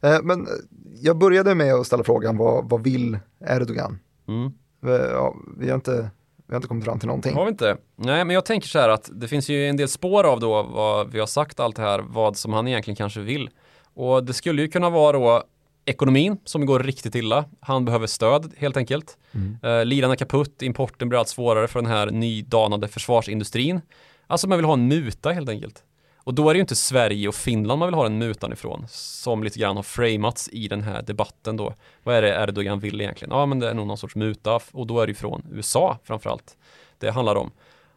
Eh, 0.00 0.18
men 0.22 0.46
eh, 0.46 0.52
jag 1.00 1.18
började 1.18 1.54
med 1.54 1.74
att 1.74 1.86
ställa 1.86 2.04
frågan 2.04 2.36
vad, 2.36 2.68
vad 2.68 2.82
vill 2.82 3.18
Erdogan? 3.40 3.98
Mm. 4.28 4.52
Vi, 4.80 4.90
ja, 4.90 5.36
vi, 5.56 5.68
har 5.68 5.74
inte, 5.74 6.10
vi 6.46 6.54
har 6.54 6.56
inte 6.56 6.68
kommit 6.68 6.84
fram 6.84 6.98
till 6.98 7.06
någonting. 7.06 7.34
Har 7.34 7.44
vi 7.44 7.50
inte? 7.50 7.76
Nej, 7.96 8.24
men 8.24 8.34
jag 8.34 8.44
tänker 8.44 8.68
så 8.68 8.78
här 8.78 8.88
att 8.88 9.10
det 9.12 9.28
finns 9.28 9.48
ju 9.48 9.66
en 9.66 9.76
del 9.76 9.88
spår 9.88 10.24
av 10.24 10.40
då 10.40 10.62
vad 10.62 11.10
vi 11.10 11.20
har 11.20 11.26
sagt 11.26 11.60
allt 11.60 11.76
det 11.76 11.82
här, 11.82 11.98
vad 12.08 12.36
som 12.36 12.52
han 12.52 12.68
egentligen 12.68 12.96
kanske 12.96 13.20
vill. 13.20 13.50
Och 13.94 14.24
det 14.24 14.32
skulle 14.32 14.62
ju 14.62 14.68
kunna 14.68 14.90
vara 14.90 15.12
då 15.12 15.44
ekonomin 15.88 16.38
som 16.44 16.66
går 16.66 16.80
riktigt 16.80 17.14
illa. 17.14 17.44
Han 17.60 17.84
behöver 17.84 18.06
stöd 18.06 18.52
helt 18.56 18.76
enkelt. 18.76 19.18
Mm. 19.32 19.58
Uh, 19.64 19.84
liran 19.84 20.10
är 20.10 20.16
kaputt, 20.16 20.62
importen 20.62 21.08
blir 21.08 21.18
allt 21.18 21.28
svårare 21.28 21.68
för 21.68 21.82
den 21.82 21.90
här 21.90 22.10
nydanade 22.10 22.88
försvarsindustrin. 22.88 23.80
Alltså 24.26 24.48
man 24.48 24.58
vill 24.58 24.64
ha 24.64 24.72
en 24.72 24.88
muta 24.88 25.30
helt 25.30 25.48
enkelt. 25.48 25.82
Och 26.28 26.34
då 26.34 26.48
är 26.48 26.54
det 26.54 26.58
ju 26.58 26.60
inte 26.60 26.76
Sverige 26.76 27.28
och 27.28 27.34
Finland 27.34 27.78
man 27.78 27.88
vill 27.88 27.94
ha 27.94 28.02
den 28.02 28.18
mutan 28.18 28.52
ifrån, 28.52 28.86
som 28.88 29.44
lite 29.44 29.58
grann 29.58 29.76
har 29.76 29.82
framats 29.82 30.48
i 30.52 30.68
den 30.68 30.82
här 30.82 31.02
debatten 31.02 31.56
då. 31.56 31.74
Vad 32.02 32.14
är 32.14 32.22
det 32.22 32.42
Erdogan 32.42 32.80
vill 32.80 33.00
egentligen? 33.00 33.34
Ja, 33.34 33.46
men 33.46 33.58
det 33.58 33.70
är 33.70 33.74
nog 33.74 33.86
någon 33.86 33.98
sorts 33.98 34.16
muta 34.16 34.60
och 34.72 34.86
då 34.86 35.00
är 35.00 35.06
det 35.06 35.10
ju 35.10 35.14
från 35.14 35.46
USA 35.52 35.98
framförallt 36.04 36.56
det 36.98 37.10
handlar 37.10 37.34
om. 37.34 37.50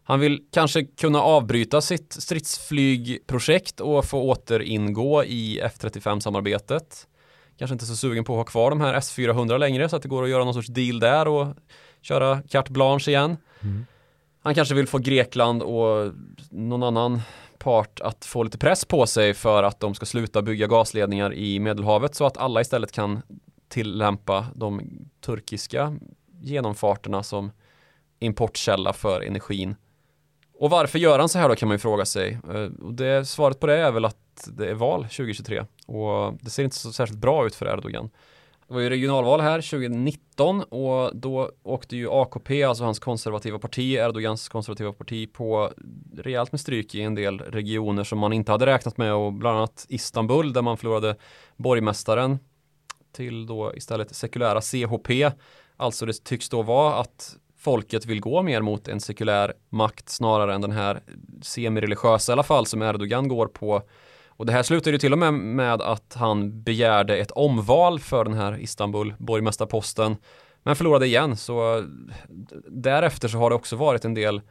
Han 0.04 0.20
vill 0.20 0.44
kanske 0.52 0.84
kunna 0.84 1.22
avbryta 1.22 1.82
sitt 1.82 2.14
stridsflygprojekt 2.14 3.80
och 3.80 4.06
få 4.06 4.22
återingå 4.22 5.24
i 5.24 5.62
F35-samarbetet 5.64 7.08
kanske 7.62 7.74
inte 7.74 7.86
så 7.86 7.96
sugen 7.96 8.24
på 8.24 8.34
att 8.34 8.38
ha 8.38 8.44
kvar 8.44 8.70
de 8.70 8.82
här 8.82 8.94
S400 8.94 9.58
längre 9.58 9.90
så 9.90 9.96
att 9.96 10.02
det 10.02 10.10
går 10.10 10.24
att 10.24 10.30
göra 10.30 10.44
någon 10.44 10.54
sorts 10.54 10.68
deal 10.68 11.00
där 11.00 11.28
och 11.28 11.48
köra 12.02 12.42
carte 12.42 12.72
blanche 12.72 13.12
igen. 13.12 13.38
Mm. 13.62 13.86
Han 14.42 14.56
kanske 14.56 14.76
vill 14.76 14.88
få 14.88 14.98
Grekland 14.98 15.64
och 15.64 16.14
någon 16.50 16.84
annan 16.84 17.22
part 17.58 18.00
att 18.02 18.26
få 18.26 18.44
lite 18.44 18.58
press 18.58 18.86
på 18.86 19.08
sig 19.08 19.34
för 19.34 19.64
att 19.64 19.80
de 19.80 19.96
ska 19.96 20.06
sluta 20.06 20.42
bygga 20.42 20.68
gasledningar 20.68 21.34
i 21.34 21.60
Medelhavet 21.60 22.16
så 22.16 22.26
att 22.26 22.38
alla 22.38 22.62
istället 22.62 22.92
kan 22.92 23.22
tillämpa 23.70 24.48
de 24.56 24.82
turkiska 25.26 25.98
genomfarterna 26.42 27.24
som 27.24 27.52
importkälla 28.20 28.94
för 28.94 29.22
energin. 29.22 29.76
Och 30.62 30.70
varför 30.70 31.00
gör 31.00 31.20
han 31.20 31.30
så 31.30 31.40
här 31.40 31.50
då 31.50 31.56
kan 31.56 31.68
man 31.68 31.76
ju 31.76 31.80
fråga 31.80 32.06
sig. 32.06 32.40
Eh, 32.54 32.86
och 32.86 32.94
det, 32.94 33.26
svaret 33.26 33.60
på 33.60 33.68
det 33.68 33.78
är 33.78 33.92
väl 33.92 34.06
att 34.06 34.48
det 34.48 34.70
är 34.70 34.74
val 34.74 35.04
2023 35.04 35.66
och 35.88 36.34
det 36.42 36.50
ser 36.50 36.64
inte 36.64 36.76
så 36.76 36.94
särskilt 36.94 37.20
bra 37.20 37.46
ut 37.46 37.56
för 37.56 37.66
Erdogan. 37.66 38.10
Det 38.68 38.74
var 38.74 38.82
ju 38.82 38.90
regionalval 38.90 39.42
här 39.42 39.62
2019 39.62 40.64
och 40.64 41.16
då 41.16 41.52
åkte 41.64 41.96
ju 41.96 42.10
AKP, 42.10 42.64
alltså 42.64 42.84
hans 42.84 43.00
konservativa 43.00 43.60
parti, 43.60 43.96
Erdogans 43.96 44.50
konservativa 44.50 44.94
parti 44.94 45.34
på 45.34 45.72
rejält 46.18 46.52
med 46.52 46.62
stryk 46.62 46.96
i 46.96 47.02
en 47.02 47.16
del 47.16 47.40
regioner 47.40 48.04
som 48.04 48.20
man 48.20 48.34
inte 48.34 48.52
hade 48.52 48.66
räknat 48.66 48.98
med 48.98 49.14
och 49.14 49.34
bland 49.34 49.58
annat 49.58 49.86
Istanbul 49.90 50.54
där 50.54 50.62
man 50.62 50.78
förlorade 50.78 51.16
borgmästaren 51.56 52.40
till 53.12 53.46
då 53.46 53.76
istället 53.76 54.16
sekulära 54.16 54.62
CHP. 54.62 55.32
Alltså 55.78 56.06
det 56.06 56.24
tycks 56.24 56.50
då 56.50 56.62
vara 56.62 56.96
att 56.96 57.38
folket 57.62 58.06
vill 58.06 58.22
gå 58.22 58.42
mer 58.42 58.62
mot 58.62 58.88
en 58.88 59.00
sekulär 59.00 59.54
makt 59.70 60.10
snarare 60.10 60.54
än 60.56 60.62
den 60.62 60.72
här 60.72 61.02
semireligiösa 61.42 62.32
i 62.32 62.34
alla 62.34 62.44
fall 62.44 62.66
som 62.66 62.82
Erdogan 62.82 63.28
går 63.28 63.48
på 63.48 63.82
och 64.28 64.46
det 64.46 64.52
här 64.52 64.64
slutade 64.64 64.92
ju 64.92 64.98
till 64.98 65.14
och 65.14 65.20
med 65.20 65.34
med 65.34 65.82
att 65.82 66.14
han 66.14 66.64
begärde 66.64 67.18
ett 67.18 67.32
omval 67.32 68.00
för 68.00 68.24
den 68.24 68.34
här 68.34 68.60
Istanbul 68.60 69.14
borgmästarposten 69.18 70.16
men 70.64 70.76
förlorade 70.76 71.06
igen 71.06 71.38
så 71.38 71.86
därefter 72.68 73.28
så 73.28 73.38
har 73.38 73.50
det 73.50 73.56
också 73.56 73.76
varit 73.76 74.06
en 74.06 74.14
del 74.14 74.42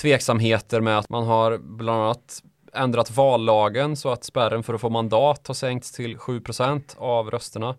tveksamheter 0.00 0.80
med 0.80 0.98
att 0.98 1.08
man 1.08 1.24
har 1.24 1.58
bland 1.58 2.02
annat 2.02 2.42
ändrat 2.72 3.10
vallagen 3.10 3.96
så 3.96 4.08
att 4.08 4.24
spärren 4.24 4.62
för 4.62 4.74
att 4.74 4.80
få 4.80 4.90
mandat 4.90 5.46
har 5.46 5.54
sänkts 5.54 5.92
till 5.92 6.16
7% 6.16 6.96
av 6.98 7.30
rösterna. 7.30 7.74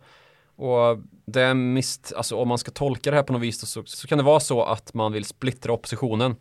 Och 0.57 0.97
det 1.25 1.41
är 1.41 1.53
mist, 1.53 2.13
alltså 2.15 2.35
om 2.35 2.47
man 2.47 2.57
ska 2.57 2.71
tolka 2.71 3.11
det 3.11 3.15
här 3.15 3.23
på 3.23 3.33
något 3.33 3.41
vis 3.41 3.67
så, 3.67 3.83
så 3.85 4.07
kan 4.07 4.17
det 4.17 4.23
vara 4.23 4.39
så 4.39 4.63
att 4.63 4.93
man 4.93 5.11
vill 5.11 5.25
splittra 5.25 5.73
oppositionen. 5.73 6.35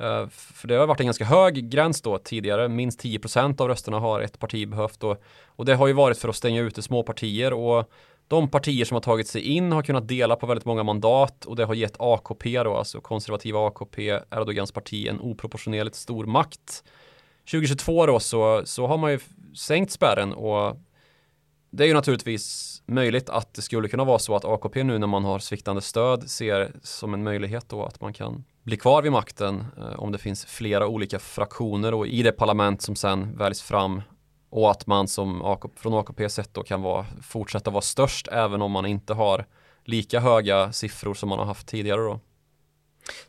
Uh, 0.00 0.28
för 0.28 0.68
det 0.68 0.74
har 0.74 0.86
varit 0.86 1.00
en 1.00 1.06
ganska 1.06 1.24
hög 1.24 1.70
gräns 1.70 2.02
då 2.02 2.18
tidigare, 2.18 2.68
minst 2.68 3.04
10% 3.04 3.60
av 3.60 3.68
rösterna 3.68 3.98
har 3.98 4.20
ett 4.20 4.38
parti 4.38 4.68
behövt 4.68 5.04
och, 5.04 5.22
och 5.46 5.64
det 5.64 5.74
har 5.74 5.86
ju 5.86 5.92
varit 5.92 6.18
för 6.18 6.28
att 6.28 6.36
stänga 6.36 6.60
ute 6.60 6.82
små 6.82 7.02
partier 7.02 7.52
och 7.52 7.90
de 8.28 8.48
partier 8.50 8.84
som 8.84 8.94
har 8.94 9.00
tagit 9.00 9.28
sig 9.28 9.42
in 9.42 9.72
har 9.72 9.82
kunnat 9.82 10.08
dela 10.08 10.36
på 10.36 10.46
väldigt 10.46 10.64
många 10.64 10.82
mandat 10.82 11.44
och 11.44 11.56
det 11.56 11.64
har 11.64 11.74
gett 11.74 11.96
AKP 11.98 12.62
då, 12.62 12.76
alltså 12.76 13.00
konservativa 13.00 13.66
AKP, 13.66 14.20
Erdogans 14.30 14.72
parti, 14.72 15.06
en 15.06 15.20
oproportionerligt 15.20 15.96
stor 15.96 16.26
makt. 16.26 16.84
2022 17.50 18.06
då 18.06 18.20
så, 18.20 18.62
så 18.64 18.86
har 18.86 18.98
man 18.98 19.10
ju 19.10 19.18
sänkt 19.56 19.92
spärren 19.92 20.32
och 20.32 20.76
det 21.70 21.84
är 21.84 21.88
ju 21.88 21.94
naturligtvis 21.94 22.77
möjligt 22.88 23.30
att 23.30 23.54
det 23.54 23.62
skulle 23.62 23.88
kunna 23.88 24.04
vara 24.04 24.18
så 24.18 24.36
att 24.36 24.44
AKP 24.44 24.84
nu 24.84 24.98
när 24.98 25.06
man 25.06 25.24
har 25.24 25.38
sviktande 25.38 25.82
stöd 25.82 26.30
ser 26.30 26.72
som 26.82 27.14
en 27.14 27.22
möjlighet 27.22 27.68
då 27.68 27.84
att 27.84 28.00
man 28.00 28.12
kan 28.12 28.44
bli 28.62 28.76
kvar 28.76 29.02
vid 29.02 29.12
makten 29.12 29.66
eh, 29.76 30.00
om 30.00 30.12
det 30.12 30.18
finns 30.18 30.44
flera 30.44 30.86
olika 30.86 31.18
fraktioner 31.18 31.94
och 31.94 32.06
i 32.06 32.22
det 32.22 32.32
parlament 32.32 32.82
som 32.82 32.96
sen 32.96 33.36
väljs 33.36 33.62
fram 33.62 34.02
och 34.50 34.70
att 34.70 34.86
man 34.86 35.08
som 35.08 35.42
AKP, 35.42 35.80
från 35.80 35.94
AKP 35.94 36.28
sett 36.28 36.54
då 36.54 36.62
kan 36.62 36.82
vara, 36.82 37.06
fortsätta 37.22 37.70
vara 37.70 37.82
störst 37.82 38.28
även 38.28 38.62
om 38.62 38.72
man 38.72 38.86
inte 38.86 39.14
har 39.14 39.46
lika 39.84 40.20
höga 40.20 40.72
siffror 40.72 41.14
som 41.14 41.28
man 41.28 41.38
har 41.38 41.46
haft 41.46 41.68
tidigare 41.68 42.00
då. 42.00 42.20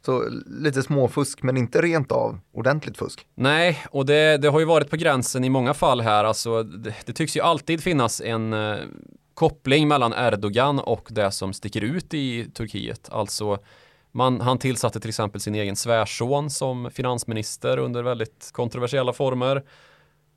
Så 0.05 0.30
lite 0.45 0.84
småfusk 0.84 1.43
men 1.43 1.57
inte 1.57 1.82
rent 1.82 2.12
av 2.12 2.39
ordentligt 2.51 2.97
fusk? 2.97 3.28
Nej, 3.36 3.84
och 3.91 4.05
det, 4.05 4.38
det 4.38 4.47
har 4.47 4.60
ju 4.60 4.66
varit 4.66 4.89
på 4.89 4.95
gränsen 4.95 5.43
i 5.43 5.49
många 5.49 5.74
fall 5.74 6.01
här. 6.01 6.24
Alltså, 6.24 6.64
det, 6.64 6.95
det 7.05 7.14
tycks 7.14 7.38
ju 7.38 7.41
alltid 7.41 7.84
finnas 7.84 8.22
en 8.22 8.53
eh, 8.53 8.78
koppling 9.40 9.88
mellan 9.88 10.14
Erdogan 10.14 10.80
och 10.80 11.08
det 11.12 11.32
som 11.32 11.54
sticker 11.54 11.82
ut 11.82 12.14
i 12.14 12.52
Turkiet. 12.54 13.10
Alltså 13.12 13.58
man, 14.12 14.42
han 14.42 14.58
tillsatte 14.58 15.00
till 15.00 15.10
exempel 15.10 15.42
sin 15.42 15.56
egen 15.56 15.76
svärson 15.76 16.50
som 16.50 16.92
finansminister 16.92 17.78
under 17.78 18.04
väldigt 18.04 18.50
kontroversiella 18.54 19.14
former. 19.14 19.64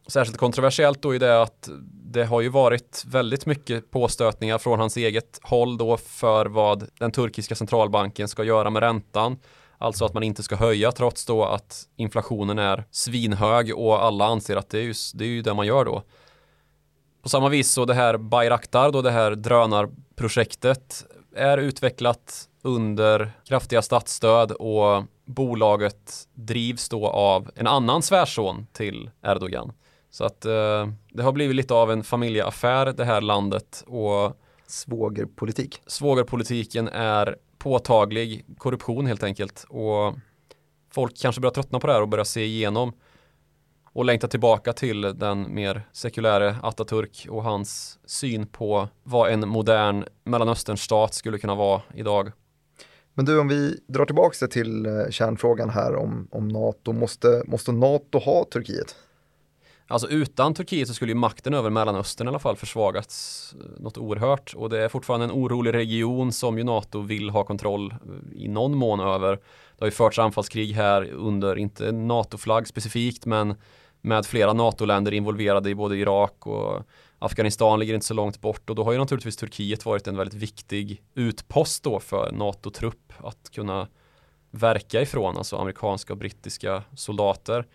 Särskilt 0.07 0.39
kontroversiellt 0.39 1.03
då 1.03 1.15
är 1.15 1.19
det 1.19 1.43
att 1.43 1.69
det 2.13 2.25
har 2.25 2.41
ju 2.41 2.49
varit 2.49 3.05
väldigt 3.07 3.47
mycket 3.47 3.91
påstötningar 3.91 4.59
från 4.59 4.81
hans 4.81 4.97
eget 4.97 5.41
håll 5.43 5.77
då 5.79 5.97
för 5.97 6.47
vad 6.47 6.89
den 6.99 7.13
turkiska 7.13 7.55
centralbanken 7.55 8.29
ska 8.29 8.45
göra 8.45 8.71
med 8.71 8.83
räntan. 8.83 9.39
Alltså 9.79 10.05
att 10.05 10.15
man 10.15 10.23
inte 10.23 10.43
ska 10.43 10.57
höja 10.57 10.93
trots 10.93 11.27
då 11.27 11.45
att 11.45 11.89
inflationen 11.97 12.59
är 12.59 12.85
svinhög 12.91 13.79
och 13.79 14.05
alla 14.05 14.25
anser 14.25 14.57
att 14.57 14.71
det 14.71 14.79
är, 14.79 14.83
just, 14.83 15.19
det 15.19 15.25
är 15.25 15.29
ju 15.29 15.43
det 15.43 15.55
man 15.55 15.67
gör 15.67 15.85
då. 15.85 16.03
På 17.23 17.29
samma 17.29 17.49
vis 17.49 17.73
så 17.73 17.85
det 17.85 17.95
här 17.95 18.17
Bayraktar 18.17 18.93
då 18.93 19.03
det 19.03 19.11
här 19.11 19.31
drönarprojektet 19.35 21.05
är 21.37 21.59
utvecklat 21.59 22.49
under 22.63 23.33
kraftiga 23.45 23.83
statsstöd 23.83 24.53
och 24.53 25.05
bolaget 25.25 26.29
drivs 26.35 26.89
då 26.89 27.09
av 27.09 27.51
en 27.55 27.67
annan 27.67 28.03
svärson 28.03 28.67
till 28.73 29.11
Erdogan. 29.23 29.73
Så 30.11 30.25
att 30.25 30.45
eh, 30.45 30.89
det 31.13 31.23
har 31.23 31.33
blivit 31.33 31.57
lite 31.57 31.75
av 31.75 31.91
en 31.91 32.05
familjeaffär 32.05 32.87
det 32.93 33.05
här 33.05 33.21
landet 33.21 33.85
och 33.87 34.37
svågerpolitik. 34.67 35.81
Svågerpolitiken 35.87 36.89
är 36.89 37.37
påtaglig 37.59 38.45
korruption 38.59 39.07
helt 39.07 39.23
enkelt 39.23 39.65
och 39.69 40.15
folk 40.91 41.19
kanske 41.21 41.41
börjar 41.41 41.55
tröttna 41.55 41.81
på 41.81 41.87
det 41.87 41.93
här 41.93 42.03
och 42.03 42.09
börjar 42.09 42.25
se 42.25 42.45
igenom 42.45 42.93
och 43.93 44.05
längta 44.05 44.29
tillbaka 44.29 44.73
till 44.73 45.01
den 45.01 45.55
mer 45.55 45.83
sekuläre 45.93 46.57
Atatürk 46.63 47.29
och 47.29 47.43
hans 47.43 47.99
syn 48.07 48.47
på 48.47 48.89
vad 49.03 49.33
en 49.33 49.49
modern 49.49 50.05
Mellanösternstat 50.25 51.15
skulle 51.15 51.39
kunna 51.39 51.55
vara 51.55 51.83
idag. 51.95 52.33
Men 53.15 53.25
du, 53.25 53.41
om 53.41 53.49
vi 53.49 53.81
drar 53.89 54.05
tillbaka 54.05 54.47
till 54.47 54.87
eh, 54.87 55.11
kärnfrågan 55.11 55.71
här 55.71 55.97
om, 55.97 56.29
om 56.31 56.49
NATO, 56.49 56.93
måste, 56.93 57.43
måste 57.47 57.73
NATO 57.73 58.19
ha 58.19 58.45
Turkiet? 58.45 58.97
Alltså 59.87 60.09
utan 60.09 60.55
Turkiet 60.55 60.89
så 60.89 60.95
skulle 60.95 61.13
ju 61.13 61.19
makten 61.19 61.55
över 61.55 61.71
Mellanöstern 61.71 62.27
i 62.27 62.29
alla 62.29 62.39
fall 62.39 62.57
försvagats 62.57 63.55
eh, 63.61 63.83
något 63.83 63.99
oerhört 63.99 64.55
och 64.57 64.71
det 64.71 64.79
är 64.79 64.89
fortfarande 64.89 65.25
en 65.25 65.33
orolig 65.33 65.75
region 65.75 66.33
som 66.33 66.59
ju 66.59 66.65
NATO 66.65 67.01
vill 67.01 67.31
ha 67.31 67.45
kontroll 67.45 67.91
eh, 67.91 68.43
i 68.43 68.49
någon 68.49 68.77
mån 68.77 69.01
över. 69.01 69.31
Det 69.77 69.85
har 69.85 69.87
ju 69.87 69.91
förts 69.91 70.19
anfallskrig 70.19 70.73
här 70.73 71.13
under, 71.13 71.59
inte 71.59 71.93
NATO-flagg 71.93 72.69
specifikt, 72.69 73.27
men 73.27 73.55
med 74.03 74.27
flera 74.27 74.53
NATO-länder 74.53 75.13
involverade 75.13 75.71
i 75.71 75.75
både 75.75 75.97
Irak 75.97 76.47
och 76.47 76.83
Afghanistan 77.19 77.79
ligger 77.79 77.95
inte 77.95 78.07
så 78.07 78.15
långt 78.15 78.41
bort 78.41 78.71
och 78.71 78.77
då 78.77 78.85
har 78.85 78.93
ju 78.93 78.99
naturligtvis 78.99 79.37
Turkiet 79.37 79.85
varit 79.85 80.07
en 80.07 80.17
väldigt 80.17 80.43
viktig 80.43 81.03
utpost 81.15 81.85
då 81.85 82.01
för 82.01 82.33
NATO-trupp 82.33 83.13
att 83.19 83.51
kunna 83.51 83.89
verka 84.51 85.03
ifrån, 85.03 85.37
alltså 85.37 85.57
amerikanska 85.57 86.13
och 86.13 86.19
brittiska 86.19 86.83
soldater. 86.95 87.67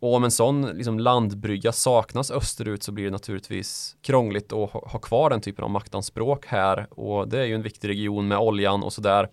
Och 0.00 0.14
om 0.14 0.24
en 0.24 0.30
sån 0.30 0.62
liksom, 0.62 0.98
landbrygga 0.98 1.72
saknas 1.72 2.30
österut 2.30 2.82
så 2.82 2.92
blir 2.92 3.04
det 3.04 3.10
naturligtvis 3.10 3.96
krångligt 4.02 4.52
att 4.52 4.70
ha 4.70 4.98
kvar 4.98 5.30
den 5.30 5.40
typen 5.40 5.64
av 5.64 5.70
maktanspråk 5.70 6.46
här 6.46 6.86
och 6.90 7.28
det 7.28 7.40
är 7.40 7.44
ju 7.44 7.54
en 7.54 7.62
viktig 7.62 7.88
region 7.88 8.28
med 8.28 8.38
oljan 8.38 8.82
och 8.82 8.92
sådär. 8.92 9.28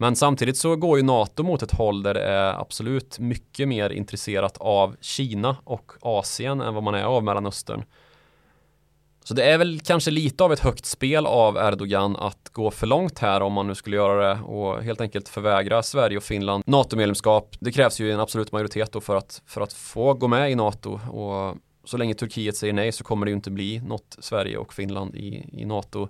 Men 0.00 0.16
samtidigt 0.16 0.56
så 0.56 0.76
går 0.76 0.98
ju 0.98 1.04
NATO 1.04 1.42
mot 1.42 1.62
ett 1.62 1.72
håll 1.72 2.02
där 2.02 2.14
det 2.14 2.22
är 2.22 2.60
absolut 2.60 3.18
mycket 3.18 3.68
mer 3.68 3.90
intresserat 3.90 4.56
av 4.58 4.96
Kina 5.00 5.56
och 5.64 5.92
Asien 6.00 6.60
än 6.60 6.74
vad 6.74 6.82
man 6.82 6.94
är 6.94 7.04
av 7.04 7.24
Mellanöstern. 7.24 7.84
Så 9.24 9.34
det 9.34 9.44
är 9.44 9.58
väl 9.58 9.80
kanske 9.80 10.10
lite 10.10 10.44
av 10.44 10.52
ett 10.52 10.60
högt 10.60 10.86
spel 10.86 11.26
av 11.26 11.56
Erdogan 11.56 12.16
att 12.16 12.48
gå 12.52 12.70
för 12.70 12.86
långt 12.86 13.18
här 13.18 13.40
om 13.40 13.52
man 13.52 13.66
nu 13.66 13.74
skulle 13.74 13.96
göra 13.96 14.28
det 14.28 14.40
och 14.42 14.82
helt 14.82 15.00
enkelt 15.00 15.28
förvägra 15.28 15.82
Sverige 15.82 16.16
och 16.16 16.22
Finland 16.22 16.64
NATO-medlemskap. 16.66 17.56
Det 17.60 17.72
krävs 17.72 18.00
ju 18.00 18.12
en 18.12 18.20
absolut 18.20 18.52
majoritet 18.52 18.92
då 18.92 19.00
för 19.00 19.16
att, 19.16 19.42
för 19.46 19.60
att 19.60 19.72
få 19.72 20.14
gå 20.14 20.28
med 20.28 20.50
i 20.50 20.54
NATO 20.54 21.00
och 21.10 21.56
så 21.84 21.96
länge 21.96 22.14
Turkiet 22.14 22.56
säger 22.56 22.72
nej 22.72 22.92
så 22.92 23.04
kommer 23.04 23.26
det 23.26 23.30
ju 23.30 23.36
inte 23.36 23.50
bli 23.50 23.80
något 23.80 24.16
Sverige 24.18 24.56
och 24.56 24.74
Finland 24.74 25.14
i, 25.14 25.48
i 25.52 25.64
NATO. 25.64 26.08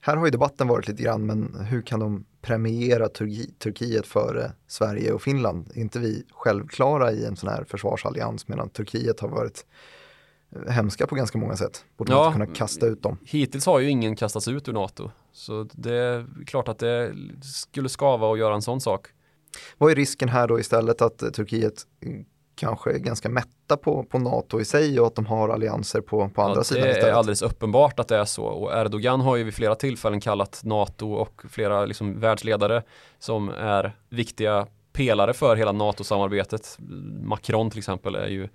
Här 0.00 0.16
har 0.16 0.24
ju 0.24 0.30
debatten 0.30 0.68
varit 0.68 0.88
lite 0.88 1.02
grann, 1.02 1.26
men 1.26 1.54
hur 1.60 1.82
kan 1.82 2.00
de 2.00 2.24
premiera 2.40 3.08
Turki 3.08 3.50
Turkiet 3.58 4.06
före 4.06 4.52
Sverige 4.66 5.12
och 5.12 5.22
Finland? 5.22 5.70
Är 5.74 5.80
inte 5.80 5.98
vi 5.98 6.24
självklara 6.30 7.12
i 7.12 7.24
en 7.24 7.36
sån 7.36 7.48
här 7.48 7.64
försvarsallians 7.64 8.48
medan 8.48 8.70
Turkiet 8.70 9.20
har 9.20 9.28
varit 9.28 9.64
hemska 10.68 11.06
på 11.06 11.14
ganska 11.14 11.38
många 11.38 11.56
sätt. 11.56 11.84
Borde 11.96 12.12
ja, 12.12 12.26
inte 12.26 12.38
kunna 12.38 12.54
kasta 12.54 12.86
ut 12.86 13.02
dem. 13.02 13.18
Hittills 13.24 13.66
har 13.66 13.80
ju 13.80 13.90
ingen 13.90 14.16
kastats 14.16 14.48
ut 14.48 14.68
ur 14.68 14.72
NATO. 14.72 15.10
Så 15.32 15.68
det 15.72 15.94
är 15.94 16.26
klart 16.46 16.68
att 16.68 16.78
det 16.78 17.14
skulle 17.42 17.88
skava 17.88 18.32
att 18.32 18.38
göra 18.38 18.54
en 18.54 18.62
sån 18.62 18.80
sak. 18.80 19.06
Vad 19.78 19.90
är 19.90 19.94
risken 19.94 20.28
här 20.28 20.48
då 20.48 20.60
istället 20.60 21.02
att 21.02 21.18
Turkiet 21.18 21.86
kanske 22.58 22.92
är 22.92 22.98
ganska 22.98 23.28
mätta 23.28 23.76
på, 23.76 24.02
på 24.02 24.18
NATO 24.18 24.60
i 24.60 24.64
sig 24.64 25.00
och 25.00 25.06
att 25.06 25.14
de 25.14 25.26
har 25.26 25.48
allianser 25.48 26.00
på, 26.00 26.28
på 26.28 26.42
andra 26.42 26.56
ja, 26.56 26.64
sidan 26.64 26.82
istället? 26.82 27.04
Det 27.04 27.10
är 27.10 27.14
alldeles 27.14 27.42
uppenbart 27.42 28.00
att 28.00 28.08
det 28.08 28.16
är 28.16 28.24
så 28.24 28.44
och 28.44 28.72
Erdogan 28.72 29.20
har 29.20 29.36
ju 29.36 29.44
vid 29.44 29.54
flera 29.54 29.74
tillfällen 29.74 30.20
kallat 30.20 30.60
NATO 30.64 31.12
och 31.12 31.42
flera 31.48 31.84
liksom 31.84 32.20
världsledare 32.20 32.82
som 33.18 33.48
är 33.48 33.96
viktiga 34.08 34.66
pelare 34.92 35.34
för 35.34 35.56
hela 35.56 35.72
NATO-samarbetet. 35.72 36.78
Macron 37.22 37.70
till 37.70 37.78
exempel 37.78 38.14
är 38.14 38.28
ju 38.28 38.48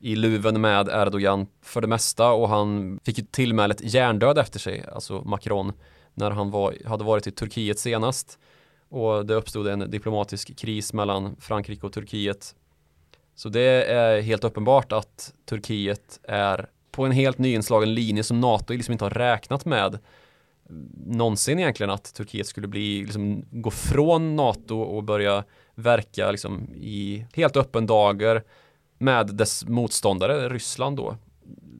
i 0.00 0.16
luven 0.16 0.60
med 0.60 0.88
Erdogan 0.88 1.46
för 1.62 1.80
det 1.80 1.86
mesta 1.86 2.30
och 2.30 2.48
han 2.48 3.00
fick 3.04 3.18
ju 3.18 3.24
tillmälet 3.24 3.94
hjärndöd 3.94 4.38
efter 4.38 4.58
sig, 4.58 4.84
alltså 4.92 5.22
Macron, 5.22 5.72
när 6.14 6.30
han 6.30 6.50
var, 6.50 6.74
hade 6.86 7.04
varit 7.04 7.26
i 7.26 7.30
Turkiet 7.30 7.78
senast 7.78 8.38
och 8.88 9.26
det 9.26 9.34
uppstod 9.34 9.66
en 9.66 9.90
diplomatisk 9.90 10.58
kris 10.58 10.92
mellan 10.92 11.36
Frankrike 11.40 11.86
och 11.86 11.92
Turkiet. 11.92 12.54
Så 13.40 13.48
det 13.48 13.84
är 13.84 14.20
helt 14.20 14.44
uppenbart 14.44 14.92
att 14.92 15.34
Turkiet 15.48 16.20
är 16.22 16.68
på 16.90 17.04
en 17.04 17.12
helt 17.12 17.38
nyinslagen 17.38 17.94
linje 17.94 18.22
som 18.22 18.40
NATO 18.40 18.72
liksom 18.72 18.92
inte 18.92 19.04
har 19.04 19.10
räknat 19.10 19.64
med 19.64 19.98
någonsin 21.06 21.58
egentligen 21.58 21.90
att 21.90 22.14
Turkiet 22.14 22.46
skulle 22.46 22.68
bli, 22.68 23.02
liksom, 23.02 23.44
gå 23.50 23.70
från 23.70 24.36
NATO 24.36 24.80
och 24.80 25.04
börja 25.04 25.44
verka 25.74 26.30
liksom, 26.30 26.74
i 26.74 27.26
helt 27.32 27.56
öppen 27.56 27.86
dager 27.86 28.42
med 28.98 29.26
dess 29.26 29.64
motståndare 29.64 30.48
Ryssland 30.48 30.96
då. 30.96 31.16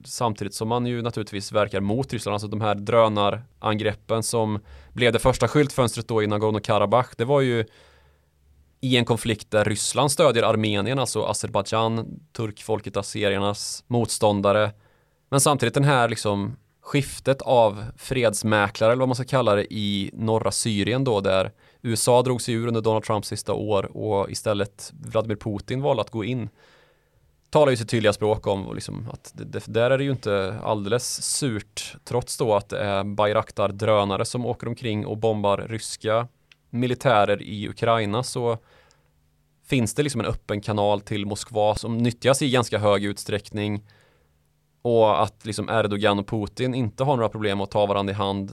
Samtidigt 0.05 0.53
som 0.53 0.67
man 0.67 0.85
ju 0.85 1.01
naturligtvis 1.01 1.51
verkar 1.51 1.79
mot 1.79 2.13
Ryssland, 2.13 2.33
alltså 2.33 2.47
de 2.47 2.61
här 2.61 2.75
drönarangreppen 2.75 4.23
som 4.23 4.59
blev 4.93 5.13
det 5.13 5.19
första 5.19 5.47
skyltfönstret 5.47 6.07
då 6.07 6.23
i 6.23 6.27
Nagorno-Karabach, 6.27 7.13
det 7.17 7.25
var 7.25 7.41
ju 7.41 7.65
i 8.81 8.97
en 8.97 9.05
konflikt 9.05 9.51
där 9.51 9.65
Ryssland 9.65 10.11
stödjer 10.11 10.43
Armenien, 10.43 10.99
alltså 10.99 11.23
Azerbajdzjan, 11.23 12.19
turkfolket, 12.31 12.97
azeriernas 12.97 13.83
motståndare. 13.87 14.71
Men 15.29 15.39
samtidigt 15.39 15.73
den 15.73 15.83
här 15.83 16.09
liksom 16.09 16.55
skiftet 16.81 17.41
av 17.41 17.85
fredsmäklare, 17.97 18.91
eller 18.91 18.99
vad 18.99 19.09
man 19.09 19.15
ska 19.15 19.23
kalla 19.23 19.55
det, 19.55 19.73
i 19.73 20.11
norra 20.13 20.51
Syrien 20.51 21.03
då, 21.03 21.21
där 21.21 21.51
USA 21.81 22.21
drog 22.21 22.41
sig 22.41 22.53
ur 22.53 22.67
under 22.67 22.81
Donald 22.81 23.03
Trumps 23.03 23.27
sista 23.27 23.53
år 23.53 23.97
och 23.97 24.31
istället 24.31 24.93
Vladimir 25.01 25.35
Putin 25.35 25.81
valde 25.81 26.01
att 26.01 26.09
gå 26.09 26.23
in 26.23 26.49
talar 27.49 27.71
ju 27.71 27.77
sitt 27.77 27.89
tydliga 27.89 28.13
språk 28.13 28.47
om 28.47 28.75
liksom, 28.75 29.07
att 29.13 29.31
det, 29.35 29.43
det, 29.43 29.63
där 29.67 29.91
är 29.91 29.97
det 29.97 30.03
ju 30.03 30.11
inte 30.11 30.59
alldeles 30.63 31.23
surt 31.23 31.95
trots 32.03 32.37
då 32.37 32.55
att 32.55 32.69
det 32.69 32.79
är 32.79 33.03
Bayraktar 33.03 33.69
drönare 33.69 34.25
som 34.25 34.45
åker 34.45 34.67
omkring 34.67 35.05
och 35.05 35.17
bombar 35.17 35.57
ryska 35.57 36.27
militärer 36.69 37.41
i 37.41 37.69
Ukraina 37.69 38.23
så 38.23 38.57
finns 39.71 39.93
det 39.93 40.03
liksom 40.03 40.21
en 40.21 40.27
öppen 40.27 40.61
kanal 40.61 41.01
till 41.01 41.25
Moskva 41.25 41.75
som 41.75 41.97
nyttjas 41.97 42.41
i 42.41 42.49
ganska 42.49 42.77
hög 42.77 43.03
utsträckning. 43.03 43.83
Och 44.81 45.23
att 45.23 45.45
liksom 45.45 45.69
Erdogan 45.69 46.19
och 46.19 46.27
Putin 46.27 46.73
inte 46.73 47.03
har 47.03 47.15
några 47.15 47.29
problem 47.29 47.61
att 47.61 47.71
ta 47.71 47.85
varandra 47.85 48.11
i 48.11 48.15
hand. 48.15 48.51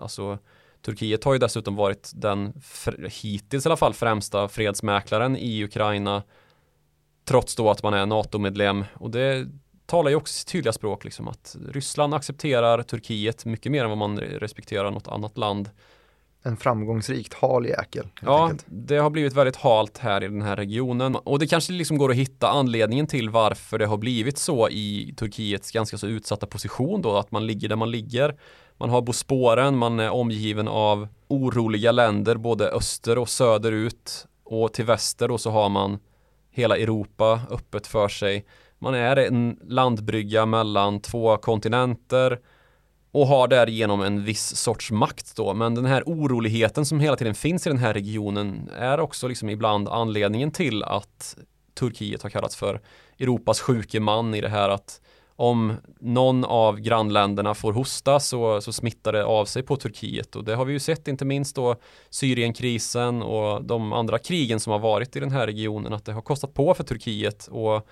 Alltså 0.00 0.38
Turkiet 0.82 1.24
har 1.24 1.32
ju 1.32 1.38
dessutom 1.38 1.76
varit 1.76 2.10
den 2.14 2.52
hittills 3.10 3.66
i 3.66 3.68
alla 3.68 3.76
fall 3.76 3.94
främsta 3.94 4.48
fredsmäklaren 4.48 5.36
i 5.36 5.64
Ukraina. 5.64 6.22
Trots 7.24 7.56
då 7.56 7.70
att 7.70 7.82
man 7.82 7.94
är 7.94 8.06
NATO-medlem. 8.06 8.84
Och 8.94 9.10
det 9.10 9.46
talar 9.86 10.10
ju 10.10 10.16
också 10.16 10.34
sitt 10.34 10.48
tydliga 10.48 10.72
språk 10.72 11.04
liksom 11.04 11.28
att 11.28 11.56
Ryssland 11.72 12.14
accepterar 12.14 12.82
Turkiet 12.82 13.44
mycket 13.44 13.72
mer 13.72 13.82
än 13.82 13.88
vad 13.88 13.98
man 13.98 14.18
respekterar 14.20 14.90
något 14.90 15.08
annat 15.08 15.38
land. 15.38 15.70
En 16.42 16.56
framgångsrikt 16.56 17.34
hal 17.34 17.66
jäkel. 17.66 18.06
Ja, 18.22 18.44
enkelt. 18.44 18.66
det 18.68 18.96
har 18.96 19.10
blivit 19.10 19.32
väldigt 19.32 19.56
halt 19.56 19.98
här 19.98 20.22
i 20.24 20.28
den 20.28 20.42
här 20.42 20.56
regionen 20.56 21.16
och 21.16 21.38
det 21.38 21.46
kanske 21.46 21.72
liksom 21.72 21.98
går 21.98 22.10
att 22.10 22.16
hitta 22.16 22.48
anledningen 22.48 23.06
till 23.06 23.30
varför 23.30 23.78
det 23.78 23.86
har 23.86 23.96
blivit 23.96 24.38
så 24.38 24.68
i 24.68 25.14
Turkiets 25.16 25.72
ganska 25.72 25.98
så 25.98 26.06
utsatta 26.06 26.46
position 26.46 27.02
då, 27.02 27.16
att 27.16 27.30
man 27.30 27.46
ligger 27.46 27.68
där 27.68 27.76
man 27.76 27.90
ligger. 27.90 28.36
Man 28.76 28.90
har 28.90 29.02
Bosporen, 29.02 29.76
man 29.76 30.00
är 30.00 30.10
omgiven 30.10 30.68
av 30.68 31.08
oroliga 31.28 31.92
länder 31.92 32.36
både 32.36 32.70
öster 32.70 33.18
och 33.18 33.28
söderut 33.28 34.26
och 34.44 34.72
till 34.72 34.84
väster 34.84 35.28
då 35.28 35.38
så 35.38 35.50
har 35.50 35.68
man 35.68 35.98
hela 36.50 36.76
Europa 36.76 37.40
öppet 37.50 37.86
för 37.86 38.08
sig. 38.08 38.46
Man 38.78 38.94
är 38.94 39.16
en 39.16 39.58
landbrygga 39.62 40.46
mellan 40.46 41.00
två 41.00 41.36
kontinenter 41.36 42.38
och 43.12 43.26
har 43.26 43.48
därigenom 43.48 44.02
en 44.02 44.24
viss 44.24 44.56
sorts 44.56 44.90
makt 44.90 45.36
då. 45.36 45.54
Men 45.54 45.74
den 45.74 45.86
här 45.86 46.02
oroligheten 46.06 46.86
som 46.86 47.00
hela 47.00 47.16
tiden 47.16 47.34
finns 47.34 47.66
i 47.66 47.70
den 47.70 47.78
här 47.78 47.94
regionen 47.94 48.70
är 48.78 49.00
också 49.00 49.28
liksom 49.28 49.48
ibland 49.48 49.88
anledningen 49.88 50.50
till 50.50 50.82
att 50.82 51.36
Turkiet 51.74 52.22
har 52.22 52.30
kallats 52.30 52.56
för 52.56 52.80
Europas 53.18 53.60
sjuke 53.60 54.00
man 54.00 54.34
i 54.34 54.40
det 54.40 54.48
här 54.48 54.68
att 54.68 55.00
om 55.36 55.74
någon 56.00 56.44
av 56.44 56.80
grannländerna 56.80 57.54
får 57.54 57.72
hosta 57.72 58.20
så, 58.20 58.60
så 58.60 58.72
smittar 58.72 59.12
det 59.12 59.24
av 59.24 59.44
sig 59.44 59.62
på 59.62 59.76
Turkiet 59.76 60.36
och 60.36 60.44
det 60.44 60.54
har 60.54 60.64
vi 60.64 60.72
ju 60.72 60.78
sett 60.78 61.08
inte 61.08 61.24
minst 61.24 61.56
då 61.56 61.76
Syrienkrisen 62.10 63.22
och 63.22 63.64
de 63.64 63.92
andra 63.92 64.18
krigen 64.18 64.60
som 64.60 64.72
har 64.72 64.78
varit 64.78 65.16
i 65.16 65.20
den 65.20 65.30
här 65.30 65.46
regionen 65.46 65.92
att 65.92 66.04
det 66.04 66.12
har 66.12 66.22
kostat 66.22 66.54
på 66.54 66.74
för 66.74 66.84
Turkiet 66.84 67.46
och 67.46 67.88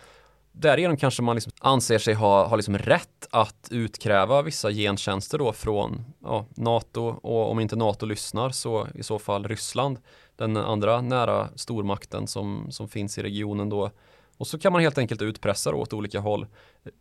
därigenom 0.58 0.96
kanske 0.96 1.22
man 1.22 1.36
liksom 1.36 1.52
anser 1.60 1.98
sig 1.98 2.14
ha, 2.14 2.46
ha 2.46 2.56
liksom 2.56 2.78
rätt 2.78 3.28
att 3.30 3.68
utkräva 3.70 4.42
vissa 4.42 4.70
gentjänster 4.70 5.38
då 5.38 5.52
från 5.52 6.04
ja, 6.22 6.46
NATO 6.56 7.02
och 7.22 7.50
om 7.50 7.60
inte 7.60 7.76
NATO 7.76 8.06
lyssnar 8.06 8.50
så 8.50 8.88
i 8.94 9.02
så 9.02 9.18
fall 9.18 9.44
Ryssland 9.48 9.98
den 10.36 10.56
andra 10.56 11.00
nära 11.00 11.48
stormakten 11.54 12.26
som, 12.26 12.66
som 12.70 12.88
finns 12.88 13.18
i 13.18 13.22
regionen 13.22 13.68
då 13.68 13.90
och 14.38 14.46
så 14.46 14.58
kan 14.58 14.72
man 14.72 14.82
helt 14.82 14.98
enkelt 14.98 15.22
utpressa 15.22 15.74
åt 15.74 15.92
olika 15.92 16.20
håll. 16.20 16.46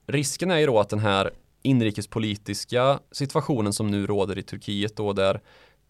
Risken 0.07 0.51
är 0.51 0.57
ju 0.57 0.65
då 0.65 0.79
att 0.79 0.89
den 0.89 0.99
här 0.99 1.31
inrikespolitiska 1.61 2.99
situationen 3.11 3.73
som 3.73 3.91
nu 3.91 4.07
råder 4.07 4.37
i 4.37 4.43
Turkiet 4.43 4.95
då 4.95 5.13
där 5.13 5.41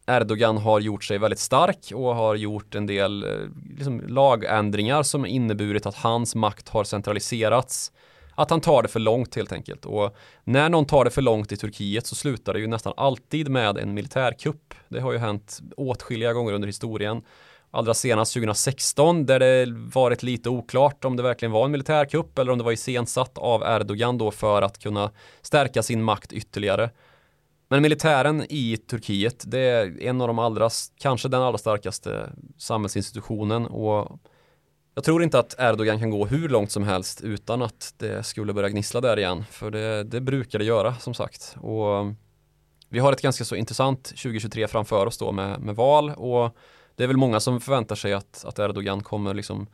Erdogan 0.07 0.57
har 0.57 0.79
gjort 0.79 1.03
sig 1.03 1.17
väldigt 1.17 1.39
stark 1.39 1.91
och 1.93 2.15
har 2.15 2.35
gjort 2.35 2.75
en 2.75 2.85
del 2.85 3.23
eh, 3.23 3.29
liksom, 3.77 4.01
lagändringar 4.07 5.03
som 5.03 5.25
inneburit 5.25 5.85
att 5.85 5.95
hans 5.95 6.35
makt 6.35 6.69
har 6.69 6.83
centraliserats. 6.83 7.91
Att 8.37 8.49
han 8.49 8.61
tar 8.61 8.83
det 8.83 8.87
för 8.87 8.99
långt 8.99 9.35
helt 9.35 9.51
enkelt. 9.51 9.85
Och 9.85 10.15
när 10.43 10.69
någon 10.69 10.85
tar 10.85 11.05
det 11.05 11.11
för 11.11 11.21
långt 11.21 11.51
i 11.51 11.57
Turkiet 11.57 12.07
så 12.07 12.15
slutar 12.15 12.53
det 12.53 12.59
ju 12.59 12.67
nästan 12.67 12.93
alltid 12.97 13.49
med 13.49 13.77
en 13.77 13.93
militärkupp. 13.93 14.73
Det 14.89 14.99
har 14.99 15.11
ju 15.11 15.17
hänt 15.17 15.59
åtskilliga 15.77 16.33
gånger 16.33 16.53
under 16.53 16.67
historien. 16.67 17.21
Allra 17.71 17.93
senast 17.93 18.33
2016 18.33 19.25
där 19.25 19.39
det 19.39 19.65
varit 19.93 20.23
lite 20.23 20.49
oklart 20.49 21.05
om 21.05 21.15
det 21.15 21.23
verkligen 21.23 21.51
var 21.51 21.65
en 21.65 21.71
militärkupp 21.71 22.39
eller 22.39 22.51
om 22.51 22.57
det 22.57 22.63
var 22.63 22.71
iscensatt 22.71 23.37
av 23.37 23.63
Erdogan 23.63 24.17
då 24.17 24.31
för 24.31 24.61
att 24.61 24.79
kunna 24.79 25.11
stärka 25.41 25.83
sin 25.83 26.03
makt 26.03 26.33
ytterligare. 26.33 26.89
Men 27.67 27.81
militären 27.81 28.45
i 28.49 28.77
Turkiet, 28.77 29.43
det 29.47 29.59
är 29.59 30.01
en 30.01 30.21
av 30.21 30.27
de 30.27 30.39
allra, 30.39 30.69
kanske 30.99 31.29
den 31.29 31.41
allra 31.41 31.57
starkaste 31.57 32.29
samhällsinstitutionen 32.57 33.65
och 33.65 34.19
jag 34.95 35.03
tror 35.03 35.23
inte 35.23 35.39
att 35.39 35.55
Erdogan 35.59 35.99
kan 35.99 36.09
gå 36.09 36.25
hur 36.25 36.49
långt 36.49 36.71
som 36.71 36.83
helst 36.83 37.21
utan 37.21 37.61
att 37.61 37.93
det 37.97 38.23
skulle 38.23 38.53
börja 38.53 38.69
gnissla 38.69 39.01
där 39.01 39.19
igen. 39.19 39.43
För 39.51 39.71
det, 39.71 40.03
det 40.03 40.21
brukar 40.21 40.59
det 40.59 40.65
göra 40.65 40.95
som 40.95 41.13
sagt. 41.13 41.55
Och 41.61 42.13
vi 42.89 42.99
har 42.99 43.11
ett 43.11 43.21
ganska 43.21 43.45
så 43.45 43.55
intressant 43.55 44.03
2023 44.03 44.67
framför 44.67 45.05
oss 45.05 45.17
då 45.17 45.31
med, 45.31 45.59
med 45.59 45.75
val 45.75 46.09
och 46.09 46.57
det 46.95 47.03
är 47.03 47.07
väl 47.07 47.17
många 47.17 47.39
som 47.39 47.61
förväntar 47.61 47.95
sig 47.95 48.13
att, 48.13 48.45
att 48.45 48.59
Erdogan 48.59 49.03
kommer 49.03 49.33
liksom 49.33 49.67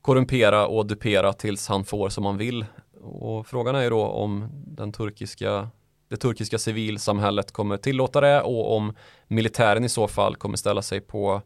korrumpera 0.00 0.66
och 0.66 0.86
dupera 0.86 1.32
tills 1.32 1.68
han 1.68 1.84
får 1.84 2.08
som 2.08 2.24
han 2.24 2.36
vill. 2.36 2.66
Och 3.02 3.46
frågan 3.46 3.74
är 3.74 3.82
ju 3.82 3.90
då 3.90 4.06
om 4.06 4.48
den 4.66 4.92
turkiska 4.92 5.68
det 6.08 6.16
turkiska 6.16 6.58
civilsamhället 6.58 7.52
kommer 7.52 7.76
tillåta 7.76 8.20
det 8.20 8.42
och 8.42 8.76
om 8.76 8.94
militären 9.28 9.84
i 9.84 9.88
så 9.88 10.08
fall 10.08 10.36
kommer 10.36 10.56
ställa 10.56 10.82
sig 10.82 11.00
på 11.00 11.42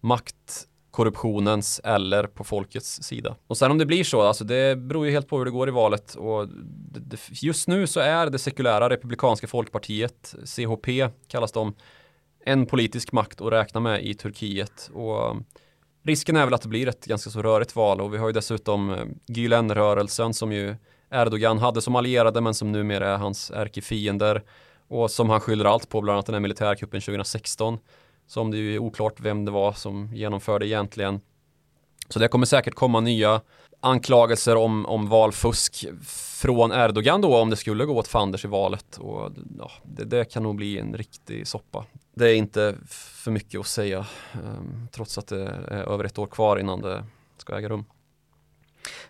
maktkorruptionens 0.00 1.80
eller 1.84 2.26
på 2.26 2.44
folkets 2.44 3.02
sida. 3.02 3.36
Och 3.46 3.56
sen 3.56 3.70
om 3.70 3.78
det 3.78 3.86
blir 3.86 4.04
så, 4.04 4.22
alltså 4.22 4.44
det 4.44 4.78
beror 4.78 5.06
ju 5.06 5.12
helt 5.12 5.28
på 5.28 5.38
hur 5.38 5.44
det 5.44 5.50
går 5.50 5.68
i 5.68 5.72
valet 5.72 6.14
och 6.14 6.48
just 7.30 7.68
nu 7.68 7.86
så 7.86 8.00
är 8.00 8.30
det 8.30 8.38
sekulära 8.38 8.90
republikanska 8.90 9.46
folkpartiet, 9.46 10.34
CHP 10.44 11.08
kallas 11.28 11.52
de, 11.52 11.74
en 12.44 12.66
politisk 12.66 13.12
makt 13.12 13.40
att 13.40 13.52
räkna 13.52 13.80
med 13.80 14.04
i 14.04 14.14
Turkiet 14.14 14.90
och 14.94 15.30
um, 15.30 15.44
risken 16.02 16.36
är 16.36 16.44
väl 16.44 16.54
att 16.54 16.62
det 16.62 16.68
blir 16.68 16.88
ett 16.88 17.06
ganska 17.06 17.30
så 17.30 17.42
rörigt 17.42 17.76
val 17.76 18.00
och 18.00 18.14
vi 18.14 18.18
har 18.18 18.26
ju 18.26 18.32
dessutom 18.32 18.90
Gülenrörelsen 18.90 19.18
Gülen-rörelsen 19.26 20.32
som 20.32 20.52
ju 20.52 20.76
Erdogan 21.12 21.58
hade 21.58 21.82
som 21.82 21.96
allierade 21.96 22.40
men 22.40 22.54
som 22.54 22.72
numera 22.72 23.08
är 23.08 23.16
hans 23.16 23.50
ärkefiender 23.50 24.42
och 24.88 25.10
som 25.10 25.30
han 25.30 25.40
skyller 25.40 25.64
allt 25.64 25.88
på, 25.88 26.00
bland 26.00 26.14
annat 26.14 26.26
den 26.26 26.34
här 26.34 26.40
militärkuppen 26.40 27.00
2016 27.00 27.78
som 28.26 28.50
det 28.50 28.56
ju 28.56 28.74
är 28.74 28.78
oklart 28.78 29.20
vem 29.20 29.44
det 29.44 29.50
var 29.50 29.72
som 29.72 30.10
genomförde 30.14 30.66
egentligen. 30.66 31.20
Så 32.08 32.18
det 32.18 32.28
kommer 32.28 32.46
säkert 32.46 32.74
komma 32.74 33.00
nya 33.00 33.40
anklagelser 33.80 34.56
om, 34.56 34.86
om 34.86 35.08
valfusk 35.08 35.86
från 36.42 36.72
Erdogan 36.72 37.20
då 37.20 37.36
om 37.36 37.50
det 37.50 37.56
skulle 37.56 37.84
gå 37.84 37.98
åt 37.98 38.08
fanders 38.08 38.44
i 38.44 38.48
valet 38.48 38.96
och 38.96 39.30
ja, 39.58 39.70
det, 39.82 40.04
det, 40.04 40.24
kan 40.24 40.42
nog 40.42 40.56
bli 40.56 40.78
en 40.78 40.94
riktig 40.94 41.46
soppa. 41.46 41.84
Det 42.14 42.30
är 42.30 42.34
inte 42.34 42.74
för 42.88 43.30
mycket 43.30 43.60
att 43.60 43.66
säga 43.66 44.06
um, 44.44 44.88
trots 44.92 45.18
att 45.18 45.26
det 45.26 45.42
är 45.68 45.92
över 45.92 46.04
ett 46.04 46.18
år 46.18 46.26
kvar 46.26 46.56
innan 46.56 46.80
det 46.80 47.04
ska 47.36 47.58
äga 47.58 47.68
rum. 47.68 47.84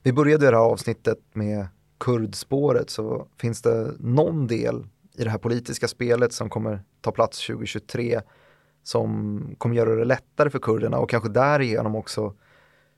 Vi 0.02 0.12
började 0.12 0.50
det 0.50 0.56
här 0.56 0.64
avsnittet 0.64 1.18
med 1.32 1.66
kurdspåret 2.02 2.90
så 2.90 3.26
finns 3.40 3.62
det 3.62 3.92
någon 4.00 4.46
del 4.46 4.86
i 5.18 5.24
det 5.24 5.30
här 5.30 5.38
politiska 5.38 5.88
spelet 5.88 6.32
som 6.32 6.50
kommer 6.50 6.80
ta 7.00 7.12
plats 7.12 7.46
2023 7.46 8.20
som 8.82 9.54
kommer 9.58 9.76
göra 9.76 9.94
det 9.94 10.04
lättare 10.04 10.50
för 10.50 10.58
kurderna 10.58 10.98
och 10.98 11.10
kanske 11.10 11.28
därigenom 11.28 11.96
också 11.96 12.34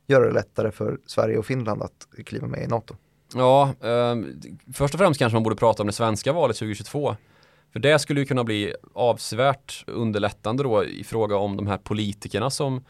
göra 0.06 0.26
det 0.26 0.32
lättare 0.32 0.70
för 0.70 0.98
Sverige 1.06 1.38
och 1.38 1.46
Finland 1.46 1.82
att 1.82 2.08
kliva 2.26 2.46
med 2.46 2.62
i 2.62 2.66
NATO. 2.66 2.94
Ja, 3.34 3.74
eh, 3.80 4.16
först 4.74 4.94
och 4.94 5.00
främst 5.00 5.18
kanske 5.18 5.36
man 5.36 5.42
borde 5.42 5.56
prata 5.56 5.82
om 5.82 5.86
det 5.86 5.92
svenska 5.92 6.32
valet 6.32 6.56
2022. 6.56 7.16
För 7.72 7.80
det 7.80 7.98
skulle 7.98 8.20
ju 8.20 8.26
kunna 8.26 8.44
bli 8.44 8.74
avsevärt 8.94 9.84
underlättande 9.86 10.62
då 10.62 10.84
i 10.84 11.04
fråga 11.04 11.36
om 11.36 11.56
de 11.56 11.66
här 11.66 11.78
politikerna 11.78 12.50
som 12.50 12.84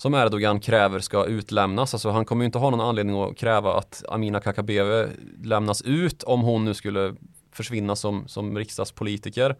som 0.00 0.14
Erdogan 0.14 0.60
kräver 0.60 1.00
ska 1.00 1.24
utlämnas. 1.24 1.94
Alltså 1.94 2.10
han 2.10 2.24
kommer 2.24 2.42
ju 2.42 2.46
inte 2.46 2.58
ha 2.58 2.70
någon 2.70 2.80
anledning 2.80 3.22
att 3.22 3.36
kräva 3.36 3.74
att 3.78 4.04
Amina 4.08 4.40
Kakabaveh 4.40 5.08
lämnas 5.42 5.82
ut 5.82 6.22
om 6.22 6.40
hon 6.40 6.64
nu 6.64 6.74
skulle 6.74 7.14
försvinna 7.52 7.96
som, 7.96 8.28
som 8.28 8.58
riksdagspolitiker. 8.58 9.56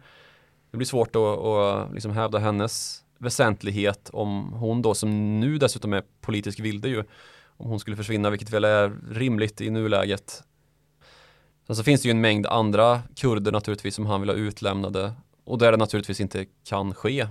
Det 0.71 0.77
blir 0.77 0.87
svårt 0.87 1.15
att, 1.15 1.21
att 1.21 1.93
liksom 1.93 2.11
hävda 2.11 2.39
hennes 2.39 3.03
väsentlighet 3.17 4.09
om 4.13 4.53
hon 4.53 4.81
då 4.81 4.93
som 4.93 5.39
nu 5.39 5.57
dessutom 5.57 5.93
är 5.93 6.03
politisk 6.21 6.59
vilde 6.59 6.89
ju 6.89 7.03
om 7.57 7.69
hon 7.69 7.79
skulle 7.79 7.97
försvinna 7.97 8.29
vilket 8.29 8.49
väl 8.49 8.63
är 8.63 8.97
rimligt 9.11 9.61
i 9.61 9.69
nuläget. 9.69 10.43
Sen 11.67 11.75
så 11.75 11.83
finns 11.83 12.01
det 12.01 12.07
ju 12.07 12.11
en 12.11 12.21
mängd 12.21 12.47
andra 12.47 13.01
kurder 13.15 13.51
naturligtvis 13.51 13.95
som 13.95 14.05
han 14.05 14.21
vill 14.21 14.29
ha 14.29 14.37
utlämnade 14.37 15.13
och 15.43 15.57
där 15.57 15.71
det 15.71 15.77
naturligtvis 15.77 16.21
inte 16.21 16.45
kan 16.63 16.93
ske 16.93 17.27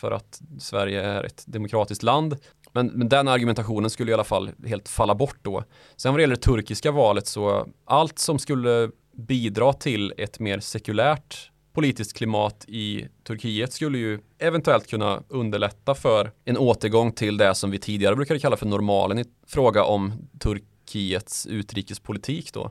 för 0.00 0.10
att 0.10 0.40
Sverige 0.58 1.02
är 1.02 1.24
ett 1.24 1.44
demokratiskt 1.46 2.02
land. 2.02 2.36
Men, 2.72 2.86
men, 2.86 3.08
den 3.08 3.28
argumentationen 3.28 3.90
skulle 3.90 4.10
i 4.10 4.14
alla 4.14 4.24
fall 4.24 4.50
helt 4.66 4.88
falla 4.88 5.14
bort 5.14 5.38
då. 5.42 5.64
Sen 5.96 6.12
vad 6.12 6.18
det 6.18 6.22
gäller 6.22 6.36
det 6.36 6.42
turkiska 6.42 6.92
valet 6.92 7.26
så 7.26 7.68
allt 7.84 8.18
som 8.18 8.38
skulle 8.38 8.90
bidra 9.12 9.72
till 9.72 10.14
ett 10.16 10.38
mer 10.38 10.60
sekulärt 10.60 11.50
politiskt 11.72 12.16
klimat 12.16 12.64
i 12.68 13.08
Turkiet 13.24 13.72
skulle 13.72 13.98
ju 13.98 14.18
eventuellt 14.38 14.86
kunna 14.86 15.22
underlätta 15.28 15.94
för 15.94 16.32
en 16.44 16.56
återgång 16.56 17.12
till 17.12 17.36
det 17.36 17.54
som 17.54 17.70
vi 17.70 17.78
tidigare 17.78 18.16
brukade 18.16 18.40
kalla 18.40 18.56
för 18.56 18.66
normalen 18.66 19.18
i 19.18 19.24
fråga 19.46 19.84
om 19.84 20.12
Turkiets 20.38 21.46
utrikespolitik 21.46 22.52
då. 22.52 22.70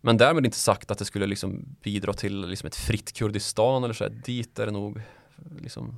Men 0.00 0.16
därmed 0.16 0.44
inte 0.44 0.58
sagt 0.58 0.90
att 0.90 0.98
det 0.98 1.04
skulle 1.04 1.26
liksom 1.26 1.76
bidra 1.82 2.12
till 2.12 2.46
liksom 2.48 2.66
ett 2.66 2.76
fritt 2.76 3.12
Kurdistan 3.12 3.84
eller 3.84 3.94
så. 3.94 4.04
Här. 4.04 4.10
Dit 4.24 4.58
är 4.58 4.66
det 4.66 4.72
nog 4.72 5.00
liksom 5.60 5.94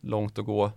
långt 0.00 0.38
att 0.38 0.44
gå. 0.44 0.72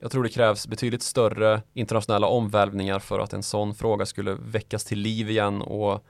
Jag 0.00 0.10
tror 0.10 0.22
det 0.22 0.28
krävs 0.28 0.66
betydligt 0.66 1.02
större 1.02 1.62
internationella 1.74 2.26
omvälvningar 2.26 2.98
för 2.98 3.20
att 3.20 3.32
en 3.32 3.42
sån 3.42 3.74
fråga 3.74 4.06
skulle 4.06 4.34
väckas 4.34 4.84
till 4.84 4.98
liv 4.98 5.30
igen 5.30 5.62
och 5.62 6.04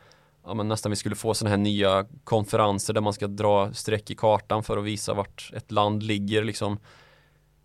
ja, 0.44 0.54
men 0.54 0.68
nästan 0.68 0.90
vi 0.90 0.96
skulle 0.96 1.16
få 1.16 1.34
sådana 1.34 1.50
här 1.50 1.62
nya 1.62 2.06
konferenser 2.24 2.94
där 2.94 3.00
man 3.00 3.12
ska 3.12 3.26
dra 3.26 3.72
streck 3.72 4.10
i 4.10 4.14
kartan 4.14 4.62
för 4.62 4.76
att 4.76 4.84
visa 4.84 5.14
vart 5.14 5.50
ett 5.54 5.72
land 5.72 6.02
ligger 6.02 6.44
liksom. 6.44 6.78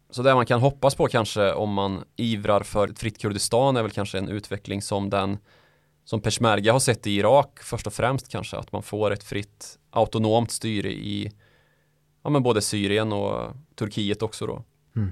Så 0.09 0.24
det 0.24 0.36
man 0.36 0.45
kan 0.45 0.61
hoppas 0.61 0.95
på 0.95 1.07
kanske 1.07 1.53
om 1.53 1.74
man 1.74 2.03
ivrar 2.15 2.63
för 2.63 2.88
ett 2.88 2.99
fritt 2.99 3.22
Kurdistan 3.22 3.78
är 3.78 3.82
väl 3.82 3.91
kanske 3.91 4.18
en 4.18 4.30
utveckling 4.30 4.82
som 4.82 5.09
den 5.09 5.38
som 6.05 6.22
peshmerga 6.22 6.74
har 6.74 6.80
sett 6.80 7.07
i 7.07 7.11
Irak 7.11 7.59
först 7.63 7.88
och 7.88 7.93
främst 7.93 8.30
kanske 8.30 8.57
att 8.57 8.72
man 8.72 8.84
får 8.84 9.11
ett 9.11 9.24
fritt 9.24 9.80
autonomt 9.89 10.51
styre 10.51 10.91
i 10.91 11.32
ja, 12.24 12.30
men 12.30 12.43
både 12.43 12.61
Syrien 12.61 13.13
och 13.13 13.51
Turkiet 13.76 14.22
också 14.22 14.47
då. 14.47 14.63
Mm. 14.95 15.11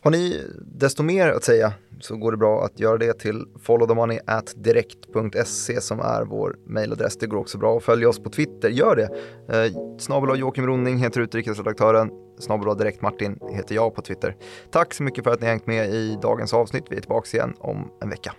Har 0.00 0.10
ni 0.10 0.42
desto 0.60 1.02
mer 1.02 1.28
att 1.28 1.44
säga 1.44 1.72
så 2.00 2.16
går 2.16 2.30
det 2.30 2.38
bra 2.38 2.64
att 2.64 2.80
göra 2.80 2.98
det 2.98 3.18
till 3.18 3.44
followthemoney.direkt.se 3.62 5.80
som 5.80 6.00
är 6.00 6.24
vår 6.24 6.56
mejladress. 6.66 7.18
Det 7.18 7.26
går 7.26 7.38
också 7.38 7.58
bra 7.58 7.76
att 7.76 7.84
följa 7.84 8.08
oss 8.08 8.18
på 8.18 8.30
Twitter. 8.30 8.68
Gör 8.68 8.96
det! 8.96 9.08
Eh, 9.56 9.72
snabel 9.98 10.38
Joakim 10.38 10.66
Ronning 10.66 10.98
heter 10.98 11.20
utrikesredaktören. 11.20 12.10
Snabel 12.38 12.78
Direkt 12.78 13.02
Martin 13.02 13.38
heter 13.52 13.74
jag 13.74 13.94
på 13.94 14.02
Twitter. 14.02 14.36
Tack 14.70 14.94
så 14.94 15.02
mycket 15.02 15.24
för 15.24 15.30
att 15.30 15.40
ni 15.40 15.46
har 15.46 15.52
hängt 15.52 15.66
med 15.66 15.90
i 15.90 16.18
dagens 16.22 16.54
avsnitt. 16.54 16.84
Vi 16.90 16.96
är 16.96 17.00
tillbaka 17.00 17.36
igen 17.36 17.54
om 17.58 17.90
en 18.00 18.10
vecka. 18.10 18.34